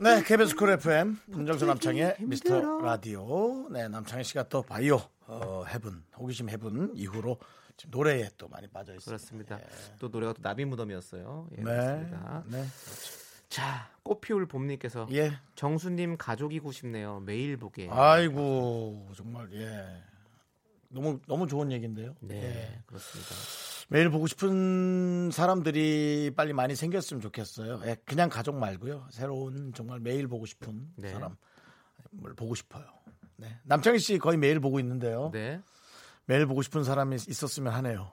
네, 0.00 0.22
KBS 0.22 0.54
Cool 0.54 0.70
FM 0.70 1.18
윤정수 1.28 1.66
남창의 1.66 2.16
미스터 2.20 2.80
라디오. 2.80 3.68
네, 3.68 3.88
남창희 3.88 4.22
씨가 4.22 4.44
또 4.48 4.62
바이오 4.62 5.00
어, 5.26 5.64
heaven 5.68 6.04
호기심 6.16 6.48
heaven 6.50 6.92
이후로 6.94 7.36
지금 7.76 7.90
노래에 7.90 8.28
또 8.38 8.46
많이 8.48 8.68
빠져 8.68 8.94
있습니다. 8.94 9.08
그렇습니다. 9.08 9.58
또 9.98 10.08
노래가 10.08 10.34
또 10.34 10.42
나비 10.42 10.64
무덤이었어요. 10.64 11.48
예, 11.52 11.56
네, 11.56 11.62
그렇습니다. 11.64 12.44
네. 12.46 12.64
자 13.48 13.90
꽃피울 14.04 14.46
봄님께서 14.46 15.08
예. 15.12 15.32
정수님 15.56 16.16
가족이고 16.16 16.70
싶네요. 16.70 17.18
매일 17.20 17.56
보게. 17.56 17.88
아이고 17.90 19.08
정말 19.16 19.48
예. 19.54 19.84
너무 20.88 21.20
너무 21.26 21.46
좋은 21.46 21.70
얘기인데요. 21.72 22.14
네, 22.20 22.42
예. 22.42 22.82
그렇습니다. 22.86 23.34
매일 23.90 24.10
보고 24.10 24.26
싶은 24.26 25.30
사람들이 25.32 26.32
빨리 26.36 26.52
많이 26.52 26.74
생겼으면 26.76 27.20
좋겠어요. 27.20 27.80
예, 27.86 27.96
그냥 28.04 28.28
가족 28.28 28.56
말고요. 28.56 29.06
새로운 29.10 29.72
정말 29.74 30.00
매일 30.00 30.26
보고 30.28 30.46
싶은 30.46 30.90
네. 30.96 31.10
사람을 31.10 31.36
보고 32.36 32.54
싶어요. 32.54 32.84
네. 33.36 33.58
남창희 33.64 33.98
씨 33.98 34.18
거의 34.18 34.36
매일 34.38 34.60
보고 34.60 34.78
있는데요. 34.80 35.30
네, 35.32 35.60
매일 36.26 36.46
보고 36.46 36.62
싶은 36.62 36.84
사람이 36.84 37.16
있었으면 37.16 37.72
하네요. 37.74 38.12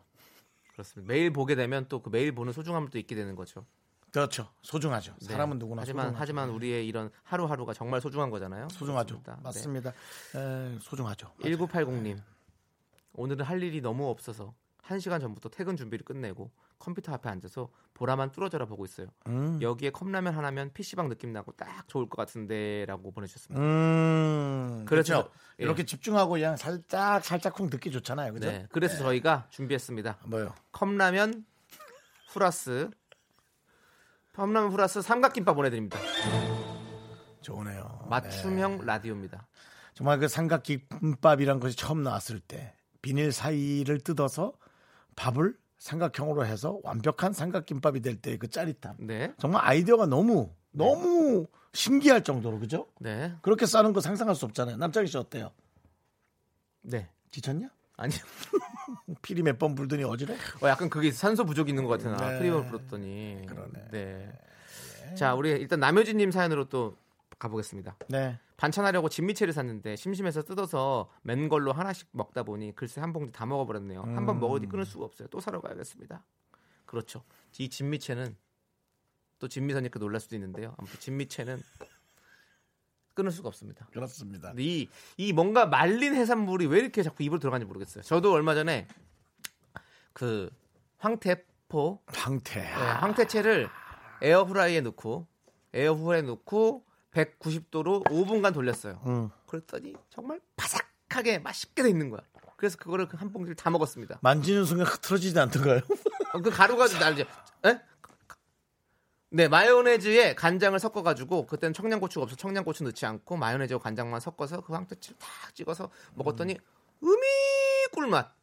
그렇습니다. 0.74 1.12
매일 1.14 1.32
보게 1.32 1.56
되면 1.56 1.88
또 1.88 2.02
그 2.02 2.10
매일 2.10 2.34
보는 2.34 2.52
소중함을 2.54 2.90
또 2.90 2.98
있게 3.00 3.16
되는 3.16 3.36
거죠. 3.36 3.66
그렇죠. 4.12 4.50
소중하죠. 4.62 5.14
네. 5.22 5.26
사람은 5.34 5.60
누구나 5.60 5.82
하지만 5.82 6.06
소중하죠. 6.06 6.22
하지만 6.22 6.50
우리의 6.52 6.88
이런 6.88 7.10
하루하루가 7.24 7.74
정말 7.74 8.00
소중한 8.00 8.30
거잖아요. 8.30 8.70
소중하죠. 8.70 9.22
그렇습니다. 9.22 9.36
네. 9.36 9.42
맞습니다. 9.44 9.94
에, 10.36 10.78
소중하죠. 10.80 11.34
1980님. 11.42 12.18
오늘은 13.18 13.45
할 13.45 13.63
일이 13.63 13.82
너무 13.82 14.09
없어서 14.09 14.53
1시간 14.84 15.20
전부터 15.20 15.49
퇴근 15.49 15.76
준비를 15.76 16.05
끝내고 16.05 16.51
컴퓨터 16.78 17.11
앞에 17.13 17.30
앉아서 17.30 17.70
보라만 17.93 18.32
뚫어져라 18.32 18.66
보고 18.66 18.86
있어요. 18.86 19.07
음. 19.28 19.59
여기에 19.61 19.89
컵라면 19.91 20.36
하나면 20.36 20.72
PC방 20.74 21.09
느낌 21.09 21.34
나고 21.34 21.53
딱 21.53 21.88
좋을 21.88 22.07
것 22.07 22.18
같은데라고 22.18 23.11
보내주셨습니다. 23.11 23.63
음. 23.63 24.86
그래서 24.88 25.24
그렇죠. 25.24 25.32
예. 25.59 25.63
이렇게 25.63 25.86
집중하고 25.86 26.34
그냥 26.34 26.55
살짝 26.57 27.26
살짝 27.26 27.53
쿵 27.55 27.70
듣기 27.70 27.89
좋잖아요. 27.91 28.34
그죠? 28.34 28.47
네, 28.47 28.68
그래서 28.72 28.97
저희가 28.97 29.47
준비했습니다. 29.49 30.20
뭐요? 30.26 30.53
컵라면 30.72 31.45
플러스 32.32 32.91
컵라면 34.34 34.70
플러스 34.70 35.01
삼각김밥 35.01 35.55
보내드립니다. 35.55 35.97
좋네요. 37.41 38.05
맞춤형 38.09 38.80
네. 38.80 38.86
라디오입니다. 38.86 39.47
정말 39.93 40.20
그 40.20 40.28
삼각김밥이란 40.28 41.59
것이 41.59 41.78
처음 41.78 42.03
나왔을 42.03 42.39
때 42.39 42.76
비닐 43.06 43.32
사이를 43.32 43.99
뜯어서 43.99 44.53
밥을 45.16 45.56
삼각형으로 45.78 46.43
해서 46.47 46.80
완벽한 46.82 47.34
삼각김밥이 47.34 48.01
될 48.01 48.20
때 48.20 48.36
그 48.39 48.49
짜릿함. 48.49 48.95
네, 48.97 49.32
정말 49.38 49.62
아이디어가 49.64 50.08
너무 50.08 50.49
너무 50.72 51.45
신기할 51.74 52.24
정도로 52.24 52.58
그죠? 52.60 52.88
네, 52.99 53.32
그렇게 53.43 53.68
싸는 53.68 53.93
거 53.93 54.01
상상할 54.01 54.34
수 54.34 54.45
없잖아요. 54.45 54.78
남창희 54.78 55.06
씨 55.08 55.18
어때요? 55.18 55.51
네. 56.82 57.08
지쳤냐? 57.30 57.70
아니요. 57.97 58.18
피리 59.22 59.43
몇 59.43 59.60
번 59.60 59.76
불더니 59.76 60.03
어지래? 60.03 60.34
어, 60.64 60.68
약간 60.68 60.89
그게 60.89 61.12
산소 61.12 61.45
부족 61.45 61.70
있는 61.70 61.84
것 61.86 61.99
같아. 62.01 62.10
나 62.18 62.32
네. 62.32 62.39
프리올 62.39 62.66
불었더니. 62.66 63.45
그러네. 63.47 63.88
네. 63.91 64.39
자, 65.16 65.36
우리 65.36 65.51
일단 65.51 65.80
남효진 65.80 66.18
님 66.18 66.32
사연으로 66.32 66.70
또 66.70 66.97
가보겠습니다. 67.38 67.97
네. 68.10 68.39
반찬하려고 68.58 69.10
진미채를 69.10 69.53
샀는데 69.53 69.95
심심해서 69.95 70.43
뜯어서 70.43 71.10
맨 71.24 71.49
걸로 71.49 71.74
하나씩 71.74 72.08
먹다 72.12 72.43
보니 72.43 72.76
글쎄 72.76 73.01
한 73.01 73.12
봉지 73.12 73.32
다 73.32 73.45
먹어버렸네요. 73.45 74.01
한번 74.01 74.38
음. 74.38 74.39
먹어도 74.39 74.68
끊을 74.70 74.86
수가 74.86 75.06
없어요. 75.06 75.28
또 75.30 75.39
사러 75.39 75.60
가야겠습니다. 75.60 76.24
그렇죠. 76.86 77.24
이 77.58 77.70
진미채는 77.70 78.36
또 79.39 79.47
진미선이니까 79.47 79.99
놀랄 79.99 80.22
수도 80.22 80.36
있는데요. 80.36 80.74
아무튼 80.78 80.99
진미채는 80.99 81.62
끊을 83.14 83.32
수가 83.32 83.49
없습니다. 83.49 83.88
그렇습니다. 83.91 84.53
이, 84.58 84.89
이 85.18 85.34
뭔가 85.34 85.66
말린 85.66 86.16
해산물이 86.16 86.68
왜 86.68 86.80
이렇게 86.80 87.03
자꾸 87.03 87.24
입으로 87.24 87.39
들어가는지 87.39 87.68
모르겠어요. 87.68 88.03
저도 88.03 88.32
얼마 88.32 88.53
전에 88.53 88.88
그 90.14 90.49
황태포 90.99 92.03
황태. 92.08 92.62
네, 92.62 92.72
황태채를 92.72 93.70
에어프라이에 94.22 94.82
넣고 94.82 95.28
에어프라이에 95.74 96.22
넣고 96.24 96.85
190도로 97.16 98.03
5분간 98.05 98.53
돌렸어요. 98.53 99.01
음. 99.05 99.30
그랬더니 99.47 99.95
정말 100.09 100.39
바삭하게 100.57 101.39
맛있게 101.39 101.84
돼 101.84 101.89
있는 101.89 102.09
거야. 102.09 102.22
그래서 102.57 102.78
그거를 102.78 103.07
한 103.13 103.32
봉지를 103.32 103.55
다 103.55 103.70
먹었습니다. 103.70 104.20
만지는 104.22 104.66
순간 104.66 104.86
흐트러지지 104.88 105.38
않던가요? 105.39 105.82
어, 106.34 106.41
그 106.41 106.49
가루가 106.49 106.88
날죠. 106.88 107.24
에? 107.66 107.80
네, 109.30 109.47
마요네즈에 109.47 110.36
간장을 110.36 110.78
섞어가지고 110.80 111.47
그때는 111.47 111.74
청양고추가 111.74 112.24
없어 112.24 112.36
청양고추 112.36 112.84
넣지 112.86 113.05
않고 113.05 113.36
마요네즈와 113.36 113.80
간장만 113.80 114.20
섞어서 114.22 114.61
그 114.61 114.74
황태치를 114.74 115.18
탁 115.20 115.53
찍어서 115.53 115.89
먹었더니 116.13 116.57
음이 117.03 117.22
꿀맛. 117.91 118.34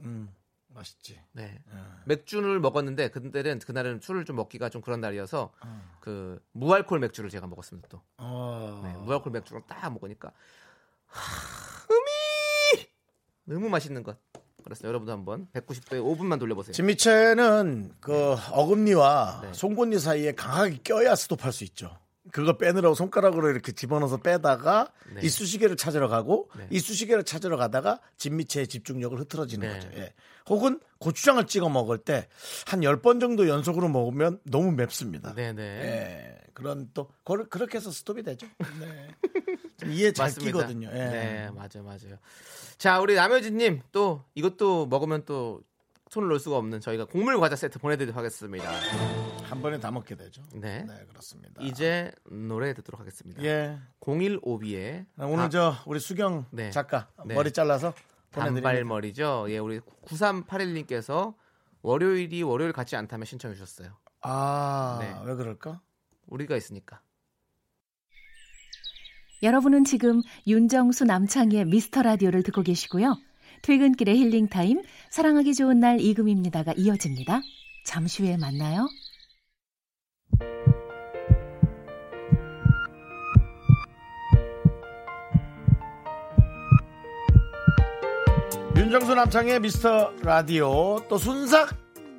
음, 0.00 0.32
맛있지. 0.76 1.20
네. 1.32 1.58
맥주를 2.04 2.60
먹었는데 2.60 3.08
그때는 3.08 3.58
그날은 3.60 4.00
술을 4.02 4.24
좀 4.24 4.36
먹기가 4.36 4.68
좀 4.68 4.82
그런 4.82 5.00
날이어서 5.00 5.52
그 6.00 6.40
무알콜 6.52 6.98
맥주를 7.00 7.30
제가 7.30 7.46
먹었습니다 7.46 7.88
또. 7.88 8.02
어. 8.18 8.80
네, 8.84 8.92
무알콜 8.92 9.32
맥주를 9.32 9.62
딱 9.66 9.92
먹으니까 9.92 10.30
하, 11.06 11.86
음이 11.90 12.86
너무 13.44 13.68
맛있는 13.68 14.02
것. 14.02 14.18
그래서 14.62 14.88
여러분도 14.88 15.12
한번 15.12 15.46
190도에 15.52 16.02
5분만 16.02 16.40
돌려보세요. 16.40 16.72
진미채는 16.72 17.92
그 18.00 18.34
어금니와 18.50 19.40
네. 19.42 19.52
송곳니 19.52 19.98
사이에 20.00 20.32
강하게 20.32 20.78
껴야 20.82 21.14
스톱할 21.14 21.52
수 21.52 21.62
있죠. 21.64 21.96
그거 22.32 22.56
빼느라고 22.56 22.94
손가락으로 22.94 23.50
이렇게 23.50 23.72
집어넣어서 23.72 24.18
빼다가 24.18 24.92
네. 25.14 25.20
이쑤시개를 25.22 25.76
찾으러 25.76 26.08
가고 26.08 26.50
네. 26.56 26.66
이쑤시개를 26.70 27.24
찾으러 27.24 27.56
가다가 27.56 28.00
진미채의 28.18 28.66
집중력을 28.68 29.18
흐트러지는 29.20 29.68
네. 29.68 29.74
거죠. 29.74 29.88
예. 29.96 30.12
혹은 30.48 30.80
고추장을 30.98 31.44
찍어 31.46 31.68
먹을 31.68 31.98
때 31.98 32.28
한 32.66 32.80
10번 32.80 33.20
정도 33.20 33.48
연속으로 33.48 33.88
먹으면 33.88 34.40
너무 34.44 34.72
맵습니다. 34.72 35.34
네네. 35.34 35.62
예. 35.62 36.38
그런 36.54 36.88
또 36.94 37.08
그걸 37.24 37.48
그렇게 37.48 37.76
해서 37.78 37.90
스톱이 37.90 38.22
되죠. 38.22 38.46
네. 38.80 39.08
좀 39.78 39.92
이해 39.92 40.12
잘 40.12 40.26
맞습니다. 40.28 40.58
끼거든요. 40.58 40.88
예. 40.92 40.98
네, 40.98 41.50
맞아요, 41.54 41.84
맞아요. 41.84 42.18
자, 42.78 43.00
우리 43.00 43.14
남효진 43.14 43.56
님 43.58 43.82
또 43.92 44.22
이것도 44.34 44.86
먹으면 44.86 45.24
또 45.26 45.60
손을 46.10 46.28
놓을 46.28 46.38
수가 46.38 46.56
없는 46.56 46.80
저희가 46.80 47.04
곡물 47.06 47.38
과자 47.40 47.56
세트 47.56 47.78
보내드리도록 47.78 48.16
하겠습니다. 48.16 48.70
한 49.44 49.60
번에 49.60 49.78
다 49.80 49.90
먹게 49.90 50.14
되죠. 50.14 50.42
네. 50.54 50.84
네, 50.84 51.04
그렇습니다. 51.08 51.62
이제 51.62 52.12
노래 52.30 52.72
듣도록 52.74 53.00
하겠습니다. 53.00 53.42
예. 53.42 53.78
015B의 54.00 55.06
오늘 55.18 55.50
저 55.50 55.74
우리 55.86 55.98
수경 55.98 56.46
아. 56.46 56.46
네. 56.50 56.70
작가 56.70 57.08
네. 57.24 57.34
머리 57.34 57.50
잘라서 57.52 57.92
보내드립니다. 58.30 58.68
단발머리죠. 58.68 59.46
예, 59.48 59.58
우리 59.58 59.80
9381님께서 59.80 61.34
월요일이 61.82 62.42
월요일 62.42 62.72
같지 62.72 62.96
않다며 62.96 63.24
신청해 63.24 63.54
주셨어요. 63.54 63.96
아, 64.22 64.98
네. 65.00 65.14
왜 65.24 65.34
그럴까? 65.34 65.80
우리가 66.26 66.56
있으니까. 66.56 67.00
여러분은 69.42 69.84
지금 69.84 70.22
윤정수 70.46 71.04
남창희의 71.04 71.66
미스터 71.66 72.02
라디오를 72.02 72.42
듣고 72.42 72.62
계시고요. 72.62 73.16
퇴근길의 73.62 74.16
힐링 74.16 74.48
타임, 74.48 74.82
사랑하기 75.10 75.54
좋은 75.54 75.80
날 75.80 76.00
이금입니다가 76.00 76.74
이어집니다. 76.76 77.40
잠시 77.84 78.22
후에 78.22 78.36
만나요. 78.36 78.88
윤정수 88.76 89.14
남창의 89.14 89.60
미스터 89.60 90.12
라디오 90.22 90.98
또 91.08 91.18
순삭 91.18 91.74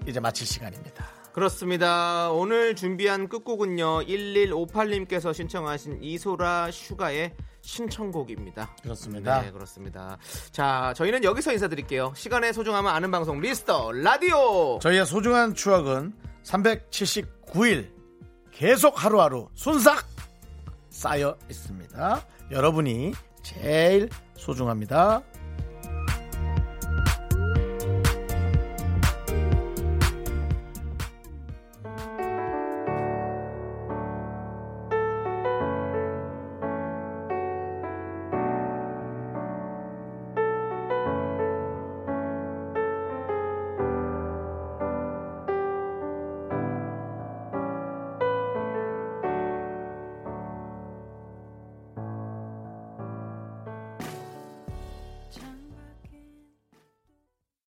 이제 0.07 0.19
마칠 0.19 0.47
시간입니다. 0.47 1.05
그렇습니다. 1.31 2.31
오늘 2.31 2.75
준비한 2.75 3.29
끝곡은요. 3.29 4.05
1158님께서 4.05 5.33
신청하신 5.33 6.01
이소라 6.01 6.71
슈가의 6.71 7.35
신청곡입니다. 7.67 8.75
그렇습니다. 8.81 9.41
네, 9.41 9.51
그렇습니다. 9.51 10.17
자, 10.51 10.93
저희는 10.95 11.25
여기서 11.25 11.51
인사드릴게요. 11.51 12.13
시간의 12.15 12.53
소중함을 12.53 12.89
아는 12.89 13.11
방송 13.11 13.41
미스터 13.41 13.91
라디오. 13.91 14.79
저희의 14.79 15.05
소중한 15.05 15.53
추억은 15.53 16.13
379일 16.43 17.91
계속 18.51 19.03
하루하루 19.03 19.49
순삭 19.53 20.05
쌓여 20.89 21.37
있습니다. 21.49 22.25
여러분이 22.51 23.11
제일 23.43 24.07
소중합니다. 24.37 25.21